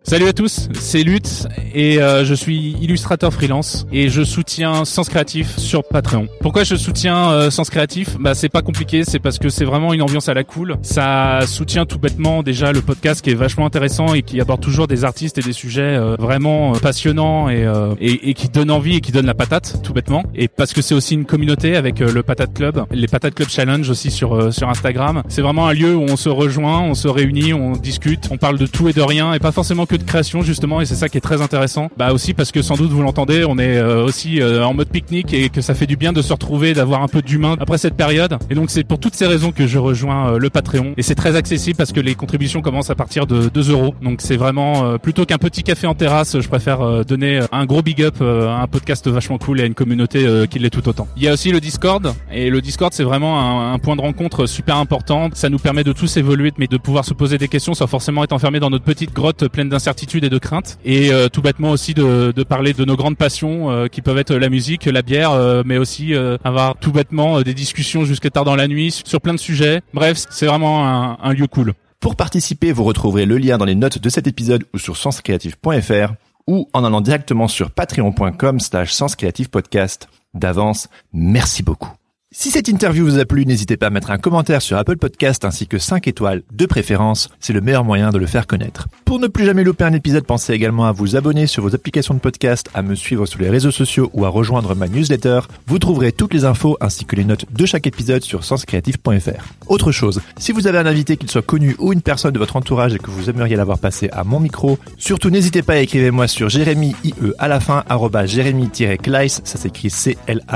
Salut 0.05 0.27
à 0.27 0.33
tous, 0.33 0.69
c'est 0.75 1.05
Lutte 1.05 1.47
et 1.75 2.03
euh, 2.03 2.25
je 2.25 2.35
suis 2.35 2.73
illustrateur 2.83 3.33
freelance 3.33 3.87
et 3.93 4.09
je 4.11 4.23
soutiens 4.25 4.85
Sens 4.85 5.09
Créatif 5.09 5.57
sur 5.57 5.85
Patreon. 5.85 6.27
Pourquoi 6.41 6.65
je 6.65 6.75
soutiens 6.75 7.31
euh, 7.31 7.51
Sens 7.51 7.71
Créatif? 7.71 8.19
Bah 8.19 8.35
c'est 8.35 8.49
pas 8.51 8.63
compliqué, 8.63 9.05
c'est 9.05 9.21
parce 9.21 9.39
que 9.39 9.49
c'est 9.49 9.65
vraiment 9.65 9.95
une 9.95 10.03
ambiance 10.03 10.29
à 10.29 10.35
la 10.35 10.45
cool. 10.45 10.77
Ça 10.83 11.41
soutient 11.47 11.87
tout 11.87 11.99
bêtement 11.99 12.43
déjà 12.43 12.73
le 12.73 12.83
podcast 12.83 13.23
qui 13.23 13.31
est 13.31 13.35
vachement 13.35 13.65
intéressant 13.65 14.13
et 14.13 14.23
qui 14.23 14.41
aborde 14.41 14.61
toujours 14.61 14.87
des 14.87 15.05
artistes 15.05 15.39
et 15.39 15.41
des 15.41 15.53
sujets 15.55 15.81
euh, 15.83 16.17
vraiment 16.19 16.75
euh, 16.75 16.79
passionnants 16.79 17.49
et, 17.49 17.65
euh, 17.65 17.95
et, 18.01 18.31
et 18.31 18.35
qui 18.35 18.49
donnent 18.49 18.73
envie 18.73 18.97
et 18.97 19.01
qui 19.01 19.13
donnent 19.13 19.25
la 19.27 19.35
patate 19.35 19.83
tout 19.83 19.95
bêtement. 19.95 20.25
Et 20.35 20.49
parce 20.49 20.75
que 20.75 20.83
c'est 20.83 20.95
aussi 20.95 21.15
une 21.15 21.25
communauté 21.27 21.77
avec 21.77 22.03
euh, 22.03 22.13
le 22.13 22.23
Patate 22.23 22.53
Club, 22.53 22.85
les 22.91 23.07
Patate 23.07 23.35
Club 23.35 23.49
Challenge 23.49 23.89
aussi 23.89 24.11
sur 24.11 24.53
sur 24.53 24.69
Instagram. 24.69 25.23
C'est 25.29 25.43
vraiment 25.43 25.69
un 25.69 25.73
lieu 25.73 25.95
où 25.95 26.03
on 26.03 26.17
se 26.17 26.29
rejoint, 26.29 26.81
on 26.81 26.95
se 26.95 27.09
réunit, 27.09 27.55
on 27.55 27.73
discute, 27.73 28.29
on 28.31 28.37
parle 28.37 28.59
de 28.59 28.67
tout 28.67 28.89
et 28.89 28.93
de 28.93 29.01
rien 29.01 29.33
et 29.33 29.39
pas 29.39 29.53
forcément 29.53 29.87
de 29.99 30.05
création 30.05 30.43
justement 30.43 30.81
et 30.81 30.87
c'est 30.87 30.95
ça 30.95 31.09
qui 31.09 31.19
est 31.19 31.23
très 31.23 31.43
intéressant. 31.43 31.91
Bah 31.97 32.13
aussi 32.13 32.35
parce 32.35 32.53
que 32.53 32.63
sans 32.63 32.77
doute 32.77 32.91
vous 32.91 33.03
l'entendez, 33.03 33.45
on 33.45 33.59
est 33.59 33.77
euh, 33.77 34.05
aussi 34.05 34.41
euh, 34.41 34.65
en 34.65 34.75
mode 34.75 34.89
pique-nique 34.89 35.33
et 35.35 35.49
que 35.49 35.61
ça 35.61 35.75
fait 35.75 35.87
du 35.87 35.97
bien 35.97 36.13
de 36.13 36.23
se 36.23 36.33
retrouver, 36.33 36.75
d'avoir 36.75 37.03
un 37.03 37.09
peu 37.09 37.23
d'humain 37.23 37.57
après 37.61 37.79
cette 37.79 37.95
période. 37.95 38.39
Et 38.51 38.55
donc 38.55 38.71
c'est 38.71 38.85
pour 38.85 38.99
toutes 38.99 39.15
ces 39.15 39.27
raisons 39.27 39.53
que 39.53 39.67
je 39.67 39.79
rejoins 39.79 40.33
euh, 40.35 40.39
le 40.39 40.51
Patreon 40.51 40.95
et 40.97 41.03
c'est 41.03 41.15
très 41.15 41.37
accessible 41.37 41.77
parce 41.77 41.93
que 41.93 42.01
les 42.01 42.15
contributions 42.15 42.63
commencent 42.63 42.91
à 42.91 42.95
partir 42.95 43.27
de 43.27 43.49
2 43.49 43.71
euros. 43.71 43.95
Donc 44.03 44.21
c'est 44.21 44.37
vraiment 44.37 44.99
plutôt 44.99 45.25
qu'un 45.25 45.39
petit 45.39 45.63
café 45.63 45.87
en 45.87 45.95
terrasse, 45.95 46.41
je 46.41 46.49
préfère 46.49 47.05
donner 47.05 47.41
un 47.53 47.67
gros 47.67 47.83
big 47.83 48.03
up 48.03 48.21
à 48.21 48.63
un 48.63 48.67
podcast 48.67 49.07
vachement 49.09 49.39
cool 49.39 49.61
et 49.61 49.63
à 49.63 49.67
une 49.67 49.75
communauté 49.75 50.27
qui 50.51 50.59
l'est 50.59 50.71
tout 50.71 50.89
autant. 50.89 51.09
Il 51.17 51.23
y 51.23 51.29
a 51.29 51.33
aussi 51.33 51.51
le 51.53 51.61
Discord 51.61 52.15
et 52.33 52.51
le 52.51 52.61
Discord 52.61 52.93
c'est 52.93 53.05
vraiment 53.05 53.73
un, 53.73 53.79
point 53.79 53.97
de 53.97 54.01
rencontre 54.01 54.47
super 54.47 54.77
important. 54.77 55.31
Ça 55.35 55.49
nous 55.49 55.59
permet 55.59 55.85
de 55.85 55.93
tous 55.93 56.17
évoluer 56.17 56.53
mais 56.59 56.67
de 56.67 56.77
pouvoir 56.77 57.05
se 57.05 57.15
poser 57.15 57.39
des 57.39 57.49
questions 57.49 57.75
sans 57.75 57.87
forcément 57.87 58.25
être 58.25 58.33
enfermé 58.33 58.61
dans 58.61 58.71
notre 58.71 58.85
petite 58.85 59.13
grotte 59.13 59.49
pleine 59.49 59.69
d'incertitudes 59.83 60.23
et 60.23 60.31
de 60.31 60.39
craintes. 60.39 60.79
Et 60.85 61.13
euh, 61.13 61.29
tout 61.29 61.43
bêtement 61.43 61.71
aussi 61.71 61.93
de, 61.93 62.33
de 62.35 62.43
parler 62.45 62.73
de 62.73 62.85
nos 62.85 62.95
grandes 62.97 63.17
passions 63.17 63.71
euh, 63.71 63.89
qui 63.89 64.01
peuvent 64.01 64.19
être 64.19 64.35
la 64.35 64.49
musique, 64.49 64.85
la 64.85 65.03
bière, 65.03 65.33
euh, 65.33 65.63
mais 65.67 65.77
aussi 65.77 66.15
avoir 66.45 66.77
tout 66.77 66.93
bêtement 66.93 67.43
des 67.43 67.55
discussions 67.55 68.05
jusqu'à 68.05 68.31
tard 68.31 68.45
dans 68.45 68.57
la 68.57 68.69
nuit 68.69 69.03
sur 69.05 69.21
plein 69.21 69.35
de 69.35 69.39
sujets. 69.39 69.81
Bref, 69.93 70.25
c'est 70.31 70.47
vraiment 70.47 70.87
un, 70.87 71.19
un 71.21 71.33
lieu 71.33 71.47
cool. 71.47 71.75
Pour 72.01 72.17
participer, 72.17 72.73
vous 72.73 72.85
retrouverez 72.85 73.27
le 73.27 73.39
lien 73.39 73.59
dans 73.59 73.65
les 73.65 73.75
notes 73.75 73.99
de 73.99 74.09
cet 74.09 74.27
épisode 74.27 74.65
ou 74.75 74.79
sur 74.79 74.97
senscreative.fr 74.97 76.13
ou 76.47 76.69
en 76.73 76.85
allant 76.85 77.01
directement 77.01 77.49
sur 77.49 77.71
patreon.com 77.71 78.61
slash 78.61 78.93
senscreativepodcast. 78.93 80.09
D'avance, 80.35 80.89
merci 81.13 81.63
beaucoup. 81.63 82.02
Si 82.35 82.51
cette 82.51 82.69
interview 82.69 83.05
vous 83.05 83.19
a 83.19 83.27
plu, 83.27 83.45
n'hésitez 83.45 83.77
pas 83.77 83.89
à 83.89 83.91
mettre 83.91 84.11
un 84.11 84.17
commentaire 84.17 84.63
sur 84.63 84.79
Apple 84.79 84.97
Podcast 84.97 85.45
ainsi 85.45 85.67
que 85.67 85.77
5 85.77 86.09
étoiles 86.09 86.43
de 86.51 86.65
préférence. 86.65 87.29
C'est 87.41 87.53
le 87.53 87.61
meilleur 87.61 87.85
moyen 87.85 88.09
de 88.09 88.17
le 88.17 88.25
faire 88.25 88.47
connaître. 88.47 88.89
Pour 89.05 89.19
ne 89.21 89.27
plus 89.27 89.45
jamais 89.45 89.65
louper 89.65 89.85
un 89.85 89.93
épisode, 89.93 90.25
pensez 90.25 90.55
également 90.55 90.87
à 90.87 90.93
vous 90.93 91.15
abonner 91.15 91.47
sur 91.47 91.63
vos 91.63 91.75
applications 91.75 92.15
de 92.15 92.21
podcast, 92.21 92.71
à 92.73 92.81
me 92.81 92.95
suivre 92.95 93.27
sur 93.27 93.39
les 93.39 93.51
réseaux 93.51 93.71
sociaux 93.71 94.09
ou 94.15 94.25
à 94.25 94.31
rejoindre 94.31 94.75
ma 94.75 94.89
newsletter. 94.89 95.41
Vous 95.67 95.79
trouverez 95.79 96.11
toutes 96.11 96.33
les 96.33 96.47
infos 96.47 96.79
ainsi 96.81 97.05
que 97.05 97.17
les 97.17 97.25
notes 97.25 97.45
de 97.53 97.67
chaque 97.67 97.87
épisode 97.87 98.23
sur 98.23 98.45
senscreative.fr. 98.45 99.53
Autre 99.67 99.93
chose, 99.93 100.23
si 100.39 100.53
vous 100.53 100.67
avez 100.67 100.79
un 100.79 100.87
invité 100.87 101.19
qu'il 101.19 101.31
soit 101.31 101.43
connu 101.43 101.77
ou 101.79 101.93
une 101.93 102.01
personne 102.01 102.33
de 102.33 102.39
votre 102.39 102.57
entourage 102.57 102.95
et 102.95 102.99
que 102.99 103.11
vous 103.11 103.29
aimeriez 103.29 103.57
l'avoir 103.57 103.79
passé 103.79 104.09
à 104.11 104.25
mon 104.25 104.41
micro, 104.41 104.79
surtout 104.97 105.29
n'hésitez 105.29 105.61
pas 105.61 105.75
à 105.75 105.81
écrire-moi 105.81 106.29
sur 106.29 106.49
jérémy 106.49 106.97
IE 107.05 107.13
à 107.39 107.49
la 107.49 107.61
fin, 107.61 107.85
arroba 107.91 108.25
jérémy-kleiss, 108.25 109.43
ça 109.45 109.59
s'écrit 109.59 109.91
C-L-A-E-Y-S.com. 109.91 110.47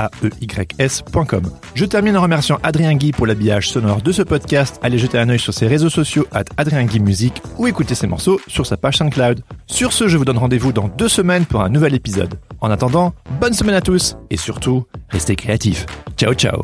Je 1.73 1.85
termine 1.85 2.17
en 2.17 2.21
remerciant 2.21 2.57
Adrien 2.63 2.95
Guy 2.95 3.11
pour 3.11 3.27
l'habillage 3.27 3.69
sonore 3.69 4.01
de 4.01 4.11
ce 4.11 4.21
podcast. 4.23 4.79
Allez 4.81 4.97
jeter 4.97 5.19
un 5.19 5.29
œil 5.29 5.39
sur 5.39 5.53
ses 5.53 5.67
réseaux 5.67 5.89
sociaux 5.89 6.25
at 6.31 6.45
Adrien 6.57 6.85
Guy 6.85 6.99
Musique 6.99 7.41
ou 7.57 7.67
écouter 7.67 7.95
ses 7.95 8.07
morceaux 8.07 8.39
sur 8.47 8.65
sa 8.65 8.77
page 8.77 8.97
SoundCloud. 8.97 9.41
Sur 9.67 9.93
ce, 9.93 10.07
je 10.07 10.17
vous 10.17 10.25
donne 10.25 10.37
rendez-vous 10.39 10.73
dans 10.73 10.87
deux 10.87 11.09
semaines 11.09 11.45
pour 11.45 11.61
un 11.61 11.69
nouvel 11.69 11.93
épisode. 11.93 12.39
En 12.61 12.71
attendant, 12.71 13.13
bonne 13.39 13.53
semaine 13.53 13.75
à 13.75 13.81
tous 13.81 14.15
et 14.31 14.37
surtout, 14.37 14.85
restez 15.09 15.35
créatifs. 15.35 15.85
Ciao 16.17 16.33
ciao. 16.33 16.61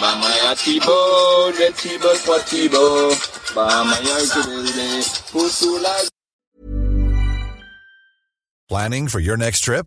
Mamaya 0.00 0.56
Thibaut, 0.56 1.52
le 1.58 1.72
Thibaut, 1.72 2.16
trois 2.24 2.40
Thibaut. 2.40 3.12
Mamaya 3.54 4.16
Ukulele, 4.24 5.02
Pusula. 5.30 6.08
Planning 8.68 9.08
for 9.08 9.20
your 9.20 9.36
next 9.36 9.60
trip? 9.60 9.86